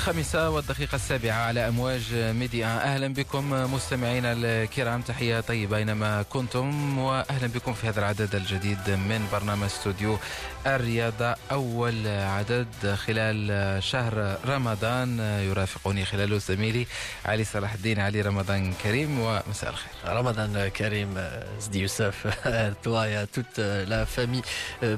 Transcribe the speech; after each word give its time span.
الخامسة 0.00 0.50
والدقيقة 0.50 0.94
السابعة 0.96 1.34
على 1.34 1.68
أمواج 1.68 2.14
ميديا. 2.14 2.66
أهلا 2.66 3.14
بكم 3.14 3.50
مستمعينا 3.74 4.32
الكرام 4.32 5.02
تحية 5.02 5.40
طيبة 5.40 5.76
أينما 5.76 6.22
كنتم 6.22 6.98
وأهلا 6.98 7.46
بكم 7.46 7.72
في 7.72 7.88
هذا 7.88 8.00
العدد 8.00 8.34
الجديد 8.34 8.90
من 8.90 9.28
برنامج 9.32 9.64
استوديو 9.64 10.18
الرياضة 10.67 11.35
أول 11.51 12.07
عدد 12.07 12.95
خلال 12.95 13.83
شهر 13.83 14.37
رمضان 14.47 15.19
يرافقني 15.19 16.05
خلاله 16.05 16.37
زميلي 16.37 16.87
علي 17.25 17.43
صلاح 17.43 17.73
الدين 17.73 17.99
علي 17.99 18.21
رمضان 18.21 18.73
كريم 18.83 19.19
ومساء 19.19 19.69
الخير 19.69 20.17
رمضان 20.17 20.67
كريم 20.67 21.15
Zdi 21.61 21.79
Youssef, 21.79 22.25
toi 22.83 23.07
et 23.09 23.15
à 23.15 23.27
toute 23.27 23.57
la 23.57 24.05
famille 24.05 24.41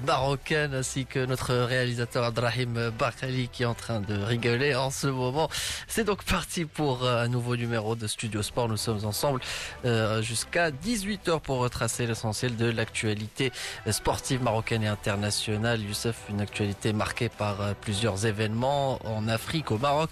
marocaine 0.05 0.73
ainsi 0.73 1.05
que 1.05 1.25
notre 1.25 1.53
réalisateur 1.53 2.23
Adrahim 2.23 2.91
Bakali 2.97 3.47
qui 3.49 3.63
est 3.63 3.66
en 3.66 3.73
train 3.73 3.99
de 3.99 4.16
rigoler 4.23 4.75
en 4.75 4.89
ce 4.89 5.07
moment. 5.07 5.49
C'est 5.88 6.03
donc 6.03 6.23
parti 6.23 6.66
pour 6.66 7.07
un 7.07 7.27
nouveau 7.27 7.55
numéro 7.55 7.95
de 7.95 8.07
Studio 8.07 8.41
Sport. 8.41 8.70
Nous 8.70 8.77
sommes 8.77 9.03
ensemble 9.05 9.39
euh, 9.85 10.21
jusqu'à 10.21 10.71
18h 10.71 11.39
pour 11.41 11.57
retracer 11.59 12.05
l'essentiel 12.07 12.55
de 12.55 12.70
l'actualité 12.70 13.52
sportive 13.89 14.41
marocaine 14.43 14.84
et 14.84 14.88
internationale. 14.88 15.50
Youssef, 15.80 16.16
une 16.30 16.41
actualité 16.41 16.92
marquée 16.92 17.28
par 17.28 17.61
euh, 17.61 17.72
plusieurs 17.81 18.27
événements 18.27 18.98
en 19.06 19.28
Afrique, 19.28 19.70
au 19.70 19.78
Maroc 19.78 20.11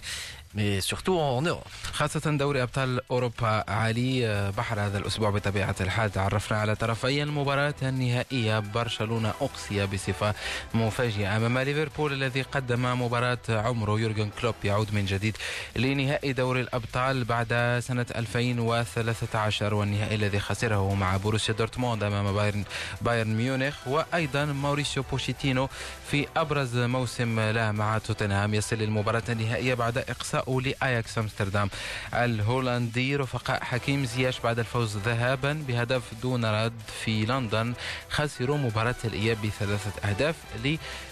surtout 0.79 1.17
en 1.17 1.45
Europe. 1.45 1.67
خاصة 1.93 2.31
دوري 2.31 2.63
أبطال 2.63 3.01
أوروبا 3.11 3.63
علي 3.67 4.51
بحر 4.57 4.79
هذا 4.79 4.97
الأسبوع 4.97 5.29
بطبيعة 5.29 5.75
الحال. 5.81 6.11
تعرفنا 6.11 6.57
على 6.57 6.75
طرفي 6.75 7.23
المباراة 7.23 7.73
النهائية. 7.81 8.59
برشلونة 8.59 9.33
أقصي 9.41 9.85
بصفة 9.85 10.33
مفاجئة 10.73 11.37
أمام 11.37 11.59
ليفربول 11.59 12.13
الذي 12.13 12.41
قدم 12.41 13.01
مباراة 13.01 13.37
عمره. 13.49 13.99
يورجن 13.99 14.29
كلوب 14.41 14.55
يعود 14.63 14.93
من 14.93 15.05
جديد 15.05 15.37
لنهائي 15.75 16.33
دوري 16.33 16.61
الأبطال 16.61 17.23
بعد 17.23 17.79
سنة 17.83 18.05
2013 18.15 19.73
والنهائي 19.73 20.15
الذي 20.15 20.39
خسره 20.39 20.95
مع 20.95 21.17
بروسيا 21.17 21.53
دورتموند 21.53 22.03
أمام 22.03 22.33
بايرن, 22.33 22.63
بايرن 23.01 23.35
ميونخ. 23.35 23.87
وأيضا 23.87 24.45
ماوريسيو 24.45 25.03
بوشيتينو 25.11 25.69
في 26.11 26.27
أبرز 26.37 26.77
موسم 26.77 27.39
له 27.39 27.71
مع 27.71 27.97
توتنهام. 27.97 28.53
يصل 28.53 28.75
للمباراة 28.75 29.23
النهائية 29.29 29.73
بعد 29.73 29.97
إقصاء 30.41 30.59
لأياكس 30.59 31.17
أمستردام. 31.17 31.69
الهولندي 32.13 33.15
رفقاء 33.15 33.63
حكيم 33.63 34.05
زياش 34.05 34.39
بعد 34.39 34.59
الفوز 34.59 34.97
ذهابا 34.97 35.53
بهدف 35.67 36.03
دون 36.21 36.45
رد 36.45 36.73
في 37.03 37.25
لندن 37.25 37.73
خسروا 38.09 38.57
مباراة 38.57 38.95
الإياب 39.05 39.37
بثلاثة 39.41 40.09
أهداف 40.09 40.35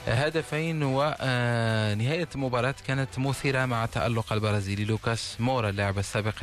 لهدفين 0.08 0.84
ونهاية 0.84 2.28
المباراة 2.36 2.76
كانت 2.88 3.20
مثيرة 3.20 3.66
مع 3.66 3.86
تألق 3.86 4.34
البرازيلي 4.34 4.86
لوكاس 4.86 5.36
مورا 5.40 5.70
اللاعب 5.70 6.00
السابق 6.00 6.34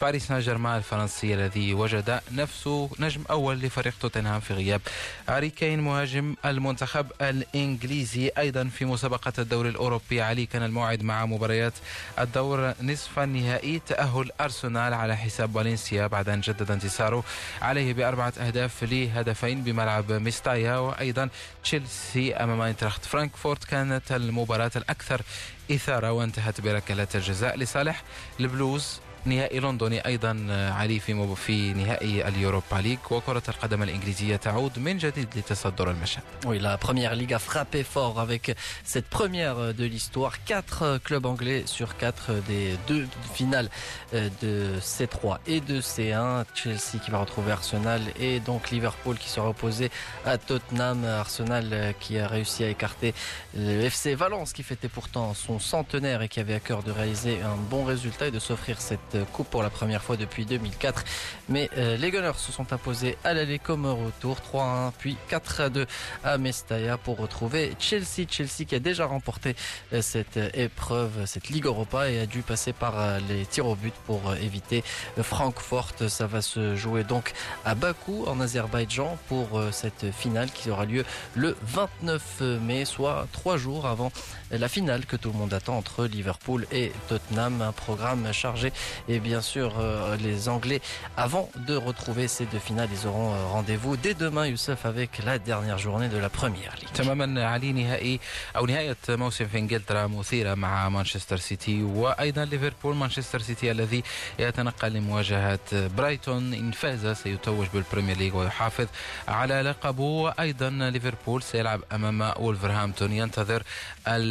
لباريس 0.00 0.26
سان 0.26 0.40
جيرمان 0.40 0.78
الفرنسي 0.78 1.34
الذي 1.34 1.74
وجد 1.74 2.20
نفسه 2.32 2.90
نجم 2.98 3.22
أول 3.30 3.60
لفريق 3.60 3.94
توتنهام 4.00 4.40
في 4.40 4.54
غياب. 4.54 4.80
هاري 5.28 5.50
كين 5.50 5.80
مهاجم 5.80 6.34
المنتخب 6.44 7.06
الإنجليزي 7.20 8.30
أيضا 8.38 8.64
في 8.64 8.84
مسابقة 8.84 9.32
الدوري 9.38 9.68
الأوروبي. 9.68 10.22
علي 10.22 10.46
كان 10.46 10.62
الموعد 10.62 11.02
مع 11.02 11.26
مباريات 11.26 11.72
الدور 12.18 12.74
نصف 12.82 13.18
النهائي. 13.18 13.78
تأهل 13.78 14.30
أرسنال 14.40 14.94
على 14.94 15.16
حساب 15.16 15.54
فالنسيا 15.54 16.06
بعد 16.06 16.28
أن 16.28 16.40
جدد 16.40 16.70
انتصاره 16.70 17.24
عليه 17.62 17.94
بأربعة 17.94 18.32
أهداف 18.40 18.84
لهدفين 18.84 19.62
بملعب 19.62 20.12
ميستايا. 20.12 20.76
وأيضا 20.76 21.28
تشيلسي 21.64 22.34
أمام 22.34 22.60
انتراخت 22.60 23.04
فرانكفورت 23.04 23.64
كانت 23.64 24.12
المباراة 24.12 24.70
الأكثر 24.76 25.22
إثارة 25.70 26.12
وانتهت 26.12 26.60
بركلات 26.60 27.16
الجزاء 27.16 27.56
لصالح 27.56 28.02
البلوز. 28.40 29.00
نهائي 29.25 29.59
لندني 29.59 30.05
ايضا 30.05 30.47
علي 30.49 30.99
في 30.99 31.35
في 31.35 31.73
نهائي 31.73 32.27
اليوروبا 32.27 32.75
ليج 32.75 32.99
وكره 33.11 33.43
القدم 33.49 33.83
الانجليزيه 33.83 34.35
تعود 34.35 34.79
من 34.79 34.97
جديد 34.97 35.27
لتصدر 35.35 35.91
المشهد. 35.91 36.23
Oui, 36.45 36.59
la 36.59 36.77
première 36.77 37.15
ligue 37.15 37.33
a 37.33 37.39
frappé 37.39 37.83
fort 37.83 38.19
avec 38.19 38.55
cette 38.83 39.05
première 39.05 39.73
de 39.73 39.85
l'histoire. 39.85 40.43
Quatre 40.43 40.99
clubs 41.03 41.25
anglais 41.25 41.63
sur 41.67 41.97
quatre 41.97 42.31
des 42.47 42.75
deux 42.87 43.07
finales 43.33 43.69
de 44.13 44.55
C3 44.79 45.37
et 45.45 45.59
de 45.59 45.81
C1. 45.81 46.45
Chelsea 46.55 46.97
qui 47.03 47.11
va 47.11 47.19
retrouver 47.19 47.51
Arsenal 47.51 48.01
et 48.19 48.39
donc 48.39 48.71
Liverpool 48.71 49.17
qui 49.17 49.29
sera 49.29 49.49
opposé 49.49 49.91
à 50.25 50.39
Tottenham. 50.39 51.05
Arsenal 51.05 51.93
qui 51.99 52.17
a 52.17 52.27
réussi 52.27 52.63
à 52.63 52.69
écarter 52.69 53.13
le 53.55 53.81
FC 53.81 54.15
Valence 54.15 54.51
qui 54.51 54.63
fêtait 54.63 54.93
pourtant 54.97 55.35
son 55.35 55.59
centenaire 55.59 56.23
et 56.23 56.27
qui 56.27 56.39
avait 56.39 56.55
à 56.55 56.59
cœur 56.59 56.81
de 56.81 56.91
réaliser 56.91 57.35
un 57.41 57.57
bon 57.69 57.83
résultat 57.85 58.25
et 58.27 58.31
de 58.31 58.39
s'offrir 58.39 58.81
cette 58.81 59.09
coupe 59.24 59.48
pour 59.48 59.62
la 59.62 59.70
première 59.70 60.02
fois 60.02 60.16
depuis 60.16 60.46
2004. 60.46 61.04
Mais 61.48 61.70
euh, 61.76 61.96
les 61.96 62.10
Gunners 62.10 62.38
se 62.38 62.52
sont 62.52 62.72
imposés 62.72 63.16
à 63.24 63.34
l'aller 63.34 63.58
comme 63.58 63.86
retour, 63.86 64.38
3-1 64.52 64.92
puis 64.98 65.16
4-2 65.30 65.86
à 66.24 66.38
Mestalla 66.38 66.98
pour 66.98 67.18
retrouver 67.18 67.74
Chelsea. 67.78 68.26
Chelsea 68.28 68.64
qui 68.66 68.74
a 68.74 68.78
déjà 68.78 69.06
remporté 69.06 69.54
euh, 69.92 70.02
cette 70.02 70.38
épreuve, 70.54 71.26
cette 71.26 71.48
Ligue 71.48 71.66
Europa 71.66 72.10
et 72.10 72.20
a 72.20 72.26
dû 72.26 72.42
passer 72.42 72.72
par 72.72 72.98
euh, 72.98 73.18
les 73.28 73.46
tirs 73.46 73.66
au 73.66 73.74
but 73.74 73.94
pour 74.06 74.34
éviter 74.34 74.82
Francfort. 75.20 75.92
Ça 76.08 76.26
va 76.26 76.42
se 76.42 76.76
jouer 76.76 77.04
donc 77.04 77.32
à 77.64 77.74
Bakou 77.74 78.24
en 78.26 78.40
Azerbaïdjan 78.40 79.18
pour 79.28 79.60
cette 79.70 80.10
finale 80.12 80.50
qui 80.50 80.70
aura 80.70 80.84
lieu 80.84 81.04
le 81.34 81.56
29 81.62 82.40
mai, 82.60 82.84
soit 82.84 83.26
trois 83.32 83.56
jours 83.56 83.86
avant 83.86 84.10
la 84.51 84.67
finale 84.67 85.05
que 85.05 85.15
tout 85.15 85.31
le 85.33 85.37
monde 85.37 85.53
attend 85.53 85.77
entre 85.77 86.05
Liverpool 86.05 86.67
et 86.71 86.91
Tottenham. 87.09 87.61
Un 87.61 87.71
programme 87.71 88.31
chargé 88.33 88.71
et 89.07 89.19
bien 89.19 89.41
sûr 89.41 89.69
euh, 89.79 90.17
les 90.17 90.49
Anglais 90.49 90.81
avant 91.17 91.49
de 91.67 91.75
retrouver 91.75 92.27
ces 92.27 92.45
deux 92.45 92.59
finales 92.59 92.89
ils 92.97 93.07
auront 93.07 93.31
euh, 93.33 93.45
rendez-vous 93.45 93.97
dès 93.97 94.13
demain 94.13 94.45
Youssef 94.47 94.85
avec 94.85 95.11
la 95.25 95.39
dernière 95.39 95.77
journée 95.77 96.09
de 96.09 96.17
la 96.17 96.29
première 96.29 96.75
ligue 96.79 96.89
تماما 96.93 97.45
علي 97.45 97.71
نهائي 97.71 98.19
او 98.57 98.65
نهايه 98.65 98.97
موسم 99.09 99.47
في 99.47 99.57
انجلترا 99.57 100.07
مثيره 100.07 100.53
مع 100.53 100.89
مانشستر 100.89 101.37
سيتي 101.37 101.83
وايضا 101.83 102.45
ليفربول 102.45 102.95
مانشستر 102.95 103.39
سيتي 103.39 103.71
الذي 103.71 104.03
يتنقل 104.39 104.91
لمواجهه 104.93 105.59
برايتون 105.71 106.53
ان 106.53 106.71
فاز 106.71 107.07
سيتوج 107.07 107.67
بالبريمير 107.73 108.17
ليج 108.17 108.35
ويحافظ 108.35 108.87
على 109.27 109.61
لقبه 109.61 110.03
وايضا 110.03 110.69
ليفربول 110.69 111.43
سيلعب 111.43 111.81
امام 111.91 112.33
وولفرهامبتون 112.39 113.11
ينتظر 113.11 113.63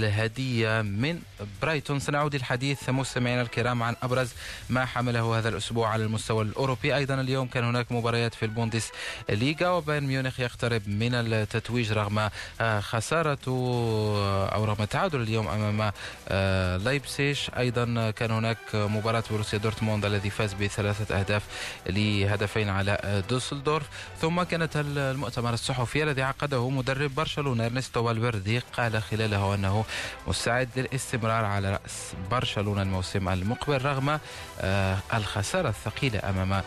الهدية 0.05 0.81
من 0.81 1.19
برايتون. 1.61 1.99
سنعود 1.99 2.35
للحديث 2.35 2.89
مستمعينا 2.89 3.41
الكرام 3.41 3.83
عن 3.83 3.95
أبرز 4.03 4.29
ما 4.69 4.85
حمله 4.85 5.37
هذا 5.37 5.49
الأسبوع 5.49 5.89
على 5.89 6.03
المستوى 6.03 6.43
الأوروبي. 6.43 6.95
أيضا 6.95 7.13
اليوم 7.13 7.47
كان 7.47 7.63
هناك 7.63 7.91
مباريات 7.91 8.33
في 8.33 8.45
البوندس 8.45 8.91
ليغا 9.29 9.69
وبايرن 9.69 10.05
ميونخ 10.05 10.39
يقترب 10.39 10.81
من 10.87 11.13
التتويج 11.13 11.91
رغم 11.91 12.29
آه، 12.61 12.79
خسارة 12.79 13.37
آه، 13.47 14.47
أو 14.47 14.65
رغم 14.65 14.83
التعادل 14.83 15.21
اليوم 15.21 15.47
أمام 15.47 15.91
آه، 16.27 16.77
لايبسيش. 16.77 17.51
أيضا 17.57 18.11
كان 18.11 18.31
هناك 18.31 18.57
مباراة 18.73 19.23
بروسيا 19.31 19.59
دورتموند 19.59 20.05
الذي 20.05 20.29
فاز 20.29 20.53
بثلاثة 20.53 21.19
أهداف 21.19 21.43
لهدفين 21.87 22.69
على 22.69 23.23
دوسلدورف. 23.29 23.85
ثم 24.21 24.43
كانت 24.43 24.71
المؤتمر 24.75 25.53
الصحفي 25.53 26.03
الذي 26.03 26.21
عقده 26.21 26.69
مدرب 26.69 27.15
برشلونة 27.15 27.65
إرنستو 27.65 28.05
فالفيردي 28.05 28.59
قال 28.59 29.03
خلاله 29.03 29.55
أنه 29.55 29.85
مستعد 30.27 30.69
للاستمرار 30.75 31.45
على 31.45 31.71
رأس 31.71 32.13
برشلونة 32.31 32.81
الموسم 32.81 33.29
المقبل 33.29 33.85
رغم 33.85 34.19
آه، 34.61 34.97
الخسارة 35.13 35.69
الثقيلة 35.69 36.29
أمام 36.29 36.53
آه، 36.53 36.63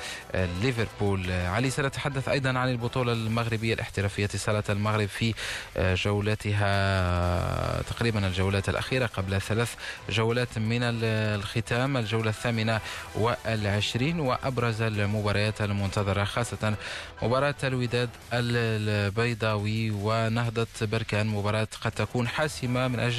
ليفربول. 0.62 1.30
آه، 1.30 1.48
علي 1.48 1.70
سنتحدث 1.70 2.28
أيضا 2.28 2.58
عن 2.58 2.68
البطولة 2.68 3.12
المغربية 3.12 3.74
الاحترافية. 3.74 4.24
اتصالة 4.24 4.62
المغرب 4.68 5.08
في 5.08 5.34
جولتها 5.78 7.82
تقريبا 7.82 8.26
الجولات 8.26 8.68
الأخيرة 8.68 9.06
قبل 9.06 9.40
ثلاث 9.40 9.74
جولات 10.10 10.58
من 10.58 10.80
الختام 10.82 11.96
الجولة 11.96 12.30
الثامنة 12.30 12.80
والعشرين 13.14 14.20
وأبرز 14.20 14.82
المباريات 14.82 15.62
المنتظرة 15.62 16.24
خاصة 16.24 16.74
مباراة 17.22 17.54
الوداد 17.64 18.10
البيضاوي 18.32 19.90
ونهضة 19.90 20.66
بركان 20.82 21.26
مباراة 21.26 21.68
قد 21.80 21.92
تكون 21.92 22.28
حاسمة 22.28 22.88
من 22.88 23.00
أجل 23.00 23.17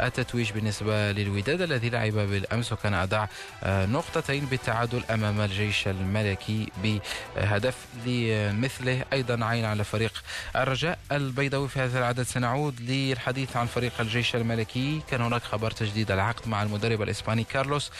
التتويج 0.00 0.52
بالنسبة 0.52 1.12
للوداد 1.12 1.60
الذي 1.60 1.90
لعب 1.90 2.12
بالأمس 2.12 2.72
وكان 2.72 2.94
أضاع 2.94 3.28
نقطتين 3.66 4.46
بالتعادل 4.46 5.04
أمام 5.10 5.40
الجيش 5.40 5.88
الملكي 5.88 6.68
بهدف 6.82 7.76
لمثله. 8.06 9.04
أيضا 9.12 9.44
عين 9.44 9.64
على 9.64 9.84
فريق 9.84 10.22
الرجاء 10.56 10.98
البيضاوي 11.12 11.68
في 11.68 11.80
هذا 11.80 11.98
العدد. 11.98 12.22
سنعود 12.22 12.80
للحديث 12.80 13.56
عن 13.56 13.66
فريق 13.66 13.92
الجيش 14.00 14.36
الملكي. 14.36 15.00
كان 15.10 15.20
هناك 15.20 15.42
خبر 15.42 15.70
تجديد 15.70 16.10
العقد 16.10 16.48
مع 16.48 16.62
المدرب 16.62 17.02
الإسباني 17.02 17.44
كارلوس 17.44 17.90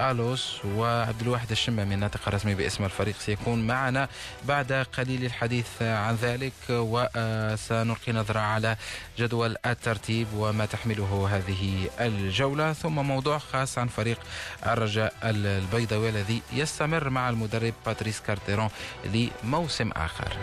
آلوس 0.00 0.64
وعبد 0.64 1.22
الواحد 1.22 1.50
الشمامي. 1.50 1.94
الناطق 1.94 2.20
الرسمي 2.26 2.54
باسم 2.54 2.84
الفريق 2.84 3.14
سيكون 3.18 3.66
معنا 3.66 4.08
بعد 4.44 4.72
قليل 4.72 5.24
الحديث 5.24 5.82
عن 5.82 6.14
ذلك 6.14 6.52
وسنلقي 6.70 8.12
نظرة 8.12 8.40
على 8.40 8.76
جدول 9.18 9.56
الترتيب 9.66 10.26
وما 10.34 10.66
تحمله 10.94 11.28
هذه 11.36 11.90
الجولة 12.00 12.72
ثم 12.72 12.94
موضوع 12.94 13.38
خاص 13.38 13.78
عن 13.78 13.88
فريق 13.88 14.18
الرجاء 14.66 15.14
البيضاوي 15.24 16.08
الذي 16.08 16.42
يستمر 16.52 17.08
مع 17.10 17.28
المدرب 17.28 17.74
باتريس 17.86 18.20
كارتيرون 18.20 18.68
لموسم 19.04 19.90
آخر. 19.90 20.36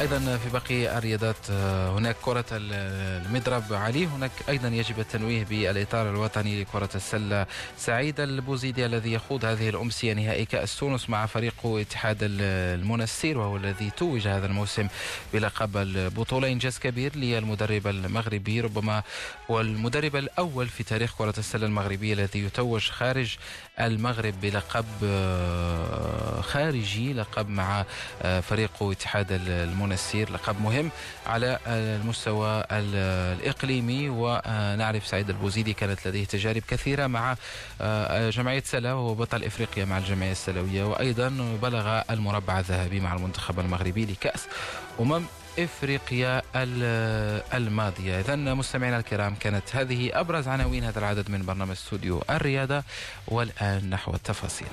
أيضا 0.00 0.36
في 0.36 0.48
باقي 0.52 0.98
الرياضات 0.98 1.36
آه، 1.50 1.98
هناك 1.98 2.16
كرة 2.22 2.44
المضرب 2.52 3.72
علي 3.72 4.06
هناك 4.06 4.30
أيضا 4.48 4.68
يجب 4.68 4.98
التنويه 5.00 5.44
بالإطار 5.44 6.10
الوطني 6.10 6.60
لكرة 6.62 6.88
السلة. 6.94 7.46
سعيد 7.78 8.20
البوزيدي 8.20 8.86
الذي 8.86 9.12
يخوض 9.12 9.44
هذه 9.44 9.68
الامسيه 9.68 10.12
نهائي 10.12 10.44
كأس 10.44 10.78
تونس 10.78 11.10
مع 11.10 11.26
فريقه 11.26 11.80
اتحاد 11.80 12.16
المنسير 12.22 13.38
وهو 13.38 13.56
الذي 13.56 13.90
توج 13.90 14.28
هذا 14.28 14.46
الموسم 14.46 14.88
بلقب 15.32 15.76
البطوله 15.76 16.48
انجاز 16.52 16.78
كبير 16.78 17.16
للمدرب 17.16 17.86
المغربي 17.86 18.60
ربما 18.60 19.02
هو 19.50 19.60
المدرب 19.60 20.16
الأول 20.16 20.68
في 20.68 20.82
تاريخ 20.82 21.14
كرة 21.18 21.34
السلة 21.38 21.66
المغربية 21.66 22.14
الذي 22.14 22.44
يتوج 22.44 22.90
خارج 22.90 23.36
المغرب 23.80 24.34
بلقب 24.42 24.86
آه، 25.04 26.40
خارجي 26.40 27.12
لقب 27.12 27.48
مع 27.48 27.84
آه، 28.22 28.40
فريقه 28.40 28.92
اتحاد 28.92 29.26
المنسير. 29.30 29.89
لقب 30.14 30.60
مهم 30.60 30.90
على 31.26 31.58
المستوى 31.66 32.64
الإقليمي 32.70 34.08
ونعرف 34.08 35.06
سعيد 35.06 35.30
البوزيدي 35.30 35.72
كانت 35.72 36.08
لديه 36.08 36.24
تجارب 36.24 36.62
كثيرة 36.68 37.06
مع 37.06 37.36
آه، 37.80 38.30
جمعية 38.30 38.62
سلا 38.66 38.92
وهو 38.92 39.14
بطل 39.14 39.44
إفريقيا 39.44 39.84
مع 39.84 39.98
الجمعية 39.98 40.32
السلوية 40.32 40.84
وأيضا 40.84 41.28
بلغ 41.62 42.02
المربع 42.10 42.58
الذهبي 42.58 43.00
مع 43.00 43.14
المنتخب 43.14 43.60
المغربي 43.60 44.04
لكأس 44.04 44.46
أمم 45.00 45.22
إفريقيا 45.58 46.42
الماضية. 47.54 48.20
اذا 48.20 48.36
مستمعينا 48.36 48.98
الكرام 48.98 49.34
كانت 49.34 49.76
هذه 49.76 50.10
أبرز 50.20 50.48
عناوين 50.48 50.84
هذا 50.84 50.98
العدد 50.98 51.30
من 51.30 51.46
برنامج 51.46 51.70
استوديو 51.70 52.22
الرياضة 52.30 52.82
والآن 53.28 53.90
نحو 53.90 54.14
التفاصيل. 54.14 54.68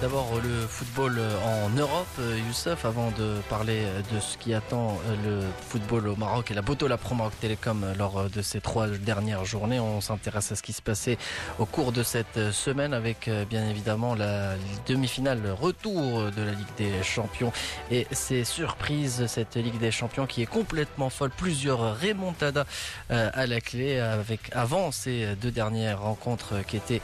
D'abord 0.00 0.28
le 0.42 0.66
football 0.66 1.16
euh, 1.18 1.64
en 1.66 1.70
Europe, 1.70 2.06
euh, 2.20 2.38
Youssef, 2.46 2.84
avant 2.84 3.10
de 3.12 3.34
parler 3.48 3.82
de 4.12 4.20
ce 4.20 4.36
qui 4.36 4.54
attend 4.54 4.98
le 5.24 5.40
football 5.68 6.08
au 6.08 6.16
Maroc 6.16 6.50
et 6.50 6.54
la 6.54 6.62
Botola 6.62 6.96
Pro 6.96 7.14
Maroc 7.14 7.32
Télécom 7.40 7.84
lors 7.98 8.30
de 8.30 8.42
ces 8.42 8.60
trois 8.60 8.86
dernières 8.88 9.44
journées, 9.44 9.80
on 9.80 10.00
s'intéresse 10.00 10.52
à 10.52 10.56
ce 10.56 10.62
qui 10.62 10.72
se 10.72 10.82
passait 10.82 11.18
au 11.58 11.66
cours 11.66 11.92
de 11.92 12.02
cette 12.02 12.52
semaine 12.52 12.94
avec 12.94 13.30
bien 13.48 13.68
évidemment 13.68 14.14
la 14.14 14.54
demi-finale 14.86 15.40
retour 15.50 16.30
de 16.30 16.42
la 16.42 16.52
Ligue 16.52 16.74
des 16.76 17.02
Champions. 17.02 17.52
Et 17.90 18.06
ces 18.12 18.44
surprises, 18.44 19.26
cette 19.26 19.56
Ligue 19.56 19.78
des 19.78 19.90
Champions 19.90 20.26
qui 20.26 20.42
est 20.42 20.46
complètement 20.46 21.10
folle, 21.10 21.30
plusieurs 21.36 22.00
remontadas 22.00 22.66
à 23.10 23.46
la 23.46 23.60
clé 23.60 23.98
avec 23.98 24.40
avant 24.52 24.92
ces 24.92 25.34
deux 25.36 25.50
dernières 25.50 26.02
rencontres 26.02 26.64
qui 26.66 26.76
étaient 26.76 27.02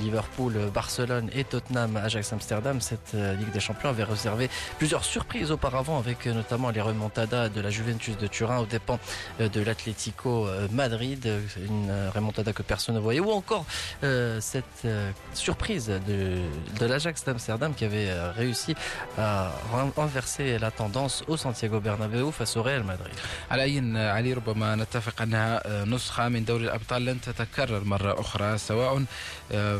Liverpool, 0.00 0.70
Barcelone 0.72 1.30
et 1.34 1.44
Tottenham, 1.44 1.96
Ajax 2.11 2.33
Amsterdam, 2.33 2.81
cette 2.81 3.13
euh, 3.15 3.35
Ligue 3.35 3.51
des 3.51 3.59
Champions 3.59 3.89
avait 3.89 4.03
réservé 4.03 4.49
plusieurs 4.77 5.03
surprises 5.03 5.51
auparavant 5.51 5.97
avec 5.97 6.27
euh, 6.27 6.33
notamment 6.33 6.69
les 6.69 6.81
remontadas 6.81 7.49
de 7.49 7.61
la 7.61 7.69
Juventus 7.69 8.17
de 8.17 8.27
Turin 8.27 8.59
aux 8.59 8.65
dépens 8.65 8.99
euh, 9.39 9.49
de 9.49 9.61
l'Atlético 9.61 10.47
Madrid, 10.71 11.27
une 11.57 11.91
remontada 12.13 12.53
que 12.53 12.63
personne 12.63 12.95
ne 12.95 12.99
voyait, 12.99 13.19
ou 13.19 13.31
encore 13.31 13.65
cette 14.01 14.87
surprise 15.33 15.87
de, 15.87 16.37
de 16.79 16.85
l'Ajax 16.85 17.23
d'Amsterdam 17.25 17.73
qui 17.73 17.85
avait 17.85 18.11
réussi 18.31 18.75
à 19.17 19.51
renverser 19.95 20.57
la 20.59 20.71
tendance 20.71 21.23
au 21.27 21.37
Santiago 21.37 21.79
Bernabéu 21.79 22.31
face 22.31 22.57
au 22.57 22.63
Real 22.63 22.83
Madrid. 22.83 23.15
علي 23.51 24.33
ربما 24.33 24.75
نتفق 24.75 25.21
انها 25.21 25.85
نسخه 25.85 26.29
من 26.29 26.45
دوري 26.45 26.63
الابطال 26.63 27.05
لن 27.05 27.21
تتكرر 27.21 27.83
مره 27.83 28.19
اخرى 28.19 28.57
سواء 28.57 29.03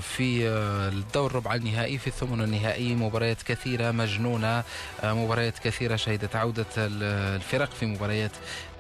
في 0.02 0.48
الدور 0.48 1.36
ربع 1.36 1.56
النهائي 1.56 1.98
في 1.98 2.12
الثمن 2.23 2.45
النهائي. 2.45 2.95
مباريات 2.95 3.43
كثيرة 3.43 3.91
مجنونة 3.91 4.65
آه، 5.01 5.13
مباريات 5.13 5.59
كثيرة 5.59 5.97
شهدت 5.97 6.37
عودة 6.37 6.67
الفرق 6.79 7.71
في 7.71 7.87
مباريات 7.87 8.31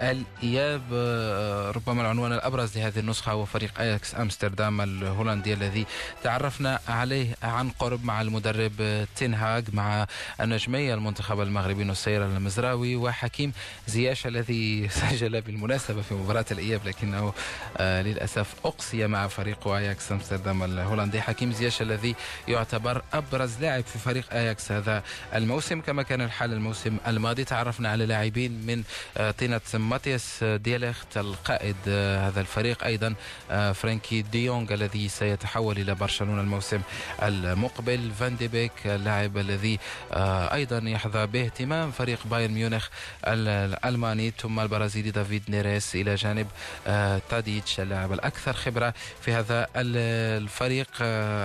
الإياب 0.02 0.82
آه، 0.92 1.70
ربما 1.70 2.02
العنوان 2.02 2.32
الأبرز 2.32 2.78
لهذه 2.78 2.98
النسخة 2.98 3.32
هو 3.32 3.44
فريق 3.44 3.80
أياكس 3.80 4.14
أمستردام 4.14 4.80
الهولندي 4.80 5.54
الذي 5.54 5.86
تعرفنا 6.22 6.80
عليه 6.88 7.36
عن 7.42 7.70
قرب 7.70 8.04
مع 8.04 8.20
المدرب 8.20 9.06
تنهاج 9.16 9.64
مع 9.72 10.06
النجمي 10.40 10.94
المنتخب 10.94 11.40
المغربي 11.40 11.84
نصير 11.84 12.24
المزراوي 12.24 12.96
وحكيم 12.96 13.52
زياش 13.86 14.26
الذي 14.26 14.88
سجل 15.02 15.40
بالمناسبة 15.40 16.02
في 16.02 16.14
مباراة 16.14 16.44
الإياب 16.50 16.80
لكنه 16.86 17.32
آه، 17.76 18.02
للأسف 18.02 18.54
أقصي 18.64 19.06
مع 19.06 19.28
فريق 19.28 19.68
أياكس 19.68 20.12
أمستردام 20.12 20.62
الهولندي. 20.62 21.20
حكيم 21.20 21.52
زياش 21.52 21.82
الذي 21.82 22.14
يعتبر 22.48 23.02
أبرز 23.12 23.60
لاعب 23.60 23.84
في 23.84 23.98
فريق 23.98 24.32
أياكس 24.32 24.72
هذا 24.72 25.02
الموسم 25.34 25.80
كما 25.80 26.02
كان 26.02 26.20
الحال 26.20 26.52
الموسم 26.52 26.96
الماضي. 27.06 27.44
تعرفنا 27.44 27.88
على 27.88 28.06
لاعبين 28.06 28.66
من 28.66 28.82
آه، 29.16 29.30
طينة 29.30 29.60
ماتياس 29.92 30.44
دي 30.44 30.65
ليخت 30.65 31.16
القائد 31.16 31.76
آه، 31.88 32.28
هذا 32.28 32.40
الفريق 32.40 32.84
أيضا 32.84 33.14
آه، 33.50 33.72
فرانكي 33.72 34.22
ديونغ 34.22 34.74
الذي 34.74 35.08
سيتحول 35.08 35.78
إلى 35.78 35.94
برشلونة 35.94 36.40
الموسم 36.40 36.80
المقبل. 37.22 38.10
فان 38.18 38.36
دي 38.36 38.48
بيك 38.48 38.72
اللاعب 38.86 39.38
الذي 39.38 39.78
أيضا 40.52 40.78
يحظى 40.84 41.26
باهتمام 41.26 41.90
فريق 41.90 42.26
بايرن 42.26 42.52
ميونخ 42.52 42.88
الألماني 43.26 44.32
ثم 44.38 44.60
البرازيلي 44.60 45.10
دافيد 45.10 45.42
نيريس 45.48 45.94
إلى 45.94 46.14
جانب 46.14 46.46
تاديتش 47.30 47.80
اللاعب 47.80 48.12
الأكثر 48.12 48.52
خبرة 48.52 48.94
في 49.20 49.32
هذا 49.32 49.66
الفريق 49.76 50.88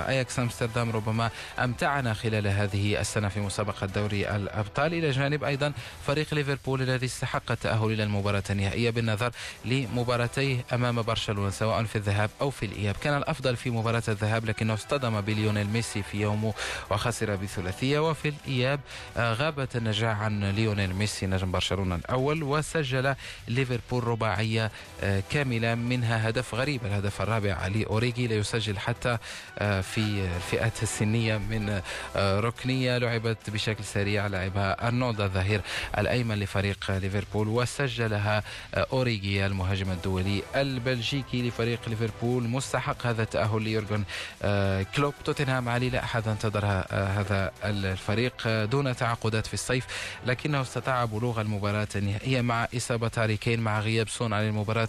أياكس 0.07 0.39
أمستردام. 0.39 0.92
ربما 0.92 1.30
أمتعنا 1.59 2.13
خلال 2.13 2.47
هذه 2.47 2.99
السنة 3.01 3.30
في 3.30 3.39
مسابقة 3.39 3.87
دوري 3.87 4.35
الأبطال. 4.35 4.94
إلى 4.94 5.11
جانب 5.11 5.44
أيضا 5.44 5.73
فريق 6.07 6.33
ليفربول 6.33 6.81
الذي 6.81 7.06
استحق 7.06 7.51
التأهل 7.51 7.92
إلى 7.92 8.04
المباراة. 8.04 8.36
النهائية 8.49 8.89
بالنظر 8.89 9.31
لمباراتيه 9.65 10.65
أمام 10.73 11.01
برشلونة 11.01 11.49
سواء 11.49 11.83
في 11.83 11.95
الذهاب 11.95 12.29
أو 12.41 12.49
في 12.49 12.65
الإياب. 12.65 12.95
كان 12.95 13.17
الأفضل 13.17 13.56
في 13.56 13.69
مباراة 13.69 14.03
الذهاب 14.07 14.45
لكنه 14.45 14.73
اصطدم 14.73 15.21
بليونيل 15.21 15.67
ميسي 15.67 16.03
في 16.03 16.21
يومه 16.21 16.53
وخسر 16.91 17.35
بثلاثية. 17.35 18.09
وفي 18.09 18.29
الإياب 18.29 18.79
آه، 19.17 19.33
غابت 19.33 19.75
النجاعة 19.76 20.21
عن 20.21 20.44
ليونيل 20.44 20.94
ميسي 20.94 21.27
نجم 21.27 21.51
برشلونة 21.51 21.95
الأول 21.95 22.44
وسجل 22.44 23.15
ليفربول 23.47 24.03
رباعية 24.03 24.71
آه، 25.03 25.23
كاملة 25.31 25.75
منها 25.75 26.29
هدف 26.29 26.56
غريب 26.56 26.85
الهدف 26.85 27.21
الرابع 27.21 27.53
علي 27.53 27.85
أوريجي 27.85 28.27
لا 28.27 28.35
يسجل 28.35 28.79
حتى 28.79 29.17
آه، 29.59 29.81
في 29.81 30.27
الفئات 30.35 30.83
السنية 30.83 31.37
من 31.37 31.81
ركنية. 32.15 32.97
لعبت 32.97 33.49
بشكل 33.49 33.83
سريع 33.83 34.27
لعبها 34.27 34.87
أرنولد 34.87 35.21
الظهير 35.21 35.61
الأيمن 35.97 36.39
لفريق 36.39 36.91
ليفربول 36.91 37.47
وسجلها 37.47 38.17
آه، 38.18 38.44
أوريجي 38.74 39.45
المهاجم 39.45 39.92
الدولي 39.92 40.44
البلجيكي 40.56 41.47
لفريق 41.47 41.80
ليفربول 41.88 42.44
مستحق 42.44 43.07
هذا 43.07 43.24
التأهل 43.24 43.62
ليورجن 43.62 44.04
آه، 44.44 44.86
كلوب 44.95 45.14
توتنهام 45.26 45.69
علي 45.69 45.90
لا 45.90 46.04
أحد 46.04 46.28
انتظر 46.28 46.66
هذا 46.92 47.52
الفريق 47.64 48.47
دون 48.64 48.95
تعاقدات 48.95 49.47
في 49.47 49.54
الصيف 49.54 49.86
لكنه 50.26 50.62
استطاع 50.62 51.06
بلوغ 51.06 51.42
المباراة 51.42 51.88
النهائية 51.95 52.42
مع 52.42 52.68
إصابة 52.78 53.12
هاري 53.18 53.38
كين 53.38 53.59
مع 53.59 53.80
غياب 53.80 54.09
سون 54.09 54.33
عن 54.33 54.47
المباراة 54.47 54.88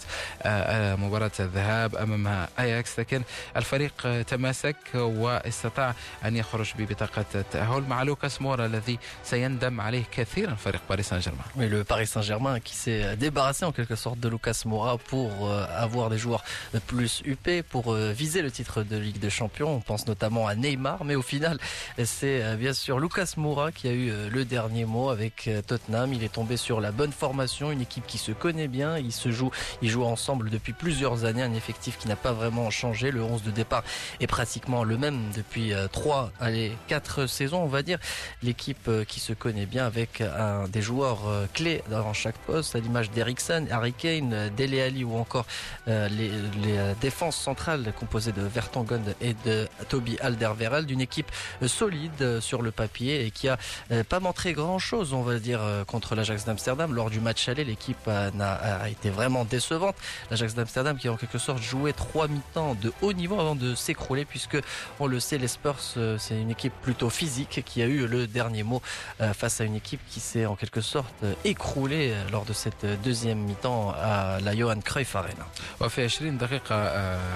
مباراة 0.95 1.31
الذهاب 1.39 1.95
أمام 1.95 2.47
أياكس 2.59 2.99
لكن 2.99 3.21
الفريق 3.55 4.23
تماسك 4.27 4.75
واستطاع 4.95 5.95
أن 6.25 6.35
يخرج 6.35 6.71
ببطاقة 6.77 7.25
التأهل 7.35 7.83
مع 7.83 8.03
لوكاس 8.03 8.41
مورا 8.41 8.65
الذي 8.65 8.99
سيندم 9.23 9.81
عليه 9.81 10.03
كثيرا 10.11 10.55
فريق 10.55 10.81
باريس 10.89 11.09
سان 11.09 11.19
جيرمان. 11.19 11.45
Mais 11.55 11.67
le 11.67 11.83
Paris 11.83 12.07
Saint-Germain 12.07 12.59
s'est 12.59 12.75
débarrassé 13.19 13.65
en 13.65 13.71
quelque 13.71 13.95
sorte 13.95 14.19
de 14.19 14.29
Lucas 14.29 14.63
Moura 14.65 14.97
pour 14.97 15.47
euh, 15.47 15.65
avoir 15.75 16.09
des 16.09 16.17
joueurs 16.17 16.43
plus 16.87 17.21
huppés 17.25 17.61
pour 17.69 17.93
euh, 17.93 18.11
viser 18.11 18.41
le 18.41 18.49
titre 18.49 18.81
de 18.81 18.97
Ligue 18.97 19.19
des 19.19 19.29
Champions. 19.29 19.75
On 19.75 19.81
pense 19.81 20.07
notamment 20.07 20.47
à 20.47 20.55
Neymar, 20.55 21.03
mais 21.03 21.15
au 21.15 21.21
final, 21.21 21.59
c'est 21.97 22.41
euh, 22.41 22.55
bien 22.55 22.73
sûr 22.73 22.97
Lucas 22.99 23.33
Moura 23.37 23.71
qui 23.71 23.87
a 23.87 23.91
eu 23.91 24.11
le 24.31 24.45
dernier 24.45 24.85
mot 24.85 25.09
avec 25.09 25.49
Tottenham. 25.67 26.13
Il 26.13 26.23
est 26.23 26.33
tombé 26.33 26.55
sur 26.57 26.79
la 26.79 26.91
bonne 26.91 27.11
formation, 27.11 27.71
une 27.71 27.81
équipe 27.81 28.07
qui 28.07 28.17
se 28.17 28.31
connaît 28.31 28.69
bien. 28.69 28.97
Il 28.97 29.11
se 29.11 29.31
joue, 29.31 29.51
ils 29.81 29.89
jouent 29.89 30.05
ensemble 30.05 30.49
depuis 30.49 30.73
plusieurs 30.73 31.25
années, 31.25 31.43
un 31.43 31.53
effectif 31.53 31.97
qui 31.97 32.07
n'a 32.07 32.15
pas 32.15 32.31
vraiment 32.31 32.69
changé. 32.69 33.11
Le 33.11 33.21
11 33.21 33.43
de 33.43 33.51
départ 33.51 33.83
est 34.21 34.27
pratiquement 34.27 34.85
le 34.85 34.97
même 34.97 35.19
depuis 35.35 35.73
trois 35.91 36.31
allez, 36.39 36.71
quatre 36.87 37.25
saisons, 37.27 37.63
on 37.63 37.67
va 37.67 37.83
dire. 37.83 37.99
L'équipe 38.41 38.89
qui 39.07 39.19
se 39.19 39.33
connaît 39.33 39.65
bien 39.65 39.85
avec 39.85 40.21
un, 40.21 40.67
des 40.69 40.81
joueurs 40.81 41.19
clés 41.53 41.83
dans 41.89 42.13
chaque 42.13 42.37
poste, 42.37 42.75
à 42.75 42.79
l'image 42.79 43.08
d'Eriksson, 43.13 43.67
Harry 43.71 43.93
Kane, 43.93 44.49
Dele 44.55 44.81
Ali 44.81 45.03
ou 45.03 45.15
encore 45.15 45.45
les, 45.87 46.07
les, 46.09 46.93
défenses 47.01 47.37
centrales 47.37 47.93
composées 47.99 48.31
de 48.31 48.41
Vertonghen 48.41 49.01
et 49.21 49.35
de 49.45 49.67
Toby 49.87 50.17
Alderweireld, 50.21 50.85
d'une 50.85 51.01
équipe 51.01 51.31
solide 51.65 52.39
sur 52.39 52.61
le 52.61 52.71
papier 52.71 53.25
et 53.25 53.31
qui 53.31 53.47
a 53.47 53.57
pas 54.09 54.19
montré 54.19 54.53
grand 54.53 54.79
chose, 54.79 55.13
on 55.13 55.21
va 55.21 55.39
dire, 55.39 55.61
contre 55.87 56.15
l'Ajax 56.15 56.45
d'Amsterdam. 56.45 56.93
Lors 56.93 57.09
du 57.09 57.19
match 57.19 57.47
aller, 57.49 57.63
l'équipe 57.63 58.07
a, 58.07 58.89
été 58.89 59.09
vraiment 59.09 59.45
décevante. 59.45 59.95
L'Ajax 60.29 60.55
d'Amsterdam 60.55 60.97
qui 60.97 61.07
a 61.07 61.13
en 61.13 61.17
quelque 61.17 61.37
sorte 61.37 61.61
joué 61.61 61.93
trois 61.93 62.27
mi-temps 62.27 62.75
de 62.75 62.91
haut 63.01 63.13
niveau 63.13 63.39
avant 63.39 63.55
de 63.55 63.75
s'écrouler 63.75 64.25
puisque 64.25 64.57
on 64.99 65.07
le 65.07 65.19
sait 65.19 65.37
les 65.37 65.47
Spurs 65.47 65.77
euh, 65.97 66.17
c'est 66.17 66.39
une 66.39 66.51
équipe 66.51 66.73
plutôt 66.81 67.09
physique 67.09 67.63
qui 67.65 67.81
a 67.81 67.85
eu 67.85 68.07
le 68.07 68.27
dernier 68.27 68.63
mot 68.63 68.81
euh, 69.21 69.33
face 69.33 69.61
à 69.61 69.63
une 69.63 69.75
équipe 69.75 70.01
qui 70.09 70.19
s'est 70.19 70.45
en 70.45 70.55
quelque 70.55 70.81
sorte 70.81 71.13
euh, 71.23 71.33
écroulée 71.45 72.13
lors 72.31 72.45
de 72.45 72.53
cette 72.53 72.85
mi-temps 73.07 73.93
à 73.95 74.39
la 74.41 74.53
Johan 74.55 74.81
Cruyff 74.81 75.15
Arena. 75.15 75.45
وفي 75.81 76.03
20 76.03 76.37
دقيقة 76.37 76.75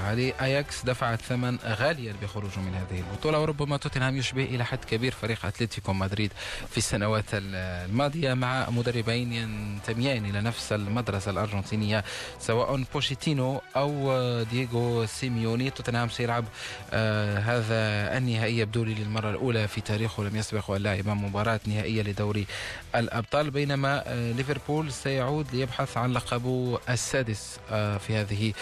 على 0.07 0.33
أياكس 0.41 0.85
دفعت 0.85 1.21
ثمن 1.21 1.57
غاليا 1.65 2.13
بخروجه 2.21 2.59
من 2.59 2.75
هذه 2.75 2.99
البطولة 2.99 3.39
وربما 3.39 3.77
توتنهام 3.77 4.17
يشبه 4.17 4.43
إلى 4.43 4.65
حد 4.65 4.79
كبير 4.91 5.11
فريق 5.11 5.45
أتلتيكو 5.45 5.93
مدريد 5.93 6.31
في 6.69 6.77
السنوات 6.77 7.25
الماضية 7.33 8.33
مع 8.33 8.69
مدربين 8.69 9.33
ينتميان 9.33 10.25
إلى 10.25 10.41
نفس 10.41 10.71
المدرسة 10.73 11.31
الأرجنتينية 11.31 12.03
سواء 12.39 12.83
بوشيتينو 12.93 13.61
أو 13.75 14.43
دييغو 14.43 15.05
سيميوني 15.05 15.69
توتنهام 15.69 16.09
سيلعب 16.09 16.45
آه 16.93 17.39
هذا 17.39 18.17
النهائي 18.17 18.57
يبدو 18.57 18.83
لي 18.83 18.93
للمرة 18.93 19.29
الأولى 19.29 19.67
في 19.67 19.81
تاريخه 19.81 20.23
لم 20.23 20.35
يسبق 20.35 20.71
أن 20.71 20.83
لعب 20.83 21.07
مباراة 21.07 21.59
نهائية 21.67 22.01
لدوري 22.03 22.45
الأبطال 22.95 23.51
بينما 23.51 24.03
آه 24.07 24.31
ليفربول 24.31 24.91
سيعود 24.93 25.52
ليبحث 25.53 25.97
عن 25.97 26.13
لقبه 26.13 26.79
السادس 26.89 27.59
آه 27.71 27.97
في 27.97 28.15
هذه 28.15 28.53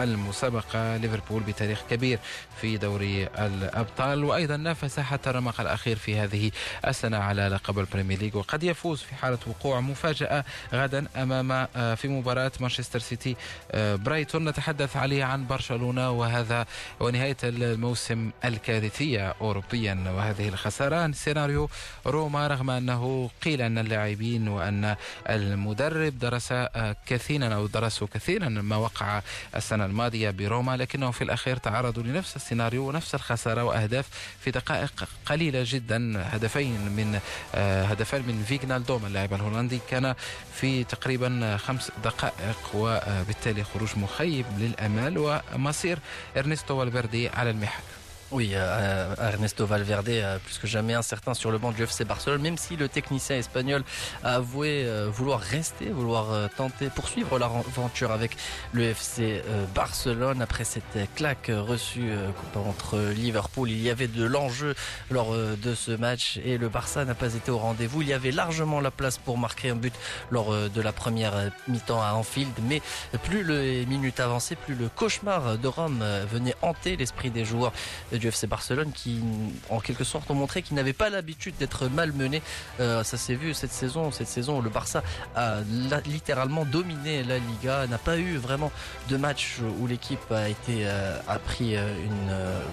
المسابقة 0.00 0.96
ليفربول 0.96 1.42
بتاريخ 1.42 1.82
كبير 1.90 2.18
في 2.60 2.76
دوري 2.76 3.26
الأبطال. 3.26 4.24
وأيضا 4.24 4.56
نافس 4.56 5.00
حتى 5.00 5.30
الرمق 5.30 5.60
الأخير 5.60 5.96
في 5.96 6.18
هذه 6.18 6.50
السنة 6.86 7.16
على 7.18 7.48
لقب 7.48 7.78
البريمير 7.78 8.18
ليج 8.18 8.36
وقد 8.36 8.62
يفوز 8.62 8.98
في 9.00 9.14
حالة 9.14 9.38
وقوع 9.46 9.80
مفاجأة 9.80 10.44
غدا 10.74 11.06
أمام 11.16 11.52
آه، 11.52 11.94
في 11.94 12.08
مباراة 12.08 12.52
مانشستر 12.60 12.98
سيتي 12.98 13.36
آه، 13.72 13.94
برايتون. 13.96 14.48
نتحدث 14.48 14.96
عليه 14.96 15.24
عن 15.24 15.46
برشلونة 15.46 16.10
وهذا 16.10 16.66
ونهاية 17.00 17.36
الموسم 17.44 18.30
الكارثية 18.44 19.34
أوروبيا. 19.40 20.04
وهذه 20.16 20.48
الخسارة 20.48 21.10
سيناريو 21.12 21.68
روما 22.06 22.46
رغم 22.46 22.70
أنه 22.70 23.30
قيل 23.44 23.62
أن 23.62 23.78
اللاعبين 23.78 24.48
وأن 24.48 24.96
المدرب 25.30 25.79
درس 25.88 26.48
آه، 26.52 26.96
كثيرا 27.06 27.54
أو 27.54 27.66
درسوا 27.66 28.06
كثيرا 28.14 28.48
ما 28.48 28.76
وقع 28.76 29.22
السنة 29.56 29.84
الماضية 29.84 30.30
بروما 30.30 30.76
لكنه 30.76 31.10
في 31.10 31.24
الأخير 31.24 31.56
تعرضوا 31.56 32.02
لنفس 32.02 32.36
السيناريو 32.36 32.88
ونفس 32.88 33.14
الخسارة 33.14 33.64
وأهداف 33.64 34.08
في 34.40 34.50
دقائق 34.50 35.08
قليلة 35.26 35.64
جدا 35.66 36.22
هدفين 36.36 36.80
من 36.80 37.20
هدفين 37.54 38.22
من 38.26 38.44
فيجنالدوم 38.48 39.06
اللاعب 39.06 39.34
الهولندي 39.34 39.80
كان 39.90 40.14
في 40.54 40.84
تقريبا 40.84 41.56
خمس 41.56 41.90
دقائق 42.04 42.58
وبالتالي 42.74 43.64
خروج 43.64 43.88
مخيب 43.96 44.46
للامال 44.58 45.18
ومصير 45.54 45.98
إرنستو 46.36 46.74
والفيردي 46.74 47.28
على 47.28 47.50
المحك. 47.50 47.99
Oui, 48.32 48.52
euh, 48.54 49.12
Ernesto 49.18 49.66
Valverde, 49.66 50.08
euh, 50.10 50.38
plus 50.38 50.58
que 50.58 50.68
jamais 50.68 50.94
incertain 50.94 51.34
sur 51.34 51.50
le 51.50 51.58
banc 51.58 51.72
du 51.72 51.82
FC 51.82 52.04
Barcelone, 52.04 52.40
même 52.40 52.56
si 52.56 52.76
le 52.76 52.88
technicien 52.88 53.36
espagnol 53.36 53.82
a 54.22 54.36
avoué 54.36 54.84
euh, 54.84 55.08
vouloir 55.12 55.40
rester, 55.40 55.86
vouloir 55.88 56.30
euh, 56.30 56.46
tenter, 56.56 56.90
poursuivre 56.90 57.40
l'aventure 57.40 58.12
avec 58.12 58.36
le 58.72 58.84
FC 58.84 59.42
Barcelone 59.74 60.42
après 60.42 60.62
cette 60.62 61.12
claque 61.16 61.50
reçue 61.50 62.10
contre 62.54 62.98
Liverpool. 62.98 63.68
Il 63.70 63.82
y 63.82 63.90
avait 63.90 64.06
de 64.06 64.24
l'enjeu 64.24 64.74
lors 65.10 65.34
de 65.34 65.74
ce 65.74 65.90
match 65.90 66.38
et 66.44 66.58
le 66.58 66.68
Barça 66.68 67.04
n'a 67.04 67.14
pas 67.14 67.34
été 67.34 67.50
au 67.50 67.58
rendez-vous. 67.58 68.02
Il 68.02 68.08
y 68.08 68.12
avait 68.12 68.30
largement 68.30 68.80
la 68.80 68.90
place 68.90 69.18
pour 69.18 69.38
marquer 69.38 69.70
un 69.70 69.76
but 69.76 69.94
lors 70.30 70.54
de 70.54 70.80
la 70.80 70.92
première 70.92 71.50
mi-temps 71.68 72.02
à 72.02 72.12
Anfield, 72.12 72.52
mais 72.62 72.80
plus 73.24 73.42
les 73.42 73.86
minutes 73.86 74.20
avançaient, 74.20 74.56
plus 74.56 74.74
le 74.74 74.88
cauchemar 74.88 75.58
de 75.58 75.68
Rome 75.68 76.04
venait 76.30 76.54
hanter 76.62 76.96
l'esprit 76.96 77.30
des 77.30 77.44
joueurs 77.44 77.72
du 78.20 78.28
FC 78.28 78.46
Barcelone 78.46 78.92
qui, 78.92 79.20
en 79.68 79.80
quelque 79.80 80.04
sorte, 80.04 80.30
ont 80.30 80.34
montré 80.34 80.62
qu'ils 80.62 80.76
n'avaient 80.76 80.92
pas 80.92 81.10
l'habitude 81.10 81.56
d'être 81.58 81.88
malmenés. 81.88 82.42
Euh, 82.78 83.02
ça 83.02 83.16
s'est 83.16 83.34
vu 83.34 83.54
cette 83.54 83.72
saison. 83.72 84.12
Cette 84.12 84.28
saison, 84.28 84.60
le 84.60 84.70
Barça 84.70 85.02
a 85.34 85.60
littéralement 86.06 86.64
dominé 86.64 87.24
la 87.24 87.38
Liga, 87.38 87.86
n'a 87.86 87.98
pas 87.98 88.18
eu 88.18 88.36
vraiment 88.36 88.70
de 89.08 89.16
match 89.16 89.58
où 89.80 89.86
l'équipe 89.86 90.30
a 90.30 90.46
euh, 90.68 91.38
pris 91.44 91.76
euh, 91.76 91.92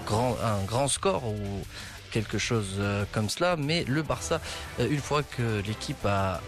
un 0.08 0.64
grand 0.64 0.88
score 0.88 1.24
quelque 2.13 2.37
chose 2.37 2.75
euh, 2.77 3.03
comme 3.13 3.29
cela. 3.35 3.51
Mais 3.67 3.79
le 3.97 4.01
Barça, 4.11 4.37
euh, 4.79 4.95
une 4.95 5.03
fois 5.09 5.23
que 5.23 5.47
l'équipe 5.67 6.05
a, 6.05 6.39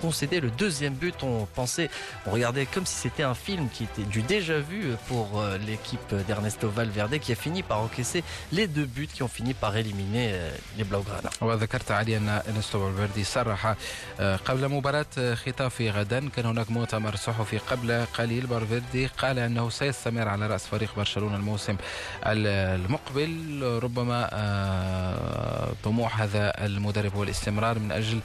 concédé 0.00 0.36
le 0.46 0.50
deuxième 0.64 0.94
but, 0.94 1.18
on 1.22 1.46
pensait, 1.60 1.88
on 2.26 2.30
regardait 2.36 2.66
comme 2.72 2.86
si 2.92 2.96
c'était 3.04 3.26
un 3.34 3.38
film 3.46 3.64
qui 3.74 3.82
était 3.88 4.08
du 4.14 4.22
déjà 4.34 4.58
vu 4.70 4.82
pour 5.08 5.26
euh, 5.34 5.58
l'équipe 5.66 6.10
d'Ernesto 6.26 6.66
Valverde 6.76 7.16
qui 7.24 7.30
a 7.36 7.38
fini 7.46 7.60
par 7.70 7.78
encaisser 7.86 8.20
les 8.56 8.66
deux 8.76 8.88
buts 8.96 9.12
qui 9.14 9.22
ont 9.22 9.32
fini 9.38 9.52
par 9.54 9.72
éliminer 9.76 10.26
les 10.78 10.84
Blaugrana. 10.84 11.30
وذكرت 11.40 11.90
علي 11.90 12.16
أن 12.16 12.28
إرنستو 12.28 12.78
فالفيردي 12.78 13.24
صرح 13.24 13.74
قبل 14.44 14.68
مباراة 14.68 15.34
ختافي 15.34 15.90
غدا 15.90 16.28
كان 16.28 16.46
هناك 16.46 16.70
مؤتمر 16.70 17.16
صحفي 17.16 17.58
قبل 17.58 18.04
قليل 18.14 18.46
فالفيردي 18.46 19.06
قال 19.06 19.38
أنه 19.38 19.70
سيستمر 19.70 20.28
على 20.28 20.46
رأس 20.46 20.66
فريق 20.66 20.96
برشلونة 20.96 21.36
الموسم 21.36 21.76
المقبل 22.26 23.62
ربما 23.82 24.28
طموح 25.83 26.21
هذا 26.21 26.65
المدرب 26.65 27.15
هو 27.15 27.23
الاستمرار 27.23 27.79
من 27.79 27.91
أجل 27.91 28.19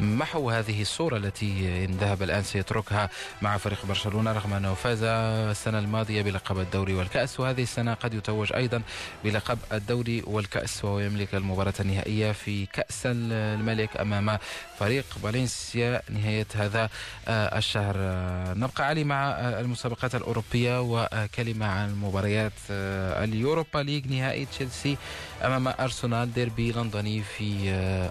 محو 0.00 0.50
هذه 0.50 0.82
الصورة 0.82 1.16
التي 1.16 1.84
إن 1.84 1.96
ذهب 2.00 2.22
الآن 2.22 2.42
سيتركها 2.42 3.10
مع 3.42 3.56
فريق 3.56 3.86
برشلونة 3.86 4.32
رغم 4.32 4.52
أنه 4.52 4.74
فاز 4.74 5.02
السنة 5.02 5.78
الماضية 5.78 6.22
بلقب 6.22 6.58
الدوري 6.58 6.94
والكأس 6.94 7.40
وهذه 7.40 7.62
السنة 7.62 7.94
قد 7.94 8.14
يتوج 8.14 8.52
أيضا 8.52 8.82
بلقب 9.24 9.58
الدوري 9.72 10.22
والكأس 10.26 10.84
وهو 10.84 11.00
يملك 11.00 11.34
المباراة 11.34 11.74
النهائية 11.80 12.32
في 12.32 12.66
كأس 12.66 13.02
الملك 13.06 13.96
أمام 13.96 14.38
فريق 14.78 15.04
فالنسيا 15.22 16.02
نهاية 16.10 16.46
هذا 16.54 16.90
آه، 17.28 17.58
الشهر. 17.58 17.94
آه، 17.98 18.54
نبقى 18.54 18.86
علي 18.86 19.04
مع 19.04 19.30
آه، 19.30 19.60
المسابقات 19.60 20.14
الأوروبية 20.14 20.80
وكلمة 20.80 21.66
عن 21.66 21.94
مباريات 21.94 22.52
اليوروبا 22.70 23.78
ليج 23.78 24.12
نهائي 24.12 24.46
تشيلسي 24.46 24.96
أمام 25.42 25.68
أرسنال 25.68 26.32
ديربي 26.32 26.72
لندني 26.72 27.22
في 27.22 27.70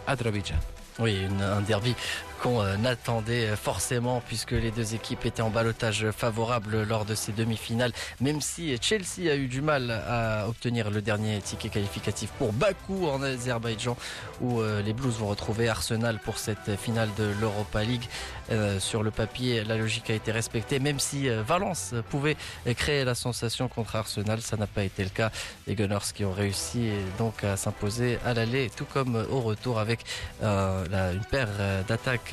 أذربيجان. 0.10 0.60
Oui, 1.00 1.28
un 1.42 1.62
derby 1.62 1.96
qu'on 2.44 2.62
euh, 2.62 2.76
attendait 2.86 3.56
forcément 3.56 4.22
puisque 4.28 4.52
les 4.52 4.70
deux 4.70 4.96
équipes 4.96 5.26
étaient 5.26 5.42
en 5.42 5.50
balotage 5.50 6.12
favorable 6.12 6.84
lors 6.84 7.06
de 7.06 7.16
ces 7.16 7.32
demi-finales. 7.32 7.94
Même 8.20 8.42
si 8.42 8.78
Chelsea 8.82 9.32
a 9.32 9.36
eu 9.36 9.48
du 9.48 9.62
mal 9.62 9.92
à 9.92 10.48
obtenir 10.50 10.92
le 10.92 11.02
dernier 11.02 11.40
ticket 11.40 11.70
qualificatif 11.70 12.30
pour 12.32 12.52
Bakou 12.52 13.08
en 13.08 13.22
Azerbaïdjan 13.22 13.96
où 14.42 14.60
euh, 14.60 14.82
les 14.82 14.92
Blues 14.92 15.16
vont 15.16 15.28
retrouver 15.28 15.70
Arsenal 15.70 16.20
pour 16.20 16.38
cette 16.38 16.76
finale 16.78 17.10
de 17.18 17.32
l'Europa 17.40 17.82
League. 17.84 18.08
Euh, 18.52 18.78
sur 18.80 19.04
le 19.04 19.12
papier, 19.12 19.64
la 19.64 19.78
logique 19.78 20.10
a 20.10 20.14
été 20.14 20.34
respectée, 20.34 20.80
même 20.80 21.00
si 21.00 21.30
Valence 21.30 21.94
pouvait 22.10 22.36
créer 22.76 23.06
la 23.06 23.16
sensation 23.16 23.70
contre 23.70 23.96
Arsenal, 23.96 24.42
ça 24.42 24.58
n'a 24.58 24.68
pas 24.68 24.84
été 24.84 25.04
le 25.04 25.10
cas. 25.10 25.32
Les 25.66 25.76
Gunners 25.76 26.12
qui 26.14 26.26
ont 26.26 26.34
réussi 26.34 26.90
donc 27.18 27.46
à 27.46 27.56
s'imposer 27.56 28.20
à 28.26 28.34
l'aller, 28.34 28.70
tout 28.76 28.86
comme 28.86 29.16
au 29.32 29.40
retour 29.40 29.80
avec 29.80 30.04
une 30.42 31.22
paire 31.32 31.48
d'attaques 31.88 32.33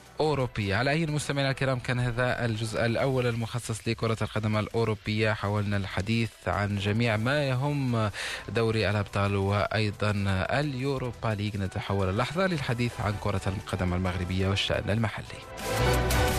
أوروبية 0.19 0.75
على 0.75 0.91
أي 0.91 1.03
المستمعين 1.03 1.49
الكرام 1.49 1.79
كان 1.79 1.99
هذا 1.99 2.45
الجزء 2.45 2.85
الأول 2.85 3.27
المخصص 3.27 3.87
لكرة 3.87 4.17
القدم 4.21 4.57
الأوروبية. 4.57 5.33
حاولنا 5.33 5.77
الحديث 5.77 6.31
عن 6.47 6.77
جميع 6.77 7.17
ما 7.17 7.43
يهم 7.43 8.09
دوري 8.49 8.89
الأبطال 8.89 9.35
وأيضا 9.35 10.13
اليوروبا 10.59 11.27
ليج 11.27 11.57
نتحول 11.57 12.09
اللحظة 12.09 12.47
للحديث 12.47 13.01
عن 13.01 13.13
كرة 13.19 13.41
القدم 13.47 13.93
المغربية 13.93 14.47
والشأن 14.47 14.89
المحلي. 14.89 16.30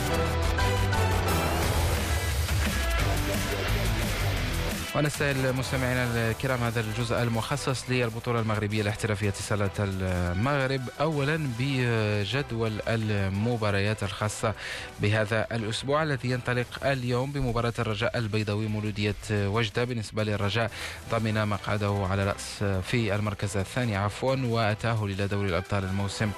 ونستهل 4.96 5.52
مستمعينا 5.52 6.30
الكرام 6.30 6.62
هذا 6.62 6.80
الجزء 6.80 7.22
المخصص 7.22 7.90
للبطولة 7.90 8.40
المغربية 8.40 8.82
الاحترافية 8.82 9.30
صالة 9.30 9.70
المغرب 9.78 10.80
أولا 11.00 11.48
بجدول 11.58 12.80
المباريات 12.88 14.02
الخاصة 14.02 14.54
بهذا 15.00 15.46
الأسبوع 15.52 16.02
الذي 16.02 16.30
ينطلق 16.30 16.66
اليوم 16.86 17.32
بمباراة 17.32 17.72
الرجاء 17.78 18.18
البيضاوي 18.18 18.66
مولودية 18.66 19.14
وجدة 19.30 19.84
بالنسبة 19.84 20.24
للرجاء 20.24 20.70
ضمن 21.10 21.48
مقعده 21.48 22.06
على 22.10 22.24
رأس 22.24 22.64
في 22.90 23.14
المركز 23.14 23.56
الثاني 23.56 23.96
عفوا 23.96 24.36
وأتاه 24.44 25.04
إلى 25.04 25.26
دوري 25.26 25.48
الأبطال 25.48 25.84
الموسم 25.84 26.30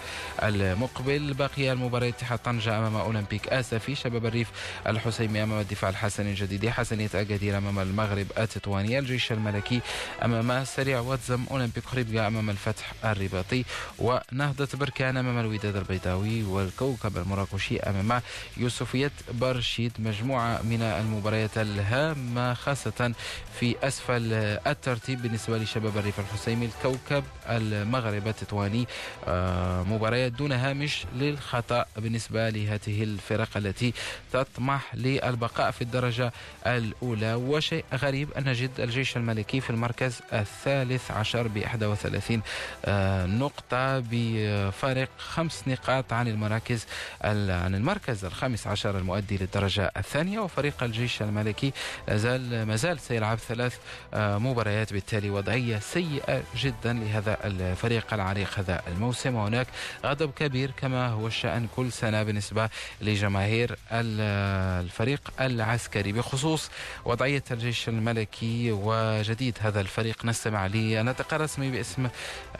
المقبل. 0.43 1.35
بقي 1.35 1.73
المباراة 1.73 2.09
اتحاد 2.09 2.39
طنجة 2.39 2.79
أمام 2.79 2.97
أولمبيك 2.97 3.49
آسفي 3.49 3.95
شباب 3.95 4.27
الريف 4.27 4.49
الحسيمي 4.87 5.43
أمام 5.43 5.61
الدفاع 5.61 5.91
الحسني 5.91 6.31
الجديد 6.31 6.69
حسنية 6.69 7.11
أكادير 7.15 7.59
أمام 7.59 7.79
المغرب 7.79 8.27
تطوانية 8.45 8.99
الجيش 8.99 9.33
الملكي 9.33 9.81
أمام 10.23 10.65
سريع 10.65 11.01
واتزم 11.01 11.45
أولمبيك 11.51 11.85
خريبكا 11.85 12.27
أمام 12.27 12.51
الفتح 12.51 12.93
الرباطي 13.05 13.65
ونهضة 13.99 14.69
بركان 14.75 15.17
أمام 15.17 15.39
الوداد 15.39 15.77
البيضاوي 15.77 16.43
والكوكب 16.43 17.17
المراكشي 17.19 17.81
أمام 17.81 18.23
يوسفية 18.57 19.11
برشيد 19.33 19.93
مجموعة 19.99 20.63
من 20.63 20.83
المباريات 20.83 21.59
الهامة 21.59 22.55
خاصة 22.55 23.13
في 23.61 23.77
أسفل 23.83 24.33
الترتيب 24.67 25.23
بالنسبة 25.23 25.59
لشباب 25.59 25.97
الريف 25.99 26.21
الحسيمي 26.21 26.67
الكوكب 26.67 27.25
المغرب 27.49 28.29
التطواني. 28.29 28.87
آه، 29.29 29.83
مباريات 29.83 30.33
دون 30.33 30.53
هامش 30.53 31.05
للخطأ 31.17 31.85
بالنسبة 31.97 32.49
لهذه 32.51 33.03
الفرق 33.03 33.57
التي 33.57 33.93
تطمح 34.33 34.95
للبقاء 34.95 35.71
في 35.71 35.83
الدرجة 35.83 36.33
الأولى 36.67 37.35
وشيء 37.35 37.85
غريب 37.95 38.29
أن 38.39 38.49
نجد 38.49 38.71
الجيش 38.79 39.17
الملكي 39.17 39.61
في 39.61 39.71
المركز 39.71 40.21
الثالث 40.33 41.11
عشر 41.11 41.49
ب 41.49 41.57
31 41.57 42.43
آه، 42.85 43.27
نقطة 43.27 43.99
بفارق 44.11 45.09
خمس 45.19 45.69
نقاط 45.69 46.13
عن 46.13 46.29
المراكز 46.29 46.87
عن 47.23 47.75
المركز 47.75 48.25
الخامس 48.25 48.67
عشر 48.67 48.99
المؤدي 48.99 49.37
للدرجة 49.37 49.93
الثانية. 49.97 50.41
وفريق 50.41 50.83
الجيش 50.83 51.23
الملكي 51.23 51.73
زال 52.11 52.67
ما 52.67 52.77
زال 52.77 53.01
سيلعب 53.01 53.39
ثلاث 53.39 53.77
آه، 54.15 54.39
مباريات 54.39 54.93
بالتالي 54.93 55.31
وضعية 55.31 55.79
سيئة 55.79 56.43
جدا 56.57 56.93
لهذا 56.93 57.39
الفريق 57.45 58.15
العريق 58.15 58.59
هذا 58.59 58.83
الموسم. 58.89 59.35
وهناك 59.35 59.67
غضب 60.05 60.31
كبير 60.31 60.71
كما 60.71 61.09
هو 61.09 61.27
الشأن 61.27 61.69
كل 61.77 61.93
سنة 61.93 62.23
بالنسبة 62.23 62.69
لجماهير 63.01 63.77
الفريق 63.93 65.21
العسكري 65.41 66.13
بخصوص 66.13 66.71
وضعية 67.05 67.45
الجيش 67.51 67.89
الملكي 67.89 68.24
وجديد 68.71 69.59
هذا 69.61 69.81
الفريق. 69.81 70.25
نستمع 70.25 70.67
لنطق 70.67 71.35
رسمي 71.35 71.71
باسم 71.71 72.09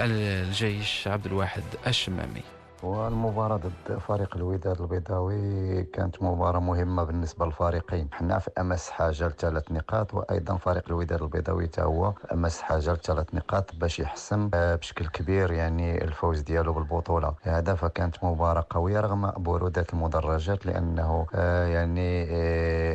الجيش 0.01 1.09
عبد 1.09 1.27
الواحد 1.27 1.63
الشمامي. 1.87 2.43
والمباراة 2.85 3.57
ضد 3.57 3.99
فريق 3.99 4.37
الوداد 4.37 4.81
البيضاوي 4.81 5.83
كانت 5.83 6.23
مباراة 6.23 6.61
مهمة 6.61 7.05
بالنسبة 7.05 7.47
للفريقين. 7.47 8.09
حنا 8.13 8.39
في 8.39 8.51
أمس 8.61 8.91
حاجة 8.91 9.29
لثلاث 9.29 9.73
نقاط 9.73 10.15
وأيضا 10.15 10.57
فريق 10.57 10.83
الوداد 10.87 11.23
البيضاوي 11.23 11.67
تا 11.67 11.83
هو 11.83 12.13
أمس 12.33 12.61
حاجة 12.63 12.93
لثلاث 12.93 13.35
نقاط 13.35 13.75
باش 13.75 13.99
يحسم 14.01 14.51
آه، 14.55 14.75
بشكل 14.75 15.07
كبير 15.07 15.53
يعني 15.53 16.05
الفوز 16.05 16.41
ديالو 16.41 16.73
بالبطولة. 16.73 17.35
هذا 17.43 17.75
فكانت 17.75 18.25
مباراة 18.25 18.67
قوية 18.71 19.01
رغم 19.01 19.31
برودة 19.37 19.87
المدرجات 19.93 20.67
لأنه 20.67 21.27
آه، 21.35 21.67
يعني 21.67 22.25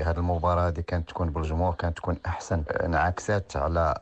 هذه 0.04 0.10
آه، 0.10 0.20
المباراة 0.20 0.68
هذه 0.68 0.80
كانت 0.88 1.10
تكون 1.10 1.30
بالجمهور 1.30 1.74
كانت 1.74 1.98
تكون 1.98 2.18
أحسن 2.26 2.64
انعكست 2.84 3.58
على 3.58 3.96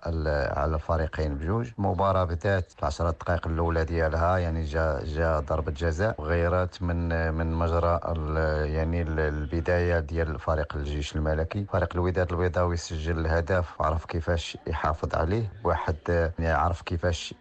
على 0.58 0.76
الفريقين 0.76 1.36
بجوج. 1.36 1.72
المباراة 1.80 2.24
بدات 2.24 2.72
في 2.72 2.80
العشرة 2.80 3.12
دقائق 3.12 3.48
الأولى 3.48 3.86
ديالها 3.86 4.38
يعني 4.38 4.64
جا 4.64 5.00
جا 5.04 5.40
ضربة 5.40 5.77
جزاء 5.78 6.22
غيرت 6.22 6.82
من 6.82 7.34
من 7.34 7.52
مجرى 7.52 8.00
يعني 8.66 9.02
البداية 9.02 10.00
ديال 10.00 10.40
فريق 10.40 10.76
الجيش 10.76 11.16
الملكي. 11.16 11.66
فريق 11.66 11.90
الوداد 11.94 12.32
البيضاوي 12.32 12.78
سجل 12.78 13.20
الهدف 13.20 13.82
عرف 13.82 14.06
كيفاش 14.06 14.58
يحافظ 14.68 15.16
عليه. 15.16 15.52
واحد 15.64 16.32
يعني 16.40 16.74
كيفاش 16.82 17.34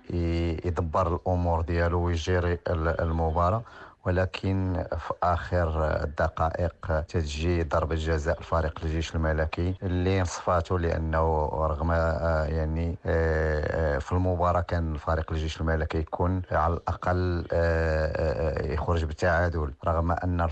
يدبر 0.64 1.14
الأمور 1.14 1.61
ديالو 1.61 2.01
ويجيري 2.01 2.59
المباراة. 2.68 3.62
ولكن 4.07 4.85
في 4.99 5.14
آخر 5.23 5.85
الدقائق 6.05 7.01
تجي 7.09 7.62
ضربه 7.62 7.95
جزاء 7.95 8.38
الفريق 8.38 8.79
الجيش 8.83 9.14
الملكي 9.14 9.75
اللي 9.83 10.21
نصفاته 10.21 10.79
لأنه 10.79 11.49
رغم 11.53 11.90
آه، 11.90 12.45
يعني 12.45 12.99
آه، 13.07 13.99
في 13.99 14.12
المباراة 14.12 14.61
كان 14.61 14.95
الفريق 14.95 15.33
الجيش 15.33 15.61
الملكي 15.61 15.99
يكون 15.99 16.42
على 16.53 16.75
الأقل 16.75 17.47
آه، 17.53 18.73
يخرج 18.73 19.05
بالتعادل 19.05 19.73
رغم 19.87 20.11
أن 20.12 20.49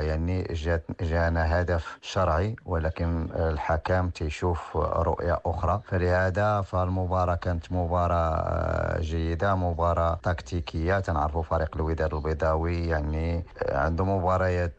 يعني 0.00 0.54
جانا 1.00 1.60
هدف 1.60 1.98
شرعي 2.02 2.56
ولكن 2.64 3.28
الحكم 3.36 4.08
تيشوف 4.08 4.76
رؤية 4.76 5.40
أخرى. 5.46 5.80
فلهذا 5.84 6.60
فالمباراة 6.60 7.34
كانت 7.34 7.72
مباراة 7.72 9.00
جيدة 9.00 9.54
مباراة 9.54 10.18
تكتيكية. 10.22 11.00
تنعرفوا 11.00 11.42
فريق 11.42 11.76
الوداد 11.76 12.14
البيضاوي 12.14 12.85
يعني 12.88 13.44
عنده 13.68 14.04
مباريات 14.04 14.74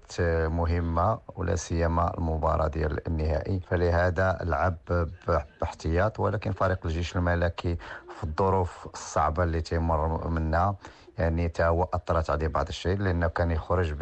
مهمة 0.49 1.19
ولا 1.35 1.55
سيما 1.55 2.17
المباراة 2.17 2.67
ديال 2.67 3.07
النهائي. 3.07 3.59
فلهذا 3.59 4.37
لعب 4.41 4.77
باحتياط 5.61 6.19
ولكن 6.19 6.51
فريق 6.51 6.79
الجيش 6.85 7.15
الملكي 7.15 7.77
في 8.17 8.23
الظروف 8.23 8.87
الصعبة 8.93 9.43
اللي 9.43 9.61
تيمر 9.61 10.27
منها 10.27 10.75
يعني 11.17 11.49
تا 11.49 11.67
هو 11.67 11.87
أثرت 11.93 12.29
عليه 12.29 12.47
بعض 12.47 12.67
الشيء 12.67 12.97
لأنه 12.97 13.27
كان 13.27 13.51
يخرج 13.51 13.93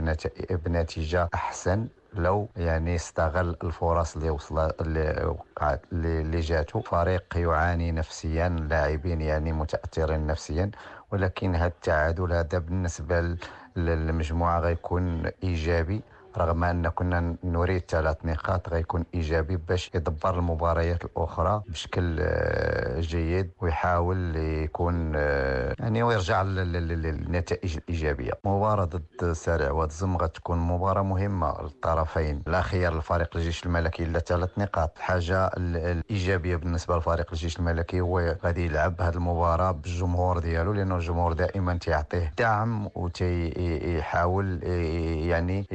بنتيجة 0.49 1.29
أحسن 1.33 1.87
لو 2.13 2.49
يعني 2.55 2.95
استغل 2.95 3.57
الفرص 3.63 4.15
اللي 4.15 4.29
وصل 4.29 4.71
اللي 4.81 5.25
وقعت 5.25 5.81
اللي 5.91 6.39
جاتو 6.39 6.79
فريق 6.81 7.23
يعاني 7.35 7.91
نفسيا 7.91 8.49
لاعبين 8.49 9.21
يعني 9.21 9.53
متأثرين 9.53 10.27
نفسيا 10.27 10.71
ولكن 11.11 11.55
هذا 11.55 11.67
التعادل 11.67 12.33
هذا 12.33 12.57
بالنسبة 12.57 13.37
المجموعه 13.77 14.59
غيكون 14.59 15.31
إيجابي. 15.43 16.01
رغم 16.37 16.63
أن 16.63 16.87
كنا 16.89 17.35
نريد 17.43 17.83
ثلاث 17.87 18.17
نقاط 18.25 18.69
غيكون 18.69 19.05
إيجابي 19.13 19.57
باش 19.57 19.91
يدبر 19.95 20.39
المباريات 20.39 21.05
الأخرى 21.05 21.61
بشكل 21.67 22.17
آه، 22.19 22.99
جيد 22.99 23.51
ويحاول 23.61 24.35
يكون 24.35 25.13
آه، 25.15 25.75
يعني 25.79 26.03
ويرجع 26.03 26.41
للنتائج 26.41 27.77
الإيجابية. 27.77 28.31
مباراة 28.43 28.85
ضد 28.85 29.31
سارع 29.33 29.71
واتزم 29.71 30.17
غتكون 30.17 30.57
مباراة 30.57 31.01
مهمة 31.01 31.61
للطرفين. 31.61 32.43
الأخير 32.47 32.97
الفريق 32.97 33.35
الجيش 33.35 33.65
الملكي 33.65 34.03
إلا 34.03 34.19
ثلاث 34.19 34.49
نقاط. 34.57 34.91
الحاجة 34.97 35.51
الايجابيه 35.57 36.55
بالنسبة 36.55 36.97
لفريق 36.97 37.27
الجيش 37.31 37.59
الملكي 37.59 38.01
هو 38.01 38.35
غادي 38.45 38.65
يلعب 38.65 39.01
هذه 39.01 39.13
المباراة 39.15 39.71
بالجمهور 39.71 40.39
ديالو 40.39 40.73
لأنه 40.73 40.95
الجمهور 40.95 41.33
دائما 41.33 41.77
تيعطيه 41.77 42.33
دعم 42.37 42.89
وتيحاول 42.95 44.63
يعني 45.29 45.67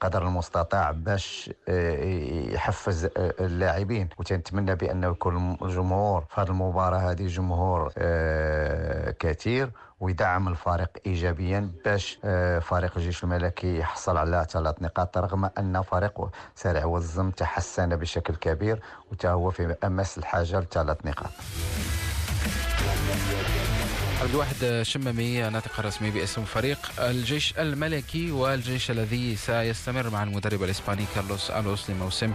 قدر 0.00 0.22
المستطاع 0.22 0.90
باش 0.90 1.50
آه، 1.68 2.04
يحفز 2.54 3.04
آه، 3.04 3.10
اللاعبين. 3.40 4.08
وتنتمنى 4.18 4.74
بانه 4.74 5.08
يكون 5.08 5.56
الجمهور 5.62 6.24
في 6.28 6.40
هذه 6.40 6.48
المباراة 6.48 6.98
هذه 6.98 7.26
جمهور 7.26 7.92
آه، 7.98 9.10
كثير. 9.10 9.70
ويدعم 10.00 10.48
الفريق 10.48 10.88
ايجابيا 11.06 11.70
باش 11.84 12.18
فريق 12.62 12.92
الجيش 12.96 13.24
الملكي 13.24 13.78
يحصل 13.78 14.16
على 14.16 14.46
ثلاث 14.50 14.82
نقاط 14.82 15.18
رغم 15.18 15.50
أن 15.58 15.82
فريق 15.82 16.28
سارع 16.54 16.84
والزم 16.84 17.30
تحسن 17.30 17.96
بشكل 17.96 18.34
كبير. 18.34 18.82
وتهو 19.12 19.50
في 19.50 19.76
أمس 19.84 20.18
الحاجة 20.18 20.60
لثلاث 20.60 21.06
نقاط. 21.06 21.30
عبد 24.20 24.30
الواحد 24.30 24.82
شمامي 24.82 25.40
ناطق 25.40 25.80
رسمي 25.80 26.10
باسم 26.10 26.44
فريق 26.44 26.78
الجيش 26.98 27.54
الملكي 27.58 28.30
والجيش 28.30 28.90
الذي 28.90 29.36
سيستمر 29.36 30.10
مع 30.10 30.22
المدرب 30.22 30.62
الإسباني 30.62 31.04
كارلوس 31.14 31.50
ألوس 31.50 31.90
لموسم 31.90 32.32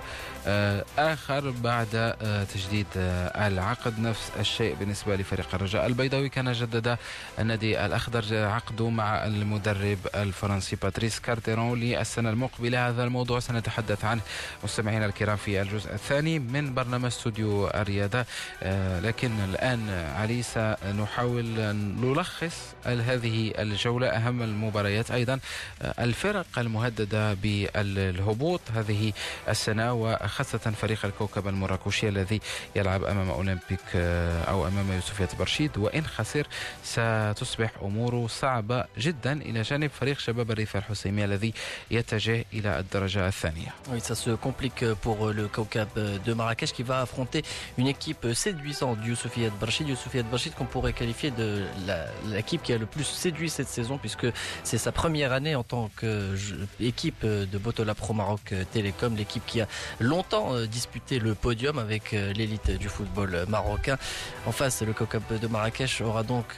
آه، 0.47 0.85
آخر 0.97 1.49
بعد 1.49 1.87
آه، 1.95 2.43
تجديد 2.43 2.85
آه، 2.97 3.47
العقد. 3.47 3.99
نفس 3.99 4.31
الشيء 4.39 4.75
بالنسبة 4.75 5.15
لفريق 5.15 5.55
الرجاء 5.55 5.85
البيضاوي. 5.85 6.29
كان 6.29 6.51
جدد 6.51 6.97
النادي 7.39 7.85
الأخضر 7.85 8.45
عقده 8.45 8.89
مع 8.89 9.25
المدرب 9.25 9.97
الفرنسي 10.15 10.75
باتريس 10.75 11.19
كارتيرون 11.19 11.79
للسنة 11.79 12.29
المقبلة. 12.29 12.89
هذا 12.89 13.03
الموضوع 13.03 13.39
سنتحدث 13.39 14.05
عنه 14.05 14.21
مستمعينا 14.63 15.05
الكرام 15.05 15.37
في 15.37 15.61
الجزء 15.61 15.93
الثاني 15.93 16.39
من 16.39 16.73
برنامج 16.73 17.05
استوديو 17.05 17.67
الرياضة 17.67 18.25
لكن 19.01 19.31
الآن 19.39 19.89
علي 19.89 20.43
سنحاول 20.43 21.74
نلخص 22.01 22.75
هذه 22.85 23.53
الجولة 23.59 24.07
أهم 24.07 24.41
المباريات 24.41 25.11
أيضا 25.11 25.39
الفرق 25.81 26.45
المهددة 26.57 27.33
بالهبوط 27.33 28.61
هذه 28.75 29.13
السنة 29.49 30.15
خاصة 30.27 30.57
فريق 30.57 31.05
الكوكب 31.05 31.47
المراكشي 31.47 32.09
الذي 32.09 32.41
يلعب 32.75 33.03
أمام 33.03 33.29
أولمبيك 33.29 33.79
آه، 33.95 34.43
أو 34.43 34.67
أمام 34.67 34.91
يوسفية 34.91 35.29
برشيد 35.39 35.77
وإن 35.77 36.05
خسر 36.05 36.47
ستصبح 36.83 37.71
أموره 37.83 38.27
صعبة 38.27 38.85
جدا 38.97 39.33
إلى 39.41 39.61
جانب 39.61 39.89
فريق 39.89 40.19
شباب 40.19 40.51
الريف 40.51 40.77
الحسيمي 40.77 41.25
الذي 41.25 41.53
يتجه 41.91 42.45
إلى 42.53 42.79
الدرجة 42.79 43.27
الثانية 43.27 43.73
Oui, 43.91 43.99
ça 44.01 44.15
se 44.15 44.31
complique 44.31 44.85
pour 45.01 45.27
le 45.31 45.47
Kaukab 45.47 45.89
de 46.25 46.33
Marrakech 46.33 46.71
qui 46.73 46.83
va 46.83 47.01
affronter 47.01 47.43
une 47.77 47.87
équipe 47.87 48.25
séduisante 48.33 48.99
du 49.01 49.09
Youssoufiat 49.09 49.49
Barchid. 49.61 49.87
Youssoufiat 49.87 50.23
Barchid 50.23 50.53
qu'on 50.53 50.65
pourrait 50.65 50.93
qualifier 50.93 51.31
de 51.31 51.64
l'équipe 52.27 52.61
qui 52.61 52.73
a 52.73 52.77
le 52.77 52.85
plus 52.85 53.03
séduit 53.03 53.49
cette 53.49 53.67
saison 53.67 53.97
puisque 53.97 54.27
c'est 54.63 54.77
sa 54.77 54.91
première 54.91 55.31
année 55.33 55.55
en 55.55 55.63
tant 55.63 55.89
qu'équipe 55.99 57.25
de 57.25 57.57
Botola 57.57 57.95
Pro 57.95 58.13
Maroc 58.13 58.53
Télécom, 58.71 59.15
l'équipe 59.15 59.45
qui 59.45 59.61
a 59.61 59.67
longtemps 59.99 60.59
disputé 60.65 61.19
le 61.19 61.35
podium 61.35 61.77
avec 61.77 62.11
l'élite 62.11 62.71
du 62.71 62.89
football 62.89 63.45
marocain. 63.47 63.97
En 64.45 64.51
face, 64.51 64.81
le 64.81 64.93
Kaukab 64.93 65.23
de 65.39 65.47
Marrakech 65.47 66.01
aura 66.01 66.23
donc 66.23 66.57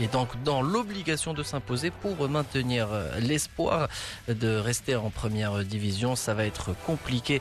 est 0.00 0.12
donc 0.12 0.42
dans 0.42 0.62
l'obligation 0.62 1.34
de 1.34 1.42
s'imposer 1.42 1.90
pour 1.90 2.28
maintenir 2.28 2.88
l'espoir 3.20 3.88
de 4.28 4.56
rester 4.56 4.96
en 4.96 5.10
première 5.10 5.64
division. 5.64 6.16
Ça 6.16 6.34
va 6.34 6.44
être 6.44 6.74
compliqué 6.86 7.40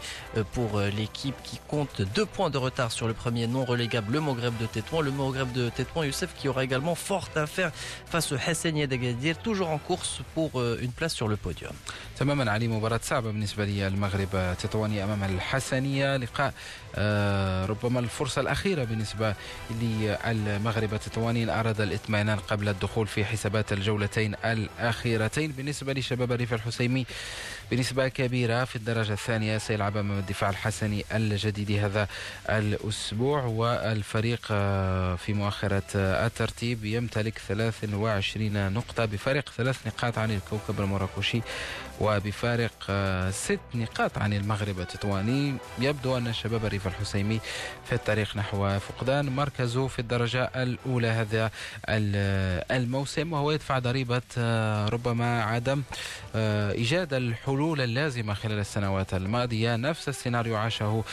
pour 0.54 0.80
l'équipe 0.80 1.36
qui 1.44 1.60
compte 1.68 2.02
deux 2.02 2.26
points 2.26 2.50
de 2.50 2.58
retard 2.58 2.92
sur 2.92 3.08
le 3.08 3.14
premier 3.14 3.48
non 3.48 3.66
relégable, 3.66 4.14
le 4.14 4.22
Maghreb 4.22 4.56
de 4.58 4.66
Tétouan. 4.66 5.02
Le 5.02 5.12
Maghreb 5.12 5.52
de 5.52 5.70
Tétouan, 5.70 6.04
Youssef, 6.04 6.34
qui 6.36 6.48
aura 6.48 6.64
également 6.68 6.96
fort 7.10 7.28
à 7.44 7.46
faire 7.56 7.72
face 8.12 8.28
au 8.34 8.38
Hassani 8.46 8.82
d'Agadir, 8.92 9.34
toujours 9.48 9.70
en 9.78 9.80
course 9.90 10.14
pour 10.36 10.50
une 10.86 10.94
place 11.00 11.14
sur 11.20 11.28
le 11.28 11.38
podium. 11.38 11.74
تماما 12.20 12.52
علي 12.52 12.68
مباراة 12.68 13.00
صعبة 13.04 13.32
بالنسبة 13.32 13.66
لي 13.66 13.88
المغرب 13.88 14.56
تطواني 14.62 15.04
أمام 15.04 15.24
الحسنية. 15.24 16.18
لقاء 16.18 16.54
ربما 17.70 18.00
الفرصة 18.00 18.42
الأخيرة 18.42 18.84
بالنسبة 18.84 19.36
للمغرب 19.82 20.94
التطواني 20.94 21.60
أراد 21.60 21.82
الإطمئنان 21.82 22.40
قبل 22.40 22.70
الدخول 22.70 23.08
في 23.08 23.26
حسابات 23.26 23.74
الجولتين 23.74 24.36
الأخيرتين. 24.46 25.52
بالنسبة 25.52 25.94
لشباب 25.94 26.32
الريف 26.32 26.54
الحسيمي 26.54 27.06
بنسبة 27.72 28.08
كبيرة 28.08 28.64
في 28.66 28.76
الدرجة 28.76 29.14
الثانية 29.14 29.58
سيلعب 29.58 29.98
أمام 29.98 30.20
الدفاع 30.20 30.50
الحسني 30.50 31.06
الجديد 31.16 31.72
هذا 31.72 32.08
الأسبوع 32.50 33.44
والفريق 33.44 34.46
في 35.16 35.34
مؤخرة 35.34 35.84
الترتيب 35.96 36.86
يمتلك 36.86 37.38
23 37.48 38.74
نقطة 38.74 39.06
بفارق 39.06 39.50
ثلاث 39.58 39.88
نقاط 39.88 40.18
عن 40.18 40.32
الكوكب 40.32 40.82
المراكشي. 40.82 41.42
وبفارق 42.02 42.92
ست 43.32 43.60
نقاط 43.76 44.18
عن 44.18 44.34
المغرب 44.34 44.80
التطواني. 44.80 45.56
يبدو 45.80 46.18
أن 46.18 46.34
شباب 46.34 46.66
الريف 46.66 46.88
الحسيمي 46.88 47.40
في 47.86 47.96
الطريق 47.96 48.38
نحو 48.38 48.80
فقدان 48.80 49.36
مركزه 49.36 49.88
في 49.88 50.00
الدرجة 50.00 50.44
الأولى 50.56 51.08
هذا 51.08 51.52
الموسم 52.72 53.34
وهو 53.34 53.52
يدفع 53.52 53.80
ضريبة 53.80 54.22
ربما 54.88 55.44
عدم 55.44 55.84
إيجاد 56.36 57.14
الحلول 57.14 57.82
اللازمة 57.82 58.34
خلال 58.34 58.60
السنوات 58.60 59.14
الماضية. 59.14 59.76
نفس 59.76 60.10
السيناريو 60.10 60.56
عاشه 60.56 61.04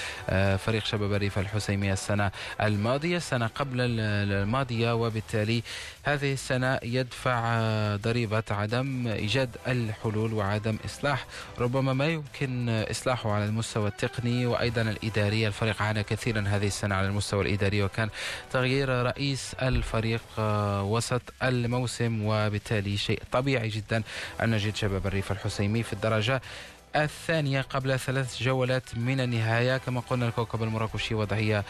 فريق 0.57 0.85
شباب 0.85 1.13
الريف 1.13 1.39
الحسيمي 1.39 1.93
السنة 1.93 2.31
الماضية 2.61 3.17
السنة 3.17 3.47
قبل 3.47 3.77
الماضية 3.81 4.95
وبالتالي 4.95 5.63
هذه 6.03 6.33
السنة 6.33 6.79
يدفع 6.83 7.59
ضريبة 7.97 8.43
عدم 8.51 9.07
إيجاد 9.07 9.57
الحلول 9.67 10.33
وعدم 10.33 10.74
إصلاح 10.85 11.27
ربما 11.59 11.93
ما 11.93 12.07
يمكن 12.07 12.69
إصلاحه 12.69 13.33
على 13.33 13.45
المستوى 13.45 13.89
التقني 13.89 14.47
وأيضا 14.47 14.83
الإداري. 14.83 15.47
الفريق 15.47 15.83
عانى 15.83 16.03
كثيرا 16.03 16.45
هذه 16.49 16.67
السنة 16.67 16.95
على 16.95 17.07
المستوى 17.07 17.43
الإداري 17.43 17.83
وكان 17.83 18.09
تغيير 18.53 18.89
رئيس 18.89 19.55
الفريق 19.63 20.23
وسط 20.81 21.23
الموسم 21.43 22.25
وبالتالي 22.25 22.97
شيء 22.97 23.23
طبيعي 23.33 23.69
جدا. 23.69 24.03
أن 24.43 24.51
نجد 24.51 24.77
شباب 24.77 25.07
الريف 25.07 25.33
الحسيمي 25.33 25.83
في 25.83 25.93
الدرجة 25.93 26.43
الثانية 26.97 27.61
قبل 27.61 27.99
ثلاث 27.99 28.43
جولات 28.43 28.99
من 28.99 29.21
النهاية. 29.21 29.77
كما 29.77 30.01
قلنا 30.01 30.29
الكوكب 30.29 30.63
المراكشي 30.63 31.15
وضعية 31.15 31.65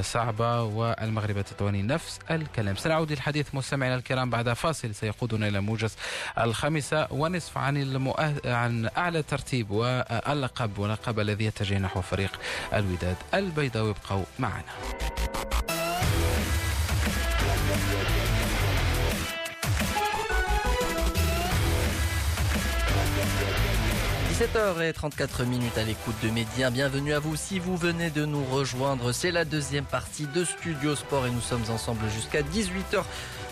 صعبة 0.00 0.62
والمغرب 0.62 1.38
التطواني 1.38 1.82
نفس 1.82 2.18
الكلام. 2.30 2.76
سنعود 2.76 3.12
للحديث 3.12 3.54
مستمعينا 3.54 3.94
الكرام 3.94 4.30
بعد 4.30 4.52
فاصل. 4.52 4.94
سيقودنا 4.94 5.48
إلى 5.48 5.60
موجز 5.60 5.96
الخامسة 6.38 7.06
ونصف 7.10 7.58
عن 7.58 7.76
المؤه... 7.76 8.34
عن 8.44 8.88
أعلى 8.96 9.22
ترتيب 9.22 9.70
واللقب 9.70 10.78
ولقب 10.78 11.20
الذي 11.20 11.44
يتجه 11.44 11.78
نحو 11.78 12.00
فريق 12.00 12.40
الوداد 12.74 13.16
البيضاوي. 13.34 13.90
ابقوا 13.90 14.24
معنا. 14.38 14.64
17h34 24.40 25.44
minutes 25.44 25.76
à 25.76 25.84
l'écoute 25.84 26.14
de 26.22 26.30
Média. 26.30 26.70
Bienvenue 26.70 27.12
à 27.12 27.18
vous 27.18 27.36
si 27.36 27.58
vous 27.58 27.76
venez 27.76 28.08
de 28.08 28.24
nous 28.24 28.42
rejoindre. 28.42 29.12
C'est 29.12 29.32
la 29.32 29.44
deuxième 29.44 29.84
partie 29.84 30.26
de 30.34 30.44
Studio 30.44 30.96
Sport 30.96 31.26
et 31.26 31.30
nous 31.30 31.42
sommes 31.42 31.64
ensemble 31.68 32.08
jusqu'à 32.08 32.40
18h 32.40 33.04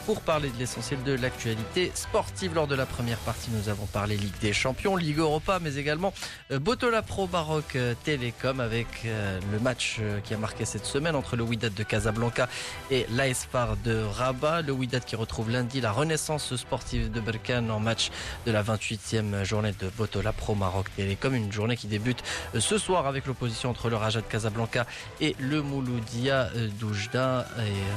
pour 0.08 0.22
parler 0.22 0.48
de 0.48 0.58
l'essentiel 0.58 1.02
de 1.02 1.12
l'actualité 1.12 1.92
sportive. 1.94 2.54
Lors 2.54 2.66
de 2.66 2.74
la 2.74 2.86
première 2.86 3.18
partie, 3.18 3.50
nous 3.50 3.68
avons 3.68 3.84
parlé 3.84 4.16
Ligue 4.16 4.38
des 4.40 4.54
Champions, 4.54 4.96
Ligue 4.96 5.18
Europa, 5.18 5.58
mais 5.60 5.74
également 5.76 6.14
euh, 6.50 6.58
Botola 6.58 7.02
Pro 7.02 7.26
Baroque 7.26 7.76
euh, 7.76 7.92
Télécom 8.04 8.58
avec 8.58 8.86
euh, 9.04 9.38
le 9.52 9.60
match 9.60 10.00
qui 10.24 10.32
a 10.32 10.38
marqué 10.38 10.64
cette 10.64 10.86
semaine 10.86 11.14
entre 11.14 11.36
le 11.36 11.42
Wydad 11.42 11.74
de 11.74 11.82
Casablanca 11.82 12.48
et 12.90 13.04
l'ASFAR 13.10 13.76
de 13.84 14.02
Rabat. 14.02 14.62
Le 14.62 14.72
Wydad 14.72 15.04
qui 15.04 15.14
retrouve 15.14 15.50
lundi 15.50 15.82
la 15.82 15.92
renaissance 15.92 16.56
sportive 16.56 17.10
de 17.10 17.20
Berkane 17.20 17.70
en 17.70 17.78
match 17.78 18.08
de 18.46 18.50
la 18.50 18.62
28e 18.62 19.44
journée 19.44 19.74
de 19.78 19.90
Botola 19.90 20.32
Pro 20.32 20.54
Maroc 20.54 20.86
Télécom. 20.96 21.34
Une 21.34 21.52
journée 21.52 21.76
qui 21.76 21.86
débute 21.86 22.22
ce 22.58 22.78
soir 22.78 23.06
avec 23.06 23.26
l'opposition 23.26 23.68
entre 23.68 23.90
le 23.90 23.96
Raja 23.96 24.22
de 24.22 24.26
Casablanca 24.26 24.86
et 25.20 25.36
le 25.38 25.60
Mouloudia 25.60 26.48
d'Oujda 26.80 27.46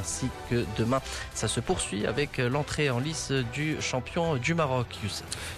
ainsi 0.02 0.28
que 0.50 0.66
demain 0.78 1.02
ça 1.34 1.48
se 1.48 1.62
poursuit 1.62 2.01
avec 2.06 2.38
l'entrée 2.38 2.90
en 2.90 3.00
lice 3.00 3.32
du 3.54 3.82
champion 3.82 4.36
du 4.36 4.54
Maroc 4.54 4.88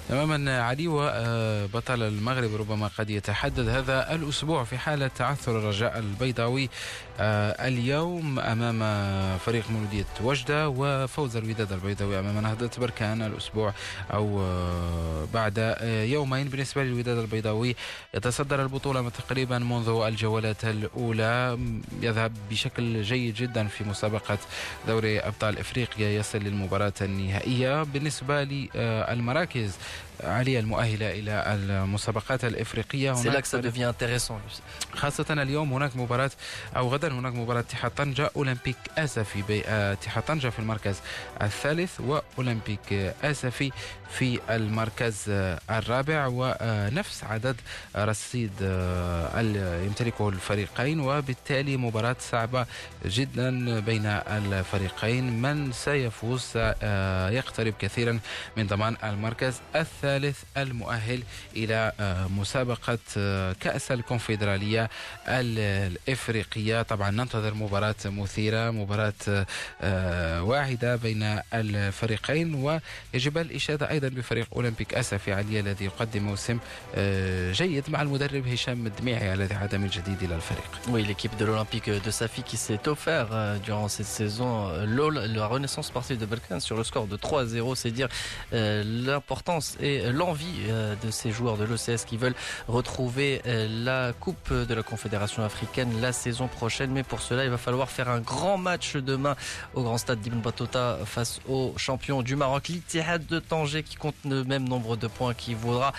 تماما 0.10 0.62
علي 0.62 0.88
وبطل 0.88 2.04
المغرب 2.04 2.56
ربما 2.56 2.90
قد 2.98 3.10
يتحدد 3.10 3.68
هذا 3.70 4.16
الأسبوع 4.16 4.64
في 4.64 4.78
حالة 4.78 5.08
تعثر 5.08 5.60
الرجاء 5.60 6.00
البيضاوي 6.00 6.70
اليوم 7.20 8.40
أمام 8.40 8.80
فريق 9.38 9.70
مولودية 9.70 10.06
وجدة 10.22 10.70
وفوز 10.70 11.38
الوداد 11.38 11.72
البيضاوي 11.72 12.20
أمام 12.20 12.40
نهضة 12.44 12.70
بركان 12.78 13.22
الأسبوع 13.22 13.74
أو 14.14 14.46
بعد 15.34 15.78
يومين. 15.84 16.48
بالنسبة 16.48 16.84
للوداد 16.84 17.18
البيضاوي 17.18 17.76
يتصدر 18.16 18.62
البطولة 18.62 19.10
تقريبا 19.10 19.60
منذ 19.60 19.90
الجولات 20.08 20.66
الأولى. 20.66 21.60
يذهب 22.02 22.34
بشكل 22.50 23.02
جيد 23.02 23.36
جدا 23.36 23.68
في 23.68 23.84
مسابقة 23.84 24.38
دوري 24.88 25.20
أبطال 25.20 25.60
إفريقيا 25.60 26.10
للمباراة 26.36 26.94
النهائية 27.02 27.84
بالنسبة 27.84 28.44
للمراكز. 28.44 29.76
عالية 30.24 30.60
المؤهلة 30.60 31.12
إلى 31.12 31.44
المسابقات 31.54 32.46
الإفريقية. 32.46 33.14
Intéressant. 33.92 34.62
خاصة 34.96 35.26
اليوم 35.30 35.74
هناك 35.74 35.96
مباراة 35.96 36.32
أو 36.76 36.90
غدا 36.90 37.14
هناك 37.14 37.34
مباراة 37.34 37.60
اتحاد 37.60 37.92
طنجة 37.92 38.32
أولمبيك 38.36 38.76
أسفي 38.98 39.64
اتحاد 39.68 40.24
طنجة 40.24 40.50
في 40.50 40.60
المركز 40.60 40.96
الثالث 41.42 42.00
وأولمبيك 42.00 42.94
أسفي 43.24 43.72
في 44.10 44.40
المركز 44.50 45.24
الرابع 45.70 46.28
ونفس 46.32 47.24
عدد 47.24 47.56
رصيد 47.96 48.52
يمتلكه 49.86 50.30
الفريقين. 50.30 51.00
وبالتالي 51.00 51.78
مباراة 51.78 52.16
صعبة 52.20 52.66
جدا 53.06 53.80
بين 53.80 54.06
الفريقين. 54.06 55.42
من 55.42 55.72
سيفوز 55.72 56.58
يقترب 57.38 57.74
كثيرا 57.80 58.20
من 58.58 58.68
ضمان 58.68 58.98
المركز 59.04 59.62
الثالث. 59.76 60.13
المؤهل 60.58 61.24
إلى 61.56 61.92
مسابقة 62.38 62.98
كأس 63.54 63.92
الكونفدرالية 63.92 64.90
الإفريقية. 65.28 66.82
طبعا 66.82 67.12
ننتظر 67.12 67.54
مباراة 67.54 67.96
مثيرة 68.06 68.72
مباراة 68.72 69.46
واحدة 70.42 70.96
بين 70.96 71.40
الفريقين 71.54 72.56
ويجب 72.56 73.38
الإشادة 73.38 73.90
أيضا 73.90 74.08
بفريق 74.08 74.48
أولمبيك 74.56 74.94
أسفي 74.94 75.34
علي 75.34 75.60
الذي 75.60 75.86
يقدم 75.86 76.24
موسم 76.24 76.60
جيد 77.52 77.90
مع 77.90 78.02
المدرب 78.02 78.48
هشام 78.48 78.88
الدميعي 78.88 79.34
الذي 79.34 79.56
عاد 79.56 79.76
من 79.76 79.88
جديد 79.88 80.24
إلى 80.24 80.36
الفريق. 80.36 80.72
Offert 82.94 83.30
durant 83.66 83.88
cette 83.88 84.14
saison 84.20 84.52
la 85.38 85.48
renaissance 85.48 85.88
sportive 85.88 86.18
de 86.24 86.26
Balkan 86.26 86.60
sur 86.60 86.76
le 86.78 86.84
score 86.84 87.08
de 87.08 87.18
3-0, 87.18 87.76
c'est 87.76 87.92
dire 87.92 88.10
l'importance 88.52 89.78
et 89.80 89.93
l'envie 90.12 90.68
de 91.04 91.12
ces 91.12 91.32
joueurs 91.32 91.58
de 91.58 91.66
l'OCS 91.66 92.06
qui 92.06 92.18
veulent 92.18 92.36
retrouver 92.68 93.42
la 93.46 94.14
Coupe 94.14 94.54
de 94.54 94.74
la 94.74 94.84
Confédération 94.84 95.44
africaine 95.44 95.90
la 96.02 96.14
saison 96.14 96.48
prochaine. 96.48 96.92
Mais 96.92 97.04
pour 97.04 97.22
cela, 97.22 97.44
il 97.44 97.50
va 97.50 97.58
falloir 97.58 97.90
faire 97.90 98.10
un 98.10 98.20
grand 98.20 98.58
match 98.58 98.96
demain 98.96 99.36
au 99.74 99.84
grand 99.84 99.98
stade 99.98 100.22
d'Ibn 100.22 100.40
Battuta 100.40 101.00
face 101.06 101.40
aux 101.48 101.74
champions 101.78 102.22
du 102.22 102.36
Maroc, 102.36 102.68
l'Ittihad 102.68 103.26
de 103.26 103.40
Tanger 103.40 103.84
qui 103.84 103.96
compte 103.96 104.16
le 104.26 104.44
même 104.44 104.68
nombre 104.68 104.96
de 104.96 105.08
points 105.08 105.34
qui 105.34 105.54
voudra 105.54 105.94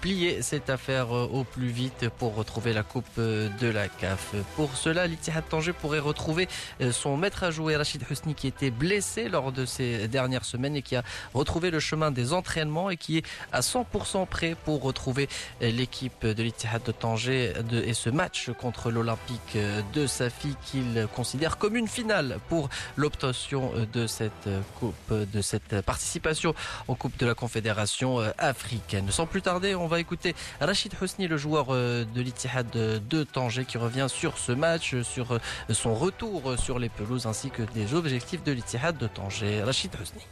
plier 0.00 0.42
cette 0.42 0.70
affaire 0.70 1.10
au 1.10 1.44
plus 1.44 1.68
vite 1.68 2.08
pour 2.18 2.34
retrouver 2.34 2.72
la 2.72 2.82
Coupe 2.82 3.18
de 3.18 3.68
la 3.68 3.88
CAF. 3.88 4.34
Pour 4.56 4.76
cela, 4.76 5.06
l'Ittihad 5.06 5.44
Tanger 5.48 5.72
pourrait 5.72 5.98
retrouver 5.98 6.48
son 6.92 7.16
maître 7.16 7.44
à 7.44 7.50
jouer 7.50 7.76
Rachid 7.76 8.02
Husni 8.10 8.34
qui 8.34 8.46
était 8.46 8.70
blessé 8.70 9.28
lors 9.28 9.52
de 9.52 9.64
ces 9.64 10.08
dernières 10.08 10.44
semaines 10.44 10.76
et 10.76 10.82
qui 10.82 10.96
a 10.96 11.02
retrouvé 11.34 11.70
le 11.70 11.80
chemin 11.80 12.10
des 12.10 12.32
entraînements 12.32 12.90
et 12.90 12.96
qui 12.96 13.18
est 13.18 13.26
à 13.52 13.60
100% 13.60 14.26
prêt 14.26 14.56
pour 14.64 14.82
retrouver 14.82 15.28
l'équipe 15.60 16.26
de 16.26 16.42
l'Ittihad 16.42 16.82
de 16.82 16.92
Tanger 16.92 17.52
et 17.72 17.94
ce 17.94 18.10
match 18.10 18.50
contre 18.58 18.90
l'Olympique 18.90 19.56
de 19.92 20.06
Safi 20.06 20.56
qu'il 20.64 21.06
considère 21.14 21.58
comme 21.58 21.76
une 21.76 21.88
finale 21.88 22.38
pour 22.48 22.68
l'obtention 22.96 23.72
de 23.92 24.06
cette 24.06 25.80
participation 25.84 26.54
en 26.88 26.94
Coupe 26.94 27.16
de 27.18 27.26
la 27.26 27.34
Confédération 27.34 28.18
africaine. 28.38 29.10
Sans 29.10 29.26
plus 29.26 29.42
tarder, 29.42 29.74
on 29.74 29.86
va 29.86 30.00
écouter 30.00 30.34
Rachid 30.60 30.92
Husni, 31.00 31.28
le 31.28 31.36
joueur 31.36 31.66
de 31.68 32.20
l'Ittihad 32.20 32.68
de 32.70 33.24
Tanger 33.24 33.64
qui 33.64 33.78
revient 33.78 34.06
sur 34.08 34.38
ce 34.38 34.52
match, 34.52 35.00
sur 35.02 35.38
son 35.70 35.94
retour 35.94 36.54
sur 36.58 36.78
les 36.78 36.88
pelouses 36.88 37.26
ainsi 37.26 37.50
que 37.50 37.62
des 37.74 37.94
objectifs 37.94 38.42
de 38.42 38.52
l'Ittihad 38.52 38.96
de 38.96 39.06
Tanger. 39.06 39.62
Rachid 39.62 39.92
Husni. 40.00 40.22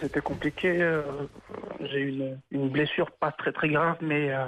C'était 0.00 0.20
compliqué. 0.20 0.82
Euh, 0.82 1.02
j'ai 1.80 2.00
eu 2.00 2.36
une, 2.50 2.68
blessure 2.68 3.10
pas 3.10 3.32
très 3.32 3.52
très 3.52 3.68
grave, 3.68 3.98
mais 4.00 4.30
euh, 4.30 4.46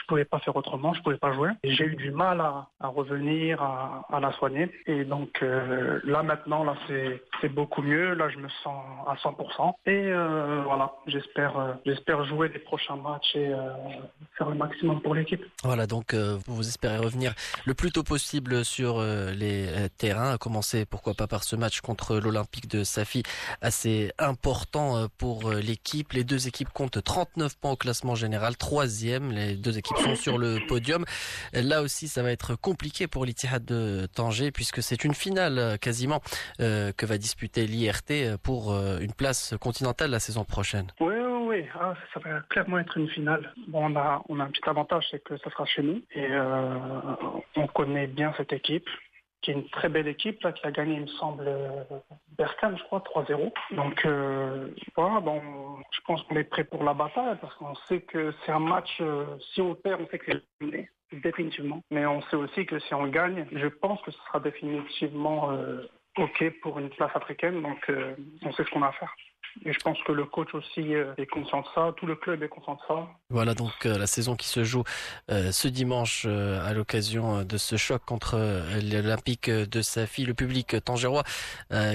je 0.00 0.06
pouvais 0.06 0.24
pas 0.24 0.38
faire 0.40 0.56
autrement, 0.56 0.94
je 0.94 1.02
pouvais 1.02 1.18
pas 1.18 1.32
jouer. 1.32 1.50
J'ai 1.64 1.84
eu 1.84 1.96
du 1.96 2.10
mal 2.10 2.40
à, 2.40 2.66
revenir, 2.88 3.62
à, 3.62 4.20
la 4.20 4.32
soigner. 4.32 4.70
Et 4.86 5.04
donc 5.04 5.42
euh, 5.42 6.00
là 6.04 6.22
maintenant, 6.22 6.64
là 6.64 6.74
c'est 7.40 7.48
beaucoup 7.48 7.82
mieux. 7.82 8.14
Là 8.14 8.28
je 8.30 8.38
me 8.38 8.48
sens 8.62 8.82
à 9.06 9.14
100%. 9.14 9.72
Et 9.86 9.90
euh, 9.90 10.62
voilà, 10.64 10.92
j'espère 11.06 11.58
euh, 11.58 11.72
j'espère 11.84 12.24
jouer 12.24 12.48
les 12.48 12.58
prochains 12.58 12.96
matchs 12.96 13.34
et 13.34 13.52
faire 14.36 14.48
le 14.48 14.56
maximum 14.56 15.00
pour 15.00 15.14
l'équipe. 15.14 15.42
Voilà, 15.62 15.86
donc 15.86 16.14
vous 16.14 16.68
espérez 16.68 16.98
revenir 16.98 17.34
le 17.66 17.74
plus 17.74 17.92
tôt 17.92 18.02
possible 18.02 18.64
sur 18.64 19.00
les 19.00 19.66
terrains, 19.98 20.34
à 20.34 20.38
commencer 20.38 20.86
pourquoi 20.86 21.14
pas 21.14 21.26
par 21.26 21.44
ce 21.44 21.56
match 21.56 21.80
contre 21.80 22.16
l'Olympique 22.16 22.68
de 22.68 22.84
Safi, 22.84 23.22
assez 23.60 24.12
important 24.18 25.06
pour 25.18 25.50
l'équipe. 25.50 26.12
Les 26.12 26.24
deux 26.24 26.48
équipes 26.48 26.70
comptent 26.70 27.02
39 27.02 27.58
points 27.58 27.72
au 27.72 27.76
classement 27.76 28.14
général, 28.14 28.56
troisième. 28.56 29.32
Les 29.32 29.54
deux 29.54 29.78
équipes 29.78 29.89
sont 29.98 30.16
sur 30.16 30.38
le 30.38 30.58
podium. 30.66 31.04
Là 31.52 31.82
aussi, 31.82 32.08
ça 32.08 32.22
va 32.22 32.30
être 32.30 32.54
compliqué 32.54 33.06
pour 33.06 33.24
l'Itihad 33.24 33.64
de 33.64 34.06
Tanger 34.06 34.50
puisque 34.52 34.82
c'est 34.82 35.04
une 35.04 35.14
finale 35.14 35.58
euh, 35.58 35.76
quasiment 35.76 36.20
euh, 36.60 36.92
que 36.92 37.06
va 37.06 37.18
disputer 37.18 37.66
l'IRT 37.66 38.38
pour 38.42 38.72
euh, 38.72 38.98
une 39.00 39.12
place 39.12 39.54
continentale 39.60 40.10
la 40.10 40.20
saison 40.20 40.44
prochaine. 40.44 40.88
Oui, 41.00 41.14
oui, 41.46 41.64
ah, 41.78 41.94
ça 42.14 42.20
va 42.20 42.40
clairement 42.48 42.78
être 42.78 42.96
une 42.96 43.08
finale. 43.08 43.52
Bon, 43.68 43.90
on 43.90 43.96
a, 43.96 44.22
on 44.28 44.40
a 44.40 44.44
un 44.44 44.50
petit 44.50 44.68
avantage, 44.68 45.06
c'est 45.10 45.22
que 45.22 45.36
ça 45.38 45.50
sera 45.50 45.64
chez 45.66 45.82
nous 45.82 46.02
et 46.14 46.28
on 47.56 47.66
connaît 47.68 48.06
bien 48.06 48.32
cette 48.36 48.52
équipe 48.52 48.88
qui 49.42 49.50
est 49.50 49.54
une 49.54 49.68
très 49.70 49.88
belle 49.88 50.08
équipe 50.08 50.42
là, 50.42 50.52
qui 50.52 50.66
a 50.66 50.70
gagné, 50.70 50.94
il 50.94 51.02
me 51.02 51.06
semble, 51.06 51.48
Berkane, 52.36 52.76
je 52.78 52.82
crois, 52.84 53.00
3-0. 53.00 53.52
Donc 53.72 54.04
euh, 54.06 54.68
voilà, 54.96 55.20
bon, 55.20 55.40
je 55.92 56.00
pense 56.06 56.22
qu'on 56.22 56.36
est 56.36 56.44
prêt 56.44 56.64
pour 56.64 56.84
la 56.84 56.94
bataille 56.94 57.36
parce 57.40 57.54
qu'on 57.56 57.74
sait 57.86 58.00
que 58.00 58.32
c'est 58.44 58.52
un 58.52 58.58
match, 58.58 58.98
euh, 59.00 59.24
si 59.52 59.60
on 59.60 59.74
perd, 59.74 60.00
on 60.00 60.08
sait 60.08 60.18
que 60.18 60.32
c'est 60.32 60.42
gagné, 60.60 60.90
définitivement. 61.12 61.82
Mais 61.90 62.06
on 62.06 62.22
sait 62.22 62.36
aussi 62.36 62.66
que 62.66 62.78
si 62.78 62.94
on 62.94 63.06
gagne, 63.06 63.46
je 63.52 63.66
pense 63.66 64.00
que 64.02 64.10
ce 64.10 64.18
sera 64.26 64.40
définitivement 64.40 65.50
euh, 65.52 65.82
OK 66.18 66.44
pour 66.62 66.78
une 66.78 66.90
place 66.90 67.14
africaine. 67.14 67.62
Donc 67.62 67.90
on 68.42 68.52
sait 68.52 68.64
ce 68.64 68.70
qu'on 68.70 68.82
a 68.82 68.88
à 68.88 68.92
faire. 68.92 69.14
Et 69.64 69.72
je 69.72 69.78
pense 69.80 69.98
que 70.04 70.12
le 70.12 70.24
coach 70.24 70.54
aussi 70.54 70.94
euh, 70.94 71.12
est 71.18 71.26
conscient 71.26 71.60
de 71.60 71.66
ça, 71.74 71.92
tout 71.96 72.06
le 72.06 72.14
club 72.14 72.42
est 72.42 72.48
conscient 72.48 72.74
de 72.74 72.80
ça. 72.86 73.08
Voilà 73.30 73.54
donc 73.54 73.72
euh, 73.84 73.98
la 73.98 74.06
saison 74.06 74.36
qui 74.36 74.48
se 74.48 74.64
joue 74.64 74.84
euh, 75.30 75.50
ce 75.50 75.68
dimanche 75.68 76.24
à 76.26 76.72
l'occasion 76.72 77.42
de 77.42 77.56
ce 77.56 77.76
choc 77.76 78.04
contre 78.04 78.38
l'Olympique 78.82 79.50
de 79.50 79.82
Safi, 79.82 80.24
le 80.24 80.34
public 80.34 80.76
tangérois 80.84 81.22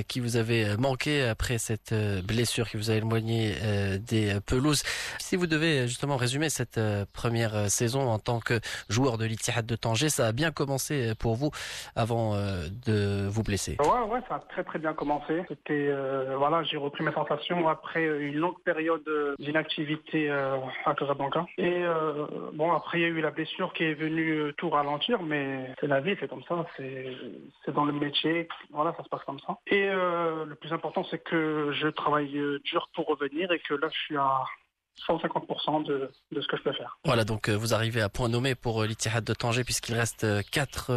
qui 0.08 0.20
vous 0.20 0.38
avait 0.38 0.78
manqué 0.78 1.24
après 1.24 1.58
cette 1.58 1.94
blessure 2.26 2.70
qui 2.70 2.78
vous 2.78 2.92
a 2.92 2.96
éloigné 2.96 3.54
des 4.00 4.40
pelouses. 4.46 4.84
Si 5.20 5.36
vous 5.36 5.48
devez 5.48 5.88
justement 5.88 6.18
résumer 6.18 6.50
cette 6.50 6.80
première 7.14 7.70
saison 7.70 8.10
en 8.10 8.20
tant 8.20 8.40
que 8.40 8.60
joueur 8.90 9.18
de 9.18 9.26
l'Ittihad 9.26 9.66
de 9.66 9.76
Tanger, 9.76 10.10
ça 10.10 10.28
a 10.28 10.32
bien 10.32 10.52
commencé 10.52 11.14
pour 11.20 11.36
vous 11.36 11.52
avant 11.96 12.36
de 12.36 13.28
vous 13.28 13.44
blesser. 13.44 13.78
Ouais, 13.80 14.12
ouais, 14.12 14.20
ça 14.28 14.36
a 14.36 14.40
très 14.40 14.64
très 14.64 14.80
bien 14.80 14.94
commencé. 14.94 15.44
C'était 15.48 15.92
voilà, 16.38 16.64
j'ai 16.64 16.78
repris 16.78 17.04
mes 17.04 17.14
sensations 17.14 17.45
après 17.68 18.04
une 18.06 18.38
longue 18.38 18.60
période 18.64 19.04
d'inactivité 19.40 20.30
euh, 20.30 20.58
à 20.86 20.94
Casablanca. 20.96 21.46
Et 21.58 21.84
euh, 21.84 22.26
bon, 22.54 22.72
après 22.74 23.00
il 23.00 23.02
y 23.02 23.06
a 23.06 23.10
eu 23.10 23.22
la 23.22 23.32
blessure 23.32 23.74
qui 23.74 23.84
est 23.84 23.94
venue 23.94 24.32
euh, 24.32 24.54
tout 24.58 24.70
ralentir, 24.70 25.22
mais 25.22 25.74
c'est 25.80 25.88
la 25.88 26.02
vie, 26.02 26.16
c'est 26.20 26.30
comme 26.30 26.44
ça, 26.44 26.66
c'est 26.78 27.74
dans 27.74 27.86
le 27.86 27.94
métier, 27.94 28.48
voilà, 28.72 28.94
ça 28.98 29.04
se 29.04 29.10
passe 29.10 29.24
comme 29.24 29.40
ça. 29.40 29.58
Et 29.68 29.86
le 29.88 30.56
plus 30.56 30.72
important, 30.72 31.04
c'est 31.10 31.24
que 31.24 31.72
je 31.74 31.88
travaille 31.88 32.40
dur 32.64 32.90
pour 32.94 33.08
revenir 33.08 33.52
et 33.52 33.60
que 33.60 33.74
là, 33.74 33.88
je 33.92 34.00
suis 34.00 34.18
à 34.18 34.44
150% 35.08 35.84
de, 35.84 36.12
de, 36.32 36.42
ce 36.42 36.48
que 36.48 36.58
je 36.58 36.64
peux 36.64 36.74
faire. 36.74 36.98
Voilà, 37.06 37.24
donc 37.24 37.50
euh, 37.50 37.54
vous 37.56 37.74
arrivez 37.74 38.02
à 38.02 38.10
point 38.10 38.30
nommé 38.30 38.56
pour 38.56 38.82
euh, 38.82 38.88
l'Ittihad 38.88 39.24
de 39.24 39.34
Tanger 39.34 39.64
puisqu'il 39.64 39.96
reste 39.96 40.24
euh, 40.24 40.42
quatre 40.52 40.92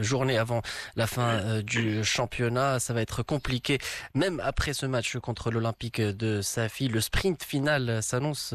journées 0.00 0.38
avant 0.38 0.62
la 0.96 1.06
fin 1.06 1.60
du 1.62 2.04
championnat. 2.04 2.78
Ça 2.78 2.94
va 2.94 3.02
être 3.02 3.22
compliqué, 3.22 3.78
même 4.14 4.40
après 4.44 4.72
ce 4.72 4.86
match 4.86 5.16
contre 5.18 5.50
l'Olympique 5.50 6.00
de 6.00 6.40
Safi. 6.40 6.88
Le 6.88 7.00
sprint 7.00 7.42
final 7.42 8.02
s'annonce 8.02 8.54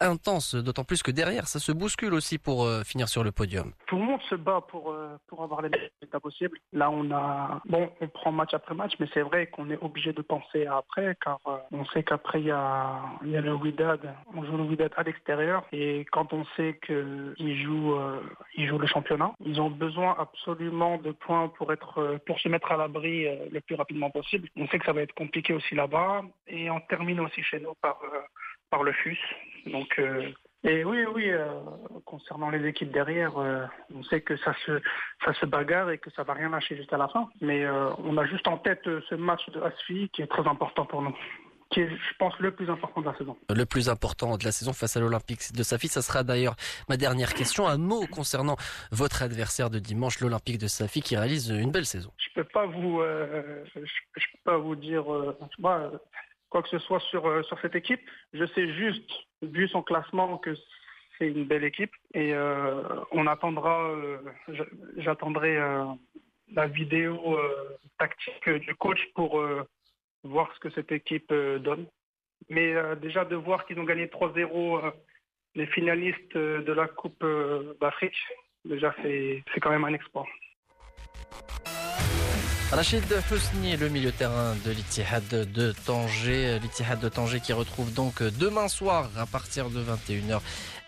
intense, 0.00 0.54
d'autant 0.54 0.84
plus 0.84 1.02
que 1.02 1.10
derrière, 1.10 1.46
ça 1.46 1.58
se 1.58 1.72
bouscule 1.72 2.14
aussi 2.14 2.38
pour 2.38 2.68
finir 2.84 3.08
sur 3.08 3.24
le 3.24 3.32
podium. 3.32 3.72
Tout 3.86 3.96
le 3.96 4.02
monde 4.02 4.20
se 4.28 4.34
bat 4.34 4.60
pour, 4.68 4.94
pour 5.26 5.42
avoir 5.42 5.62
les 5.62 5.68
meilleurs 5.68 5.90
résultats 6.00 6.20
possibles. 6.20 6.58
Là, 6.72 6.90
on 6.90 7.10
a, 7.10 7.60
bon, 7.66 7.90
on 8.00 8.08
prend 8.08 8.32
match 8.32 8.54
après 8.54 8.74
match, 8.74 8.92
mais 8.98 9.06
c'est 9.14 9.22
vrai 9.22 9.46
qu'on 9.48 9.70
est 9.70 9.78
obligé 9.82 10.12
de 10.12 10.22
penser 10.22 10.66
après, 10.66 11.16
car 11.22 11.38
on 11.70 11.84
sait 11.86 12.02
qu'après, 12.02 12.40
il 12.40 12.46
y 12.46 12.50
a, 12.50 13.00
il 13.24 13.30
y 13.30 13.36
a 13.36 13.40
le 13.40 13.54
Widad 13.54 14.00
on 14.34 14.44
joue 14.44 14.56
le 14.56 14.64
Wydad 14.64 14.92
à 14.96 15.02
l'extérieur 15.02 15.64
et 15.72 16.04
quand 16.10 16.32
on 16.32 16.44
sait 16.56 16.78
qu'ils 16.84 17.62
jouent, 17.62 17.94
euh, 17.94 18.20
jouent 18.58 18.78
le 18.78 18.86
championnat, 18.86 19.32
ils 19.44 19.60
ont 19.60 19.70
besoin 19.70 20.16
absolument 20.18 20.98
de 20.98 21.12
points 21.12 21.48
pour 21.48 21.72
être, 21.72 21.98
euh, 21.98 22.18
pour 22.26 22.38
se 22.40 22.48
mettre 22.48 22.72
à 22.72 22.76
l'abri 22.76 23.26
euh, 23.26 23.46
le 23.50 23.60
plus 23.60 23.74
rapidement 23.74 24.10
possible. 24.10 24.48
On 24.56 24.66
sait 24.68 24.78
que 24.78 24.86
ça 24.86 24.92
va 24.92 25.02
être 25.02 25.14
compliqué 25.14 25.52
aussi 25.52 25.74
là-bas 25.74 26.22
et 26.46 26.70
on 26.70 26.80
termine 26.80 27.20
aussi 27.20 27.42
chez 27.42 27.60
nous 27.60 27.74
par 27.80 28.00
par 28.70 28.82
le 28.82 28.92
FUS. 28.92 29.18
Donc 29.66 30.00
et 30.64 30.84
oui, 30.84 31.04
oui, 31.12 31.30
concernant 32.06 32.48
les 32.48 32.66
équipes 32.66 32.90
derrière, 32.90 33.36
on 33.36 34.02
sait 34.04 34.22
que 34.22 34.36
ça 34.38 34.54
se, 34.64 34.80
ça 35.24 35.34
se 35.34 35.44
bagarre 35.44 35.90
et 35.90 35.98
que 35.98 36.10
ça 36.10 36.22
va 36.22 36.32
rien 36.32 36.48
lâcher 36.48 36.76
jusqu'à 36.76 36.96
la 36.96 37.08
fin. 37.08 37.28
Mais 37.42 37.66
on 37.68 38.16
a 38.16 38.24
juste 38.26 38.48
en 38.48 38.56
tête 38.56 38.82
ce 38.84 39.14
match 39.14 39.46
de 39.50 39.60
Asfi 39.60 40.08
qui 40.14 40.22
est 40.22 40.26
très 40.26 40.46
important 40.46 40.86
pour 40.86 41.02
nous 41.02 41.14
qui 41.72 41.80
est, 41.80 41.88
je 41.88 42.16
pense, 42.18 42.38
le 42.38 42.52
plus 42.52 42.70
important 42.70 43.00
de 43.00 43.06
la 43.06 43.16
saison. 43.16 43.36
Le 43.48 43.64
plus 43.64 43.88
important 43.88 44.36
de 44.36 44.44
la 44.44 44.52
saison 44.52 44.72
face 44.72 44.96
à 44.96 45.00
l'Olympique 45.00 45.52
de 45.52 45.62
Safi, 45.62 45.88
ça 45.88 46.02
sera 46.02 46.22
d'ailleurs 46.22 46.54
ma 46.88 46.96
dernière 46.96 47.34
question. 47.34 47.66
Un 47.66 47.78
mot 47.78 48.06
concernant 48.06 48.56
votre 48.90 49.22
adversaire 49.22 49.70
de 49.70 49.78
dimanche, 49.78 50.20
l'Olympique 50.20 50.58
de 50.58 50.66
Safi, 50.66 51.00
qui 51.00 51.16
réalise 51.16 51.48
une 51.48 51.70
belle 51.70 51.86
saison. 51.86 52.12
Je 52.18 52.28
peux 52.34 52.48
pas 52.48 52.66
vous, 52.66 53.00
euh, 53.00 53.64
je, 53.74 53.80
peux 53.80 54.40
pas 54.44 54.58
vous 54.58 54.76
dire 54.76 55.12
euh, 55.12 55.36
quoi 56.50 56.62
que 56.62 56.68
ce 56.68 56.78
soit 56.78 57.00
sur 57.10 57.26
euh, 57.26 57.42
sur 57.44 57.58
cette 57.60 57.74
équipe. 57.74 58.02
Je 58.34 58.44
sais 58.54 58.72
juste, 58.74 59.10
vu 59.40 59.66
son 59.68 59.82
classement, 59.82 60.36
que 60.38 60.54
c'est 61.18 61.28
une 61.28 61.44
belle 61.44 61.64
équipe 61.64 61.92
et 62.14 62.34
on 63.12 63.26
attendra. 63.26 63.90
J'attendrai 64.96 65.58
la 66.54 66.66
vidéo 66.66 67.38
tactique 67.98 68.48
du 68.48 68.74
coach 68.74 68.98
pour 69.14 69.40
voir 70.24 70.50
ce 70.54 70.60
que 70.60 70.70
cette 70.70 70.92
équipe 70.92 71.30
euh, 71.32 71.58
donne. 71.58 71.86
Mais 72.48 72.74
euh, 72.74 72.94
déjà 72.96 73.24
de 73.24 73.36
voir 73.36 73.66
qu'ils 73.66 73.78
ont 73.78 73.84
gagné 73.84 74.06
3-0 74.06 74.84
euh, 74.84 74.90
les 75.54 75.66
finalistes 75.66 76.36
de 76.36 76.72
la 76.72 76.88
Coupe 76.88 77.24
d'Afrique, 77.78 78.16
déjà 78.64 78.94
c'est 79.02 79.42
quand 79.60 79.70
même 79.70 79.84
un 79.84 79.92
exploit. 79.92 80.26
Rachid 82.70 83.04
Husni, 83.30 83.76
le 83.76 83.90
milieu 83.90 84.12
terrain 84.12 84.54
de 84.64 84.70
l'Ittihad 84.70 85.28
de 85.28 85.72
Tanger. 85.84 86.58
L'Ittihad 86.58 86.98
de 87.00 87.10
Tanger 87.10 87.40
qui 87.40 87.52
retrouve 87.52 87.92
donc 87.92 88.22
demain 88.22 88.66
soir 88.68 89.10
à 89.18 89.26
partir 89.26 89.68
de 89.68 89.82
21h 89.82 90.40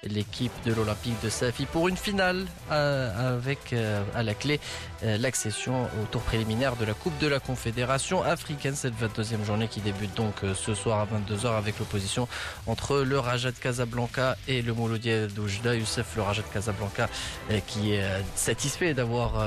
l'équipe 0.06 0.52
de 0.64 0.72
l'Olympique 0.72 1.20
de 1.22 1.28
Safi 1.28 1.66
pour 1.66 1.88
une 1.88 1.96
finale 1.96 2.46
avec 2.70 3.74
à 4.14 4.22
la 4.22 4.34
clé 4.34 4.60
l'accession 5.02 5.84
au 5.84 6.06
tour 6.10 6.22
préliminaire 6.22 6.76
de 6.76 6.84
la 6.84 6.94
Coupe 6.94 7.18
de 7.18 7.26
la 7.26 7.40
Confédération 7.40 8.22
africaine. 8.22 8.74
Cette 8.74 8.94
22e 8.94 9.44
journée 9.44 9.68
qui 9.68 9.80
débute 9.80 10.14
donc 10.14 10.34
ce 10.54 10.74
soir 10.74 11.00
à 11.00 11.06
22h 11.06 11.56
avec 11.56 11.78
l'opposition 11.78 12.28
entre 12.66 13.00
le 13.00 13.18
Raja 13.18 13.50
de 13.50 13.56
Casablanca 13.56 14.36
et 14.48 14.62
le 14.62 14.72
Mouloudia 14.72 15.26
d'Oujda. 15.26 15.74
Youssef, 15.74 16.16
le 16.16 16.22
Raja 16.22 16.42
de 16.42 16.48
Casablanca 16.48 17.08
qui 17.66 17.92
est 17.92 18.04
satisfait 18.34 18.94
d'avoir 18.94 19.46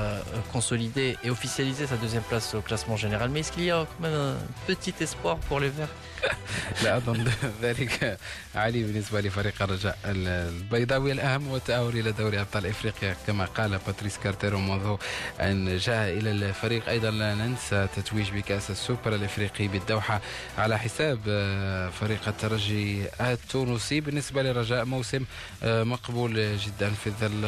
consolidé 0.52 1.16
et 1.24 1.30
officialisé 1.30 1.86
sa 1.86 1.96
deuxième 1.96 2.22
place 2.22 2.54
au 2.54 2.60
classement 2.60 2.96
général. 2.96 3.30
Mais 3.30 3.40
est-ce 3.40 3.52
qu'il 3.52 3.64
y 3.64 3.70
a 3.70 3.86
quand 3.86 4.08
même 4.08 4.18
un 4.18 4.36
petit 4.66 4.94
espoir 5.00 5.38
pour 5.48 5.60
les 5.60 5.68
Verts? 5.68 5.88
لا 6.82 6.96
أظن 6.96 7.24
ذلك 7.62 8.18
علي 8.54 8.82
بالنسبة 8.82 9.20
لفريق 9.20 9.62
الرجاء 9.62 9.98
البيضاوي 10.04 11.12
الأهم 11.12 11.48
هو 11.48 11.56
التاهل 11.56 11.98
إلى 11.98 12.12
دوري 12.12 12.40
أبطال 12.40 12.66
إفريقيا. 12.66 13.16
كما 13.26 13.44
قال 13.44 13.78
باتريس 13.86 14.18
كارتيرون 14.18 14.58
منذ 14.58 14.96
أن 15.40 15.76
جاء 15.76 16.18
إلى 16.18 16.30
الفريق 16.30 16.88
أيضا 16.88 17.10
لا 17.10 17.34
ننسى 17.34 17.88
تتويج 17.96 18.30
بكأس 18.30 18.70
السوبر 18.70 19.14
الإفريقي 19.14 19.68
بالدوحة 19.68 20.20
على 20.58 20.78
حساب 20.78 21.18
فريق 22.00 22.28
الترجي 22.28 23.04
التونسي. 23.20 24.00
بالنسبة 24.00 24.42
للرجاء 24.42 24.84
موسم 24.84 25.24
مقبول 25.64 26.56
جدا 26.56 26.90
في 26.90 27.10
ظل 27.10 27.44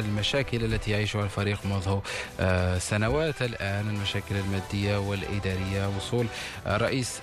المشاكل 0.00 0.64
التي 0.64 0.90
يعيشها 0.90 1.24
الفريق 1.24 1.58
منذ 1.66 1.98
سنوات 2.78 3.42
الآن 3.42 3.88
المشاكل 3.88 4.34
المادية 4.36 4.96
والإدارية 4.98 5.88
وصول 5.96 6.26
رئيس 6.66 7.20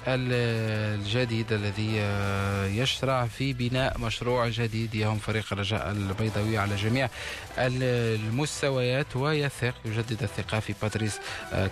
الجديد 0.96 1.54
الذي 1.54 1.96
يشرع 2.80 3.26
في 3.26 3.54
بناء 3.54 3.98
مشروع 4.00 4.48
جديد 4.50 4.96
يهم 4.96 5.18
فريق 5.18 5.46
الرجاء 5.52 5.92
البيضاوي 5.92 6.58
على 6.58 6.76
جميع 6.76 7.10
المستويات 7.58 9.16
ويثق 9.16 9.74
يجدد 9.86 10.24
الثقة 10.24 10.60
في 10.60 10.74
باتريس 10.82 11.20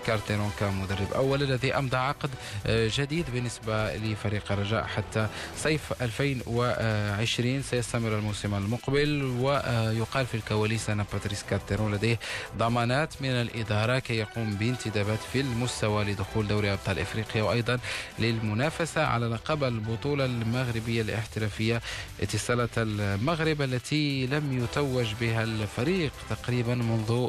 كارتيرون 0.06 0.51
كمدرب 0.60 1.13
أول 1.15 1.43
الذي 1.43 1.77
أمضى 1.77 1.97
عقد 1.97 2.30
جديد 2.67 3.25
بالنسبة 3.34 3.95
لفريق 3.95 4.51
الرجاء 4.51 4.84
حتى 4.84 5.27
صيف 5.58 6.01
2020 6.01 7.62
سيستمر 7.62 8.17
الموسم 8.17 8.56
المقبل 8.56 9.23
ويقال 9.39 10.25
في 10.25 10.36
الكواليس 10.36 10.89
أن 10.89 11.06
باتريس 11.13 11.43
كارتيرون 11.49 11.93
لديه 11.95 12.19
ضمانات 12.58 13.13
من 13.21 13.30
الإدارة 13.30 13.99
كي 13.99 14.17
يقوم 14.17 14.56
بانتدابات 14.56 15.19
في 15.34 15.41
المستوى 15.41 16.03
لدخول 16.03 16.47
دوري 16.47 16.73
أبطال 16.73 16.99
إفريقيا 16.99 17.43
وأيضا 17.43 17.80
للمنافسة 18.19 19.01
على 19.07 19.26
لقب 19.26 19.64
البطولة 19.64 20.24
المغربية 20.24 21.02
الاحترافية 21.02 21.81
اتصالة 22.20 22.68
المغرب 22.76 23.62
التي 23.62 24.26
لم 24.26 24.64
يتوج 24.64 25.07
بها 25.20 25.42
الفريق 25.42 26.12
تقريبا 26.31 26.74
منذ 26.74 27.28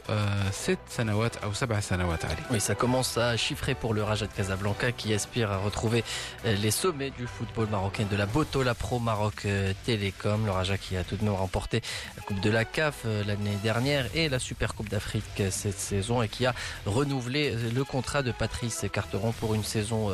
ست 0.51 0.77
سنوات 0.89 1.37
أو 1.37 1.53
سبع 1.53 1.79
سنوات 1.79 2.25
علي. 2.25 2.43
Oui, 2.51 2.59
ça 2.59 2.75
commence 2.75 3.17
à 3.17 3.37
chiffrer 3.37 3.75
pour 3.75 3.93
le 3.93 4.03
Raja 4.03 4.27
de 4.27 4.31
Casablanca 4.31 4.91
qui 4.91 5.13
aspire 5.13 5.51
à 5.51 5.57
retrouver 5.57 6.03
les 6.45 6.71
sommets 6.71 7.11
du 7.11 7.27
football 7.27 7.67
marocain 7.69 8.05
de 8.11 8.15
la 8.15 8.25
Botola 8.25 8.73
Pro 8.73 8.99
Maroc 8.99 9.47
Télécom. 9.85 10.45
Le 10.45 10.51
Raja 10.51 10.77
qui 10.77 10.97
a 10.97 11.03
tout 11.03 11.15
de 11.15 11.23
même 11.23 11.33
remporté 11.33 11.81
la 12.17 12.23
Coupe 12.23 12.41
de 12.41 12.49
la 12.49 12.65
CAF 12.65 13.05
l'année 13.27 13.57
dernière 13.63 14.05
et 14.13 14.29
la 14.29 14.39
Super 14.39 14.73
Coupe 14.75 14.89
d'Afrique 14.89 15.41
cette 15.49 15.79
saison 15.79 16.21
et 16.21 16.29
qui 16.29 16.45
a 16.45 16.53
renouvelé 16.85 17.55
le 17.77 17.83
contrat 17.83 18.21
de 18.23 18.31
Patrice 18.31 18.85
Carteron 18.91 19.31
pour 19.33 19.53
une 19.55 19.63
saison 19.63 20.11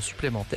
supplémentaire. 0.00 0.51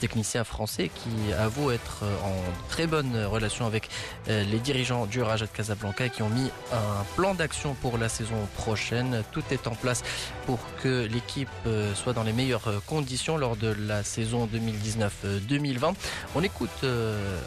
Technicien 0.00 0.44
français 0.44 0.90
qui 0.94 1.32
avoue 1.32 1.70
être 1.70 2.02
en 2.24 2.68
très 2.68 2.86
bonne 2.86 3.24
relation 3.24 3.66
avec 3.66 3.88
les 4.26 4.58
dirigeants 4.58 5.06
du 5.06 5.22
Raja 5.22 5.46
de 5.46 5.50
Casablanca 5.50 6.08
qui 6.08 6.22
ont 6.22 6.28
mis 6.28 6.50
un 6.72 7.04
plan 7.16 7.34
d'action 7.34 7.74
pour 7.74 7.96
la 7.96 8.08
saison 8.08 8.36
prochaine. 8.56 9.22
Tout 9.32 9.42
est 9.50 9.66
en 9.66 9.74
place 9.74 10.02
pour 10.46 10.58
que 10.82 11.06
l'équipe 11.06 11.48
soit 11.94 12.12
dans 12.12 12.22
les 12.22 12.32
meilleures 12.32 12.82
conditions 12.86 13.36
lors 13.36 13.56
de 13.56 13.74
la 13.86 14.02
saison 14.02 14.46
2019-2020. 14.46 15.94
On 16.34 16.42
écoute 16.42 16.84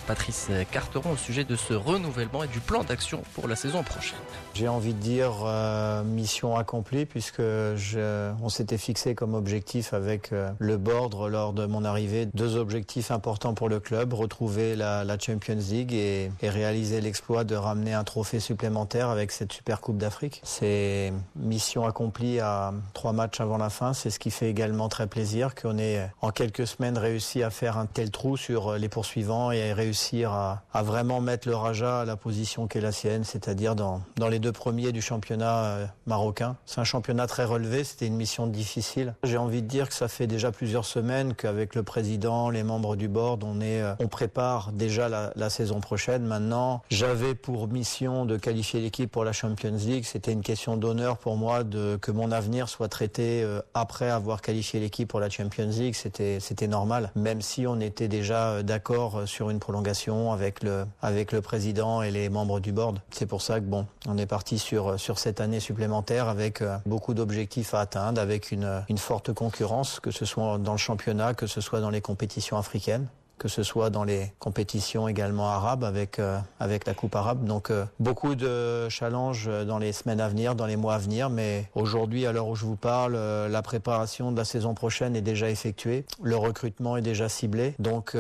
Patrice 0.08 0.50
Carteron 0.72 1.12
au 1.12 1.18
sujet 1.18 1.44
de 1.44 1.56
ce 1.56 1.74
renouvellement 1.74 2.44
et 2.44 2.48
du 2.48 2.60
plan 2.60 2.84
d'action 2.84 3.24
pour 3.34 3.48
la 3.48 3.56
saison 3.56 3.84
prochaine. 3.84 4.18
J'ai 4.54 4.68
envie 4.68 4.94
de 4.94 5.00
dire 5.00 5.44
euh, 5.46 6.04
mission 6.04 6.56
accomplie 6.56 7.06
puisque 7.06 7.42
on 7.42 8.50
s'était 8.50 8.78
fixé 8.78 9.16
comme 9.16 9.34
objectif 9.34 9.94
avec 9.94 10.32
euh, 10.32 10.50
le 10.60 10.78
board 10.78 11.28
lors 11.30 11.54
de 11.54 11.66
mon 11.66 11.86
arrivée 11.88 12.28
deux 12.34 12.56
objectifs 12.56 13.12
importants 13.12 13.54
pour 13.54 13.70
le 13.70 13.80
club 13.80 14.14
retrouver 14.14 14.76
la, 14.76 15.06
Champions 15.20 15.56
League 15.56 15.94
et, 15.94 16.30
réaliser 16.44 17.02
l'exploit 17.02 17.44
de 17.44 17.56
ramener 17.56 17.94
un 17.94 18.04
trophée 18.04 18.40
supplémentaire 18.40 19.10
avec 19.10 19.32
cette 19.32 19.52
Super 19.52 19.82
Coupe 19.82 19.98
d'Afrique. 19.98 20.42
C'est 20.44 21.12
mission 21.36 21.86
accomplie 21.86 22.40
à 22.40 22.74
trois 22.94 23.14
matchs 23.14 23.42
avant 23.42 23.58
la 23.58 23.70
fin. 23.70 23.94
C'est 23.94 24.10
ce 24.10 24.20
qui 24.20 24.30
fait 24.30 24.50
également 24.50 24.90
très 24.90 25.08
plaisir 25.08 25.56
qu'on 25.56 25.78
ait 25.78 26.10
en 26.22 26.30
quelques 26.30 26.68
semaines 26.68 26.98
réussi 26.98 27.42
à 27.42 27.50
faire 27.50 27.78
un 27.78 27.86
tel 27.88 28.12
trou 28.12 28.38
sur 28.38 28.74
les 28.78 28.90
poursuivants 28.90 29.52
et 29.52 29.74
réussir 29.74 30.32
à, 30.32 30.64
à 30.74 30.84
vraiment 30.84 31.22
mettre 31.22 31.48
le 31.48 31.56
Raja 31.56 32.02
à 32.02 32.06
la 32.06 32.16
position 32.16 32.68
qu'est 32.68 32.82
la 32.82 32.92
sienne, 32.92 33.24
c'est-à-dire 33.24 33.76
dans, 33.76 34.02
dans 34.18 34.28
les 34.28 34.40
deux 34.40 34.52
premiers 34.52 34.92
du 34.92 35.02
championnat 35.02 35.78
marocain. 36.06 36.56
C'est 36.66 36.80
un 36.80 36.86
championnat 36.86 37.28
très 37.28 37.46
relevé, 37.46 37.84
c'était 37.84 38.08
une 38.08 38.16
mission 38.16 38.48
difficile. 38.48 39.16
J'ai 39.24 39.38
envie 39.38 39.62
de 39.62 39.68
dire 39.68 39.88
que 39.90 39.96
ça 39.96 40.08
fait 40.08 40.28
déjà 40.28 40.52
plusieurs 40.52 40.86
semaines 40.86 41.34
qu'avec 41.34 41.76
le 41.78 41.84
président, 41.84 42.50
les 42.50 42.64
membres 42.64 42.96
du 42.96 43.08
board, 43.08 43.44
on, 43.44 43.62
est, 43.62 43.84
on 44.00 44.08
prépare 44.08 44.72
déjà 44.72 45.08
la, 45.08 45.50
saison 45.50 45.80
prochaine. 45.80 46.26
Maintenant, 46.26 46.82
j'avais 46.90 47.36
pour 47.36 47.68
mission 47.68 48.26
de 48.26 48.36
qualifier 48.36 48.82
l'équipe 48.82 49.10
pour 49.12 49.24
la 49.24 49.32
Champions 49.32 49.78
League. 49.78 50.04
C'était 50.06 50.34
une 50.34 50.42
question 50.42 50.76
d'honneur 50.76 51.18
pour 51.18 51.38
moi 51.38 51.64
de, 51.64 51.98
que 52.02 52.12
mon 52.12 52.32
avenir 52.32 52.68
soit 52.68 52.90
traité 52.90 53.46
après 53.74 54.10
avoir 54.10 54.42
qualifié 54.42 54.80
l'équipe 54.80 55.08
pour 55.08 55.20
la 55.20 55.30
Champions 55.30 55.70
League. 55.70 55.94
C'était, 55.94 56.40
c'était 56.40 56.68
normal, 56.68 57.12
même 57.16 57.42
si 57.42 57.68
on 57.68 57.80
était 57.80 58.08
déjà 58.08 58.64
d'accord 58.64 59.22
sur 59.26 59.52
une 59.52 59.60
prolongation 59.60 60.34
avec 60.34 60.64
le, 60.64 60.86
avec 61.02 61.32
le 61.32 61.42
président 61.42 62.02
et 62.02 62.10
les 62.10 62.30
membres 62.30 62.60
du 62.60 62.72
board. 62.72 63.00
C'est 63.12 63.28
pour 63.28 63.44
ça 63.44 63.60
que 63.60 63.66
bon, 63.66 63.86
on 64.08 64.18
est 64.18 64.26
parti 64.26 64.58
sur, 64.58 65.00
sur 65.00 65.20
cette 65.20 65.40
année 65.40 65.60
supplémentaire 65.60 66.28
avec 66.28 66.64
beaucoup 66.88 67.14
d'objectifs 67.14 67.76
à 67.76 67.82
atteindre, 67.82 68.20
avec 68.20 68.52
une, 68.52 68.84
une 68.90 68.98
forte 68.98 69.32
concurrence, 69.32 70.00
que 70.00 70.12
ce 70.12 70.26
soit 70.26 70.58
dans 70.58 70.72
le 70.74 70.78
championnat, 70.78 71.34
que 71.34 71.48
ce 71.48 71.62
soit 71.62 71.67
dans 71.76 71.90
les 71.90 72.02
compétitions 72.02 72.58
africaines 72.58 73.08
que 73.38 73.48
ce 73.48 73.64
soit 73.64 73.90
dans 73.90 74.04
les 74.04 74.32
compétitions 74.40 75.08
également 75.08 75.50
arabes 75.50 75.84
avec, 75.84 76.20
euh, 76.20 76.40
avec 76.60 76.86
la 76.86 76.94
Coupe 76.94 77.16
arabe. 77.16 77.46
Donc 77.46 77.70
euh, 77.70 77.86
beaucoup 78.00 78.36
de 78.36 78.90
challenges 78.90 79.50
dans 79.66 79.78
les 79.78 79.92
semaines 79.92 80.22
à 80.22 80.28
venir, 80.28 80.56
dans 80.56 80.66
les 80.66 80.76
mois 80.76 80.96
à 80.96 80.98
venir, 80.98 81.30
mais 81.30 81.70
aujourd'hui, 81.76 82.26
à 82.26 82.32
l'heure 82.32 82.48
où 82.48 82.56
je 82.56 82.66
vous 82.66 82.76
parle, 82.76 83.16
euh, 83.16 83.48
la 83.48 83.62
préparation 83.62 84.32
de 84.32 84.38
la 84.38 84.46
saison 84.46 84.74
prochaine 84.74 85.16
est 85.16 85.22
déjà 85.22 85.50
effectuée, 85.50 86.06
le 86.22 86.36
recrutement 86.36 86.98
est 86.98 87.02
déjà 87.02 87.30
ciblé. 87.30 87.76
Donc 87.80 88.16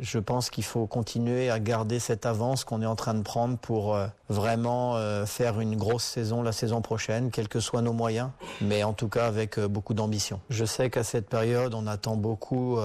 je 0.00 0.18
pense 0.18 0.50
qu'il 0.50 0.64
faut 0.64 0.86
continuer 0.86 1.50
à 1.50 1.58
garder 1.58 1.98
cette 1.98 2.26
avance 2.26 2.64
qu'on 2.64 2.82
est 2.82 2.86
en 2.86 2.96
train 2.96 3.14
de 3.14 3.22
prendre 3.22 3.56
pour 3.58 3.96
vraiment 4.28 4.96
faire 5.26 5.60
une 5.60 5.76
grosse 5.76 6.04
saison 6.04 6.42
la 6.42 6.52
saison 6.52 6.80
prochaine, 6.80 7.30
quels 7.30 7.48
que 7.48 7.60
soient 7.60 7.82
nos 7.82 7.92
moyens, 7.92 8.30
mais 8.60 8.84
en 8.84 8.92
tout 8.92 9.08
cas 9.08 9.26
avec 9.26 9.58
beaucoup 9.58 9.94
d'ambition. 9.94 10.40
Je 10.50 10.64
sais 10.64 10.90
qu'à 10.90 11.04
cette 11.04 11.28
période, 11.28 11.74
on 11.74 11.86
attend 11.86 12.16
beaucoup 12.16 12.78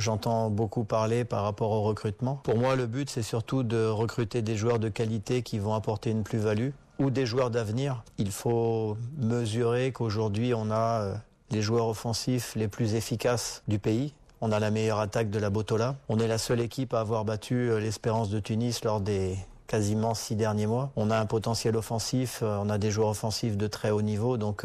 J'entends 0.00 0.48
beaucoup 0.48 0.84
parler 0.84 1.26
par 1.26 1.42
rapport 1.42 1.72
au 1.72 1.82
recrutement. 1.82 2.40
Pour 2.42 2.56
moi, 2.56 2.74
le 2.74 2.86
but, 2.86 3.10
c'est 3.10 3.22
surtout 3.22 3.62
de 3.62 3.86
recruter 3.86 4.40
des 4.40 4.56
joueurs 4.56 4.78
de 4.78 4.88
qualité 4.88 5.42
qui 5.42 5.58
vont 5.58 5.74
apporter 5.74 6.10
une 6.10 6.22
plus-value 6.22 6.70
ou 6.98 7.10
des 7.10 7.26
joueurs 7.26 7.50
d'avenir. 7.50 8.02
Il 8.16 8.30
faut 8.30 8.96
mesurer 9.18 9.92
qu'aujourd'hui, 9.92 10.54
on 10.54 10.70
a 10.70 11.16
les 11.50 11.60
joueurs 11.60 11.86
offensifs 11.86 12.54
les 12.56 12.66
plus 12.66 12.94
efficaces 12.94 13.62
du 13.68 13.78
pays. 13.78 14.14
On 14.40 14.52
a 14.52 14.58
la 14.58 14.70
meilleure 14.70 15.00
attaque 15.00 15.28
de 15.28 15.38
la 15.38 15.50
Botola. 15.50 15.96
On 16.08 16.18
est 16.18 16.28
la 16.28 16.38
seule 16.38 16.60
équipe 16.60 16.94
à 16.94 17.00
avoir 17.00 17.26
battu 17.26 17.78
l'Espérance 17.78 18.30
de 18.30 18.40
Tunis 18.40 18.82
lors 18.84 19.02
des 19.02 19.36
quasiment 19.66 20.14
six 20.14 20.34
derniers 20.34 20.66
mois. 20.66 20.92
On 20.96 21.10
a 21.10 21.18
un 21.18 21.26
potentiel 21.26 21.76
offensif, 21.76 22.42
on 22.42 22.70
a 22.70 22.78
des 22.78 22.90
joueurs 22.90 23.10
offensifs 23.10 23.58
de 23.58 23.66
très 23.66 23.90
haut 23.90 24.02
niveau. 24.02 24.38
Donc, 24.38 24.64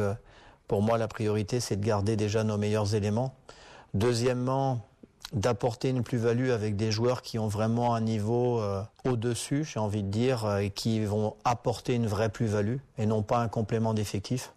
pour 0.69 0.81
moi, 0.81 0.97
la 0.97 1.09
priorité, 1.09 1.59
c'est 1.59 1.75
de 1.75 1.85
garder 1.85 2.15
déjà 2.15 2.45
nos 2.45 2.57
meilleurs 2.57 2.95
éléments. 2.95 3.35
Deuxièmement, 3.93 4.81
d'apporter 5.33 5.89
une 5.89 6.03
plus-value 6.03 6.49
avec 6.51 6.75
des 6.75 6.91
joueurs 6.91 7.21
qui 7.21 7.39
ont 7.39 7.47
vraiment 7.47 7.95
un 7.95 8.01
niveau 8.01 8.59
euh, 8.59 8.81
au-dessus, 9.05 9.63
j'ai 9.65 9.79
envie 9.79 10.03
de 10.03 10.09
dire, 10.09 10.45
euh, 10.45 10.57
et 10.59 10.69
qui 10.69 11.03
vont 11.03 11.35
apporter 11.43 11.95
une 11.95 12.07
vraie 12.07 12.29
plus-value 12.29 12.77
et 12.97 13.05
non 13.05 13.23
pas 13.23 13.39
un 13.39 13.47
complément 13.47 13.93
d'effectif. 13.93 14.53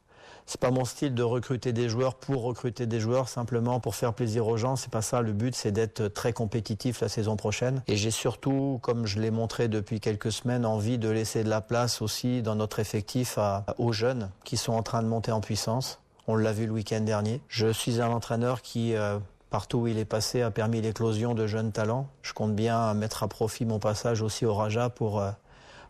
C'est 0.46 0.60
pas 0.60 0.70
mon 0.70 0.86
style 0.86 1.14
de 1.14 1.22
recruter 1.22 1.74
des 1.74 1.90
joueurs 1.90 2.14
pour 2.14 2.42
recruter 2.42 2.86
des 2.86 3.00
joueurs 3.00 3.28
simplement 3.28 3.80
pour 3.80 3.94
faire 3.94 4.14
plaisir 4.14 4.46
aux 4.46 4.56
gens. 4.56 4.76
C'est 4.76 4.90
pas 4.90 5.02
ça. 5.02 5.20
Le 5.20 5.34
but, 5.34 5.54
c'est 5.54 5.72
d'être 5.72 6.08
très 6.08 6.32
compétitif 6.32 7.02
la 7.02 7.10
saison 7.10 7.36
prochaine. 7.36 7.82
Et 7.86 7.96
j'ai 7.96 8.10
surtout, 8.10 8.78
comme 8.80 9.04
je 9.04 9.20
l'ai 9.20 9.30
montré 9.30 9.68
depuis 9.68 10.00
quelques 10.00 10.32
semaines, 10.32 10.64
envie 10.64 10.96
de 10.96 11.10
laisser 11.10 11.44
de 11.44 11.50
la 11.50 11.60
place 11.60 12.00
aussi 12.00 12.40
dans 12.40 12.54
notre 12.54 12.78
effectif 12.78 13.38
aux 13.76 13.92
jeunes 13.92 14.30
qui 14.44 14.56
sont 14.56 14.72
en 14.72 14.82
train 14.82 15.02
de 15.02 15.08
monter 15.08 15.32
en 15.32 15.42
puissance. 15.42 16.00
On 16.26 16.34
l'a 16.34 16.52
vu 16.52 16.64
le 16.66 16.72
week-end 16.72 17.00
dernier. 17.00 17.42
Je 17.48 17.70
suis 17.70 18.00
un 18.00 18.08
entraîneur 18.08 18.62
qui 18.62 18.94
euh, 18.94 19.18
partout 19.50 19.78
où 19.78 19.86
il 19.86 19.98
est 19.98 20.04
passé, 20.04 20.42
a 20.42 20.50
permis 20.50 20.80
l'éclosion 20.80 21.34
de 21.34 21.46
jeunes 21.46 21.72
talents. 21.72 22.08
Je 22.22 22.32
compte 22.32 22.54
bien 22.54 22.94
mettre 22.94 23.22
à 23.22 23.28
profit 23.28 23.64
mon 23.64 23.78
passage 23.78 24.22
aussi 24.22 24.44
au 24.44 24.54
Raja 24.54 24.90
pour, 24.90 25.22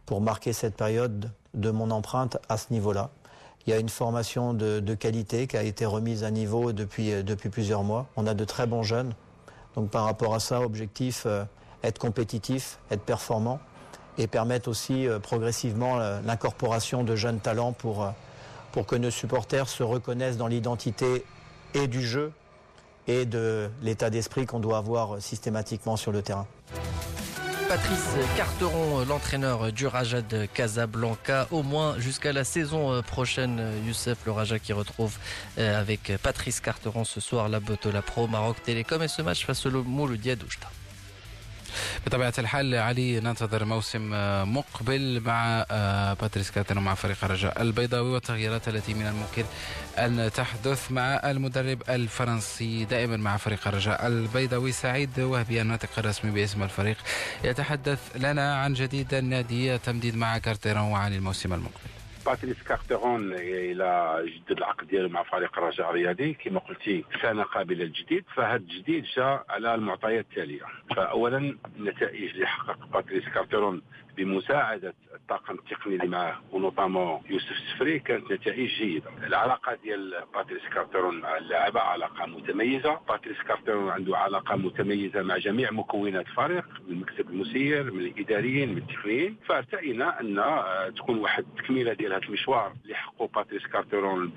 pour 0.06 0.20
marquer 0.20 0.52
cette 0.52 0.76
période 0.76 1.30
de 1.54 1.70
mon 1.70 1.90
empreinte 1.90 2.38
à 2.48 2.56
ce 2.56 2.72
niveau-là. 2.72 3.10
Il 3.66 3.70
y 3.70 3.72
a 3.72 3.78
une 3.78 3.88
formation 3.88 4.54
de, 4.54 4.94
qualité 4.94 5.46
qui 5.46 5.56
a 5.56 5.62
été 5.62 5.84
remise 5.84 6.24
à 6.24 6.30
niveau 6.30 6.72
depuis, 6.72 7.22
depuis 7.22 7.50
plusieurs 7.50 7.82
mois. 7.82 8.06
On 8.16 8.26
a 8.26 8.34
de 8.34 8.44
très 8.44 8.66
bons 8.66 8.82
jeunes. 8.82 9.12
Donc 9.74 9.90
par 9.90 10.04
rapport 10.04 10.34
à 10.34 10.40
ça, 10.40 10.62
objectif, 10.62 11.26
être 11.82 11.98
compétitif, 11.98 12.78
être 12.90 13.02
performant 13.02 13.60
et 14.16 14.26
permettre 14.26 14.68
aussi 14.68 15.06
progressivement 15.22 15.98
l'incorporation 16.24 17.04
de 17.04 17.14
jeunes 17.14 17.40
talents 17.40 17.72
pour, 17.72 18.10
pour 18.72 18.86
que 18.86 18.96
nos 18.96 19.10
supporters 19.10 19.68
se 19.68 19.82
reconnaissent 19.82 20.36
dans 20.36 20.46
l'identité 20.46 21.24
et 21.74 21.88
du 21.88 22.02
jeu 22.02 22.32
et 23.08 23.24
de 23.26 23.68
l'état 23.82 24.10
d'esprit 24.10 24.46
qu'on 24.46 24.60
doit 24.60 24.78
avoir 24.78 25.20
systématiquement 25.20 25.96
sur 25.96 26.12
le 26.12 26.22
terrain. 26.22 26.46
Patrice 27.68 28.14
Carteron, 28.36 29.04
l'entraîneur 29.04 29.72
du 29.72 29.86
Raja 29.86 30.22
de 30.22 30.46
Casablanca, 30.46 31.48
au 31.50 31.62
moins 31.62 31.98
jusqu'à 31.98 32.32
la 32.32 32.44
saison 32.44 33.02
prochaine. 33.02 33.60
Youssef, 33.86 34.16
le 34.24 34.32
Raja 34.32 34.58
qui 34.58 34.72
retrouve 34.72 35.18
avec 35.58 36.12
Patrice 36.22 36.60
Carteron 36.60 37.04
ce 37.04 37.20
soir 37.20 37.50
la 37.50 37.60
Botola 37.60 38.00
Pro 38.00 38.26
Maroc 38.26 38.62
Télécom 38.62 39.02
et 39.02 39.08
ce 39.08 39.20
match 39.20 39.44
face 39.44 39.66
au 39.66 39.82
Mouloudia. 39.84 40.34
بطبيعة 42.06 42.34
الحال 42.38 42.74
علي 42.74 43.20
ننتظر 43.20 43.64
موسم 43.64 44.10
مقبل 44.54 45.20
مع 45.20 45.66
باتريس 46.20 46.50
كارتيرون 46.50 46.78
ومع 46.78 46.94
فريق 46.94 47.24
الرجاء 47.24 47.62
البيضاوي 47.62 48.10
والتغييرات 48.10 48.68
التي 48.68 48.94
من 48.94 49.06
الممكن 49.06 49.44
أن 49.98 50.30
تحدث 50.34 50.92
مع 50.92 51.02
المدرب 51.24 51.82
الفرنسي 51.88 52.84
دائما 52.84 53.16
مع 53.16 53.36
فريق 53.36 53.68
الرجاء 53.68 54.06
البيضاوي 54.06 54.72
سعيد 54.72 55.20
وهبي 55.20 55.60
الناطق 55.60 55.88
الرسمي 55.98 56.30
باسم 56.30 56.62
الفريق. 56.62 56.96
يتحدث 57.44 57.98
لنا 58.16 58.56
عن 58.56 58.74
جديد 58.74 59.14
النادي 59.14 59.78
تمديد 59.78 60.16
مع 60.16 60.38
كارتيرون 60.38 60.82
وعن 60.82 61.14
الموسم 61.14 61.52
المقبل. 61.52 61.97
باتريس 62.26 62.62
كارتيرون 62.62 63.32
إلى 63.34 64.22
جدد 64.26 64.58
العقد 64.58 64.86
ديالو 64.86 65.08
مع 65.08 65.22
فريق 65.22 65.58
الرجاء 65.58 65.90
الرياضي 65.90 66.34
كما 66.34 66.60
قلتي 66.60 67.04
سنة 67.22 67.42
قابلة 67.42 67.84
للتجديد 67.84 68.24
فهذا 68.34 68.56
التجديد 68.56 69.04
جاء 69.16 69.44
على 69.48 69.74
المعطيات 69.74 70.24
التاليه 70.30 70.60
فاولا 70.96 71.56
النتائج 71.76 72.30
اللي 72.30 72.46
حقق 72.46 72.86
باتريس 72.92 73.24
كارتيرون 73.28 73.82
بمساعدة 74.18 74.94
الطاقم 75.14 75.54
التقني 75.54 75.94
اللي 75.94 76.08
معه 76.08 76.42
و 76.52 76.59
notamment 76.59 77.22
يوسف 77.30 77.50
السفري 77.50 77.98
كانت 77.98 78.32
نتائج 78.32 78.68
جيدة. 78.68 79.10
العلاقة 79.26 79.74
ديال 79.74 80.24
باتريس 80.34 80.62
كارتيرون 80.74 81.20
مع 81.20 81.36
اللاعبة 81.36 81.80
علاقة 81.80 82.26
متميزة. 82.26 83.00
باتريس 83.08 83.42
كارتيرون 83.42 83.90
عنده 83.90 84.16
علاقة 84.16 84.56
متميزة 84.56 85.22
مع 85.22 85.36
جميع 85.36 85.70
مكونات 85.70 86.26
الفريق 86.26 86.64
من 86.86 86.92
المكتب 86.92 87.30
المسير 87.30 87.90
من 87.92 88.00
الإداريين 88.00 88.68
من 88.68 88.78
التقنيين. 88.78 89.36
فارتئينا 89.46 90.20
أن 90.20 90.94
تكون 90.94 91.18
واحد 91.18 91.44
التكميله 91.44 91.92
ديال 91.92 92.12
هذا 92.12 92.22
المشوار 92.22 92.72
اللي 92.82 92.94
حققه 92.94 93.26
باتريس 93.26 93.66
كارتيرون 93.66 94.32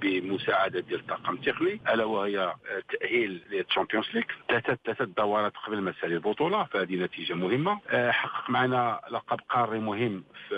بمساعدة 0.00 0.80
ديال 0.80 1.00
الطاقم 1.00 1.34
التقني. 1.34 1.80
ألا 1.88 2.04
وهي 2.04 2.54
تأهيل 3.00 3.42
لل 3.50 3.60
Champions 3.60 4.06
League 4.14 4.24
ثلاثة 4.48 4.78
ثلاثة 4.84 5.04
دورات 5.04 5.52
قبل 5.56 5.82
مسائل 5.82 6.12
البطولة. 6.12 6.64
فهذه 6.64 6.96
نتيجة 6.96 7.34
مهمة. 7.34 7.80
حقق 8.10 8.50
معنا 8.50 9.00
لقب 9.12 9.40
قاري 9.48 9.78
مهم 9.78 10.24
في 10.48 10.54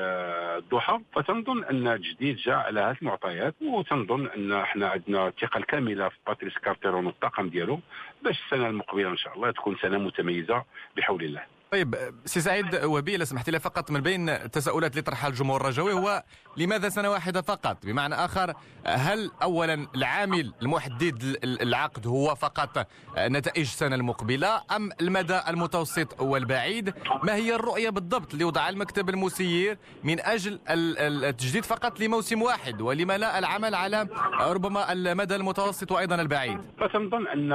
الدوحة 0.58 1.00
فتنظن 1.12 1.64
أن 1.64 1.88
التجديد 1.88 2.36
جاء 2.36 2.54
على 2.56 2.80
هذه 2.80 2.96
المعطيات 3.02 3.54
وتنظن 3.62 4.26
أن 4.26 4.52
إحنا 4.52 4.88
عندنا 4.88 5.28
الثقة 5.28 5.58
الكاملة 5.58 6.08
في 6.08 6.16
باتريس 6.26 6.58
كارتيرون 6.58 7.06
والطاقم 7.06 7.48
ديالو 7.48 7.80
باش 8.22 8.40
السنة 8.44 8.66
المقبلة 8.68 9.08
إن 9.08 9.16
شاء 9.16 9.34
الله 9.34 9.50
تكون 9.50 9.76
سنة 9.76 9.98
متميزة 9.98 10.64
بحول 10.96 11.24
الله. 11.24 11.42
طيب 11.74 11.94
سي 12.24 12.40
سعيد 12.40 12.84
وهبي 12.84 13.16
لو 13.16 13.24
سمحت 13.24 13.50
لي 13.50 13.60
فقط 13.60 13.90
من 13.90 14.00
بين 14.00 14.28
التساؤلات 14.28 14.90
اللي 14.90 15.02
طرحها 15.02 15.28
الجمهور 15.30 15.60
الرجوي 15.60 15.92
هو 15.92 16.22
لماذا 16.56 16.88
سنة 16.88 17.10
واحدة 17.10 17.42
فقط؟ 17.42 17.86
بمعنى 17.86 18.14
آخر 18.14 18.54
هل 18.86 19.30
اولا 19.42 19.86
العامل 19.94 20.52
المحدد 20.62 21.38
العقد 21.44 22.06
هو 22.06 22.34
فقط 22.34 22.86
نتائج 23.18 23.60
السنة 23.64 23.94
المقبلة 23.94 24.62
أم 24.76 24.90
المدى 25.00 25.40
المتوسط 25.48 26.20
والبعيد؟ 26.20 26.94
ما 27.22 27.34
هي 27.34 27.54
الرؤية 27.54 27.90
بالضبط 27.90 28.32
اللي 28.32 28.44
وضعها 28.44 28.68
المكتب 28.68 29.08
المسير 29.08 29.78
من 30.04 30.20
أجل 30.20 30.58
التجديد 30.68 31.64
فقط 31.64 32.00
لموسم 32.00 32.42
واحد؟ 32.42 32.80
ولما 32.80 33.18
لا 33.18 33.38
العمل 33.38 33.74
على 33.74 34.08
ربما 34.40 34.92
المدى 34.92 35.36
المتوسط 35.36 35.92
وأيضا 35.92 36.14
البعيد؟ 36.14 36.58
فتنظن 36.80 37.26
أن 37.26 37.52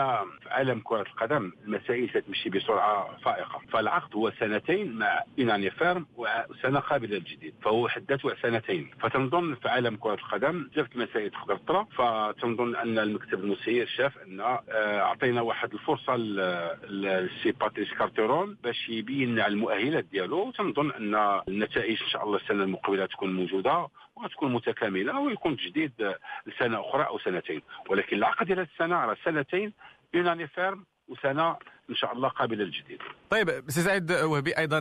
عالم 0.48 0.82
كرة 0.84 1.02
القدم 1.02 1.52
المسائل 1.66 2.10
ستمشي 2.10 2.50
بسرعة 2.50 3.18
فائقة 3.26 3.60
فالعقد 3.74 4.09
هو 4.16 4.32
سنتين 4.32 4.94
مع 4.94 5.24
ايناني 5.40 5.70
فيرم 5.72 6.06
وسنة 6.18 6.80
قابلة 6.80 7.16
للجديد. 7.18 7.54
فهو 7.62 7.88
حدته 7.88 8.36
سنتين. 8.36 8.92
فتنظن 9.00 9.56
في 9.56 9.70
عالم 9.70 9.96
كرة 9.96 10.14
القدم 10.14 10.70
المسائل 10.96 11.32
تقدر 11.32 11.58
تطرا 11.58 11.84
فتنظن 11.84 12.76
أن 12.76 13.00
المكتب 13.00 13.44
المسير 13.44 13.88
شاف 13.88 14.18
أن 14.18 14.60
أعطينا 14.70 15.42
واحد 15.42 15.74
الفرصة 15.74 16.16
لسي 16.16 17.52
باتريس 17.52 17.94
كارتيرون 17.94 18.58
باش 18.64 18.90
يبين 18.90 19.40
على 19.40 19.54
المؤهلات 19.54 20.04
ديالو. 20.06 20.48
وتنظن 20.48 20.92
أن 20.92 21.42
النتائج 21.48 22.02
إن 22.02 22.10
شاء 22.10 22.24
الله 22.24 22.38
السنة 22.38 22.64
المقبلة 22.64 23.06
تكون 23.06 23.34
موجودة 23.34 23.88
وتكون 24.16 24.54
متكاملة 24.54 25.20
ويكون 25.20 25.58
تجديد 25.58 26.16
لسنه 26.46 26.80
أخرى 26.80 27.04
أو 27.04 27.20
سنتين. 27.20 27.62
ولكن 27.90 28.18
العقد 28.18 28.46
ديال 28.46 28.60
السنة 28.60 28.96
على 28.96 29.16
سنتين 29.26 29.74
une 30.16 30.28
année 30.28 30.48
ferme 30.48 30.86
وسنة 31.08 31.56
إن 31.90 31.96
شاء 31.96 32.14
الله 32.14 32.30
قابلة 32.30 32.64
للتجديد. 32.64 33.00
طيب 33.30 33.64
سي 33.68 33.82
سعيد 33.82 34.12
وهبي 34.12 34.58
أيضا 34.58 34.80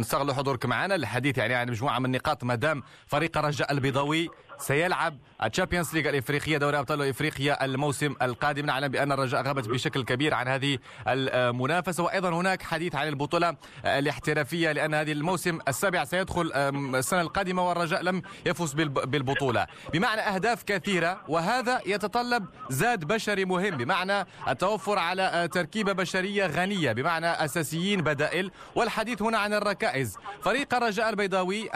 نستغل 0.00 0.34
حضورك 0.34 0.66
معنا 0.66 0.96
للحديث 0.96 1.38
يعني 1.38 1.54
عن 1.54 1.70
مجموعة 1.70 1.98
من 1.98 2.06
النقاط 2.06 2.44
ما 2.44 2.54
دام 2.54 2.82
فريق 3.06 3.38
الرجاء 3.38 3.72
البيضاوي 3.72 4.28
سيلعب 4.58 5.18
ال 5.44 5.49
Champions 5.49 5.94
League 5.94 6.08
الإفريقية 6.10 6.58
دوري 6.58 6.78
أبطال 6.78 7.02
إفريقيا 7.02 7.64
الموسم 7.64 8.14
القادم. 8.22 8.66
نعلم 8.66 8.88
بأن 8.88 9.12
الرجاء 9.12 9.42
غابت 9.42 9.68
بشكل 9.68 10.04
كبير 10.04 10.34
عن 10.34 10.48
هذه 10.48 10.78
المنافسة. 11.08 12.02
وأيضا 12.02 12.30
هناك 12.30 12.62
حديث 12.62 12.94
عن 12.94 13.08
البطولة 13.08 13.56
الاحترافية 13.84 14.72
لأن 14.72 14.94
هذه 14.94 15.12
الموسم 15.12 15.58
السابع 15.68 16.04
سيدخل 16.04 16.52
السنة 16.94 17.20
القادمة 17.20 17.68
والرجاء 17.68 18.02
لم 18.02 18.22
يفز 18.46 18.72
بالبطولة. 18.72 19.66
بمعنى 19.92 20.20
أهداف 20.20 20.62
كثيرة 20.62 21.20
وهذا 21.28 21.80
يتطلب 21.86 22.46
زاد 22.70 23.04
بشري 23.04 23.44
مهم. 23.44 23.76
بمعنى 23.76 24.26
التوفر 24.48 24.98
على 24.98 25.48
تركيبة 25.52 25.92
بشرية 25.92 26.46
غنية. 26.46 26.92
بمعنى 26.92 27.26
أساسيين 27.26 28.00
بدائل. 28.00 28.50
والحديث 28.74 29.22
هنا 29.22 29.38
عن 29.38 29.54
الركائز. 29.54 30.16
فريق 30.42 30.74
الرجاء 30.74 31.10
البيضاوي 31.10 31.70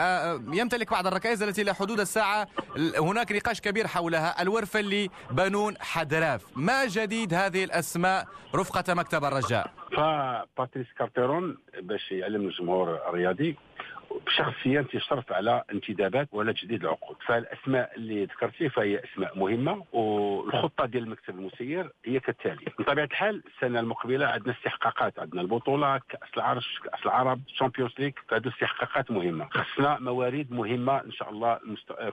يمتلك 0.53 0.91
بعض 0.91 1.07
الركائز 1.07 1.43
التي 1.43 1.61
إلى 1.61 1.75
حدود 1.75 1.99
الساعة 1.99 2.47
هناك 2.99 3.31
نقاش 3.31 3.61
كبير 3.61 3.87
حولها. 3.87 4.41
الورفلي 4.41 5.09
بنون 5.31 5.73
حدراف. 5.79 6.45
ما 6.55 6.85
جديد 6.85 7.33
هذه 7.33 7.63
الأسماء 7.63 8.27
رفقة 8.55 8.93
مكتب 8.93 9.25
الرجاء؟ 9.25 9.71
فباتريس 9.97 10.87
كارتيرون 10.97 11.57
باش 11.81 12.11
يعلم 12.11 12.47
الجمهور 12.47 12.95
الرياضي 13.09 13.55
شخصيا 14.27 14.81
تشرف 14.81 15.31
على 15.31 15.63
انتدابات 15.71 16.27
ولا 16.31 16.51
تجديد 16.51 16.83
العقود. 16.83 17.17
فالأسماء 17.25 17.91
اللي 17.95 18.25
ذكرتي 18.25 18.69
فهي 18.69 19.03
أسماء 19.03 19.39
مهمة 19.39 19.85
والخطة 19.93 20.85
ديال 20.85 21.03
المكتب 21.03 21.39
المسير 21.39 21.91
هي 22.05 22.19
كالتالي. 22.19 22.65
بطبيعة 22.79 23.05
الحال 23.05 23.43
السنة 23.47 23.79
المقبلة 23.79 24.25
عندنا 24.25 24.53
استحقاقات 24.53 25.19
عندنا 25.19 25.41
البطولات 25.41 26.01
كأس 26.09 26.29
العرش 26.37 26.79
كأس 26.83 27.05
العرب 27.05 27.41
ال 27.47 27.51
Champions 27.51 27.91
League 27.99 28.11
فهذو 28.27 28.49
استحقاقات 28.49 29.11
مهمة. 29.11 29.47
خصنا 29.51 29.99
موارد 29.99 30.51
مهمة 30.51 30.97
إن 30.97 31.11
شاء 31.11 31.29
الله 31.29 31.59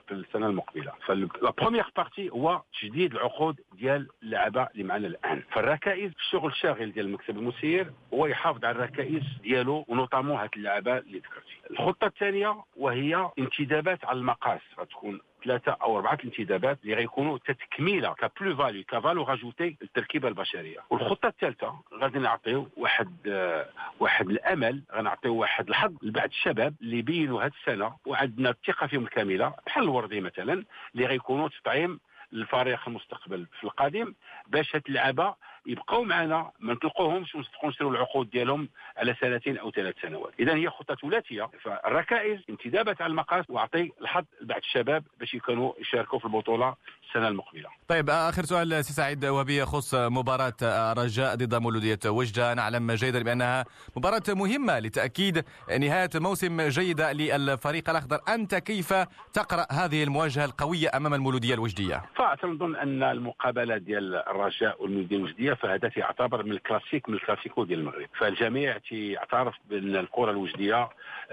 في 0.07 0.11
السنة 0.11 0.47
المقبلة. 0.47 0.91
ف 1.05 1.13
la 1.13 1.29
première 1.57 1.85
partie 1.97 2.29
هو 2.29 2.61
تجديد 2.81 3.13
العقود 3.15 3.59
ديال 3.73 4.07
اللعابة 4.23 4.63
اللي 4.63 4.83
معنا 4.83 5.07
الآن. 5.07 5.43
فالركائز 5.51 6.11
الشغل 6.19 6.51
الشاغل 6.51 6.91
ديال 6.91 7.05
المكتب 7.05 7.37
المسير 7.37 7.91
هو 8.13 8.25
يحافظ 8.25 8.65
على 8.65 8.75
الركائز 8.75 9.23
ديالو 9.43 9.85
و 9.87 9.92
notamment 9.92 10.37
هاد 10.37 10.49
اللعابة 10.55 10.97
اللي 10.97 11.17
ذكرتي. 11.17 11.57
الخطه 11.87 12.07
الثانية 12.07 12.63
وهي 12.77 13.29
انتدابات 13.39 14.05
على 14.05 14.19
المقاس. 14.19 14.61
غتكون 14.79 15.19
ثلاثة 15.45 15.71
أو 15.71 15.97
أربعة 15.97 16.13
الانتدابات 16.13 16.79
اللي 16.83 16.93
غيكونوا 16.95 17.37
تكميلة 17.37 18.02
ك 18.02 18.13
plus-value 18.13 18.83
ك 18.83 18.89
valeur 18.89 19.23
ajoutée 19.23 19.77
للتركيبة 19.81 20.27
البشرية. 20.27 20.79
والخطة 20.89 21.27
الثالثة 21.27 21.73
غادي 21.93 22.19
نعطيو 22.19 22.67
واحد 22.77 23.15
آه 23.27 23.69
واحد 23.99 24.29
الأمل 24.29 24.83
غنعطيو 24.93 25.35
واحد 25.35 25.69
الحظ 25.69 25.93
لبعض 26.01 26.29
الشباب 26.29 26.73
اللي 26.81 27.01
بينوا 27.01 27.43
هذه 27.43 27.51
السنة 27.61 27.93
وعندنا 28.05 28.49
الثقة 28.49 28.87
فيهم 28.87 29.03
الكامله 29.03 29.53
بحال 29.65 29.83
الوردي 29.83 30.21
مثلا 30.21 30.63
اللي 30.95 31.05
غيكونوا 31.05 31.47
تطعيم 31.47 31.99
للفريق 32.31 32.79
المستقبل 32.87 33.45
في 33.59 33.63
القادم 33.63 34.13
باش 34.47 34.75
هاد 34.75 34.83
اللعبة 34.89 35.35
يبقوا 35.67 36.05
معنا 36.05 36.51
ما 36.59 36.73
نطلقوهمش 36.73 37.35
ونصدقوا 37.35 37.69
نشروا 37.69 37.91
العقود 37.91 38.29
ديالهم 38.29 38.69
على 38.97 39.15
سنتين 39.21 39.57
أو 39.57 39.71
ثلاث 39.71 39.95
سنوات. 40.01 40.33
إذا 40.39 40.55
هي 40.55 40.69
خطة 40.69 40.95
ثلاثية. 40.95 41.49
فالركائز 41.63 42.39
انتدابة 42.49 42.95
على 42.99 43.11
المقاس 43.11 43.45
وأعطي 43.49 43.91
الحظ 44.01 44.23
لبعض 44.41 44.59
الشباب 44.59 45.03
باش 45.19 45.33
يكونوا 45.33 45.73
يشاركوا 45.81 46.19
في 46.19 46.25
البطولة 46.25 46.75
السنة 47.07 47.27
المقبلة. 47.27 47.69
طيب 47.87 48.09
آخر 48.09 48.43
سؤال 48.43 48.85
سي 48.85 48.93
سعيد 48.93 49.25
وهبي 49.25 49.57
يخص 49.57 49.95
مباراة 49.95 50.93
رجاء 50.93 51.35
ضد 51.35 51.55
مولودية 51.55 51.99
وجدة. 52.05 52.53
نعلم 52.53 52.91
جيدا 52.91 53.23
بأنها 53.23 53.65
مباراة 53.95 54.23
مهمة 54.29 54.79
لتأكيد 54.79 55.43
نهاية 55.79 56.09
موسم 56.15 56.61
جيدة 56.61 57.11
للفريق 57.11 57.89
الأخضر. 57.89 58.19
أنت 58.29 58.55
كيف 58.55 58.93
تقرأ 59.33 59.65
هذه 59.71 60.03
المواجهة 60.03 60.45
القوية 60.45 60.89
أمام 60.95 61.13
المولودية 61.13 61.53
الوجدية؟ 61.53 62.03
فنظن 62.15 62.75
أن 62.75 63.03
المقابلة 63.03 63.77
ديال 63.77 64.15
الرجاء 64.15 64.83
والمولودية 64.83 65.17
الوجدية 65.17 65.56
فهذا 65.57 65.91
يعتبر 65.97 66.43
من 66.43 66.51
الكلاسيك 66.51 67.09
من 67.09 67.15
الكلاسيكو 67.15 67.63
ديال 67.63 67.79
المغرب. 67.79 68.07
فالجميع 68.17 68.77
يعترف 68.91 69.55
بأن 69.69 69.95
الكرة 69.95 70.31
الوجدية 70.31 70.89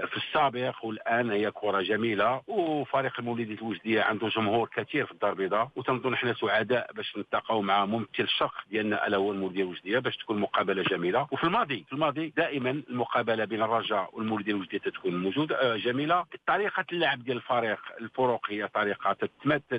في 0.06 0.16
السابق 0.16 0.84
والآن 0.84 1.30
هي 1.30 1.50
كرة 1.50 1.80
جميلة 1.82 2.42
وفريق 2.46 3.12
المولوديه 3.18 3.54
الوجدية 3.54 4.02
عنده 4.02 4.28
جمهور 4.28 4.68
كثير 4.76 5.06
في 5.06 5.12
الدار 5.12 5.30
البيضاء. 5.32 5.68
وتنظن 5.76 6.14
إحنا 6.14 6.34
سعداء 6.34 6.92
باش 6.92 7.16
نلتقاو 7.16 7.62
مع 7.62 7.86
ممثل 7.86 8.08
الشق 8.20 8.54
ديالنا 8.70 9.06
ألا 9.06 9.16
هو 9.16 9.32
المولوديه 9.32 9.62
الوجدية 9.62 9.98
باش 9.98 10.16
تكون 10.16 10.38
مقابلة 10.38 10.82
جميلة. 10.82 11.26
وفي 11.30 11.44
الماضي 11.44 11.84
في 11.86 11.92
الماضي 11.92 12.32
دائما 12.36 12.70
المقابلة 12.90 13.44
بين 13.44 13.62
الرجاء 13.62 14.10
والمولوديه 14.12 14.52
الوجدية 14.52 14.78
تكون 14.78 15.22
موجوده 15.22 15.56
آه، 15.62 15.76
جميلة. 15.76 16.24
طريقة 16.46 16.84
اللعب 16.92 17.24
ديال 17.24 17.36
الفريق 17.36 17.80
الفروق 18.00 18.46
هي 18.50 18.68
طريقة 18.68 19.12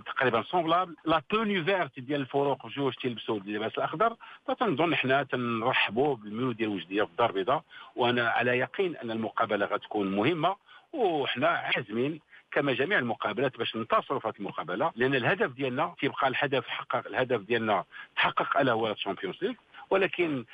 تقريبا 0.06 0.42
semblable 0.44 0.96
la 1.06 1.22
tenue 1.30 1.64
verte 1.64 2.00
ديال 2.00 2.22
الفروق 2.22 2.68
جوج 2.68 2.94
تيلبسوا 2.94 3.38
اللباس 3.38 3.72
الأخضر. 3.78 4.16
فتنظن 4.48 4.94
إحنا 4.94 5.24
تنرحبوا 5.24 6.16
بالمولوديه 6.16 6.66
الوجديه 6.66 7.04
في 7.04 7.10
الدار 7.12 7.30
البيضاء 7.30 7.64
وأنا 7.96 8.30
على 8.30 8.58
يقين 8.58 8.98
أن 8.98 9.12
المقابلة 9.12 9.66
غتكون 9.66 10.12
مهمة 10.16 10.56
وحنا 10.94 11.48
عازمين 11.48 12.20
كما 12.52 12.74
جميع 12.74 13.00
المقابلات 13.00 13.58
باش 13.58 13.76
ننتصروا 13.76 14.20
في 14.20 14.28
هذه 14.28 14.34
المقابلة 14.40 14.92
لأن 14.96 15.16
الهدف 15.16 15.52
ديالنا 15.52 15.94
تيبقى 16.00 16.28
الهدف 16.28 16.68
حقق 16.68 17.08
الهدف 17.08 17.42
ديالنا 17.42 17.84
تحقق 18.16 18.58
ألا 18.60 18.72
هو 18.72 18.92
ال 18.92 18.96
Champions 18.96 19.36
League 19.42 19.54
ولكن 19.90 20.46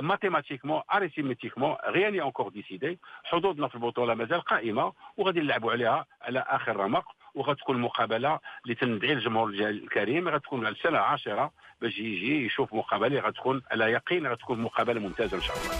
mathématiquement 0.00 0.82
arithmétiquement 0.94 1.76
rien 1.86 2.01
n'est 2.01 2.20
encore 2.22 2.48
décidé 2.48 2.98
حظوظنا 3.24 3.68
في 3.68 3.74
البطولة 3.74 4.14
مازال 4.14 4.40
قائمة 4.40 4.92
وغادي 5.16 5.40
نلعبوا 5.40 5.72
عليها 5.72 6.06
على 6.22 6.44
آخر 6.48 6.76
رمق. 6.76 7.04
وغتكون 7.34 7.80
مقابلة 7.80 8.38
اللي 8.64 8.74
تندعي 8.74 9.12
الجمهور 9.12 9.48
الكريم. 9.48 10.28
غتكون 10.28 10.66
على 10.66 10.74
السنة 10.74 10.90
العاشره 10.90 11.50
باش 11.82 11.98
يجي 11.98 12.46
يشوف 12.46 12.74
مقابلة. 12.74 13.20
غتكون 13.20 13.62
على 13.70 13.84
يقين 13.84 14.26
غتكون 14.26 14.58
مقابلة 14.60 15.00
ممتازة 15.00 15.36
إن 15.36 15.42
شاء 15.42 15.56
الله. 15.56 15.74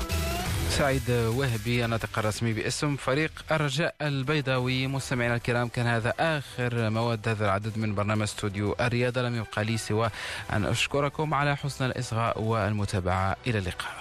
سعيد 0.70 1.10
وهبي 1.10 1.84
الناطق 1.84 2.18
الرسمي 2.18 2.52
باسم 2.52 2.96
فريق 2.96 3.32
الرجاء 3.52 3.94
البيضاوي. 4.02 4.86
مستمعينا 4.86 5.34
الكرام 5.34 5.68
كان 5.68 5.86
هذا 5.86 6.14
آخر 6.20 6.90
مواد 6.90 7.28
هذا 7.28 7.44
العدد 7.44 7.78
من 7.78 7.94
برنامج 7.94 8.22
استوديو 8.22 8.76
الرياضة. 8.80 9.22
لم 9.22 9.36
يبقى 9.36 9.64
لي 9.64 9.76
سوى 9.76 10.10
أن 10.52 10.64
أشكركم 10.64 11.34
على 11.34 11.56
حسن 11.56 11.86
الإصغاء 11.86 12.40
والمتابعة. 12.42 13.36
إلى 13.46 13.58
اللقاء. 13.58 14.00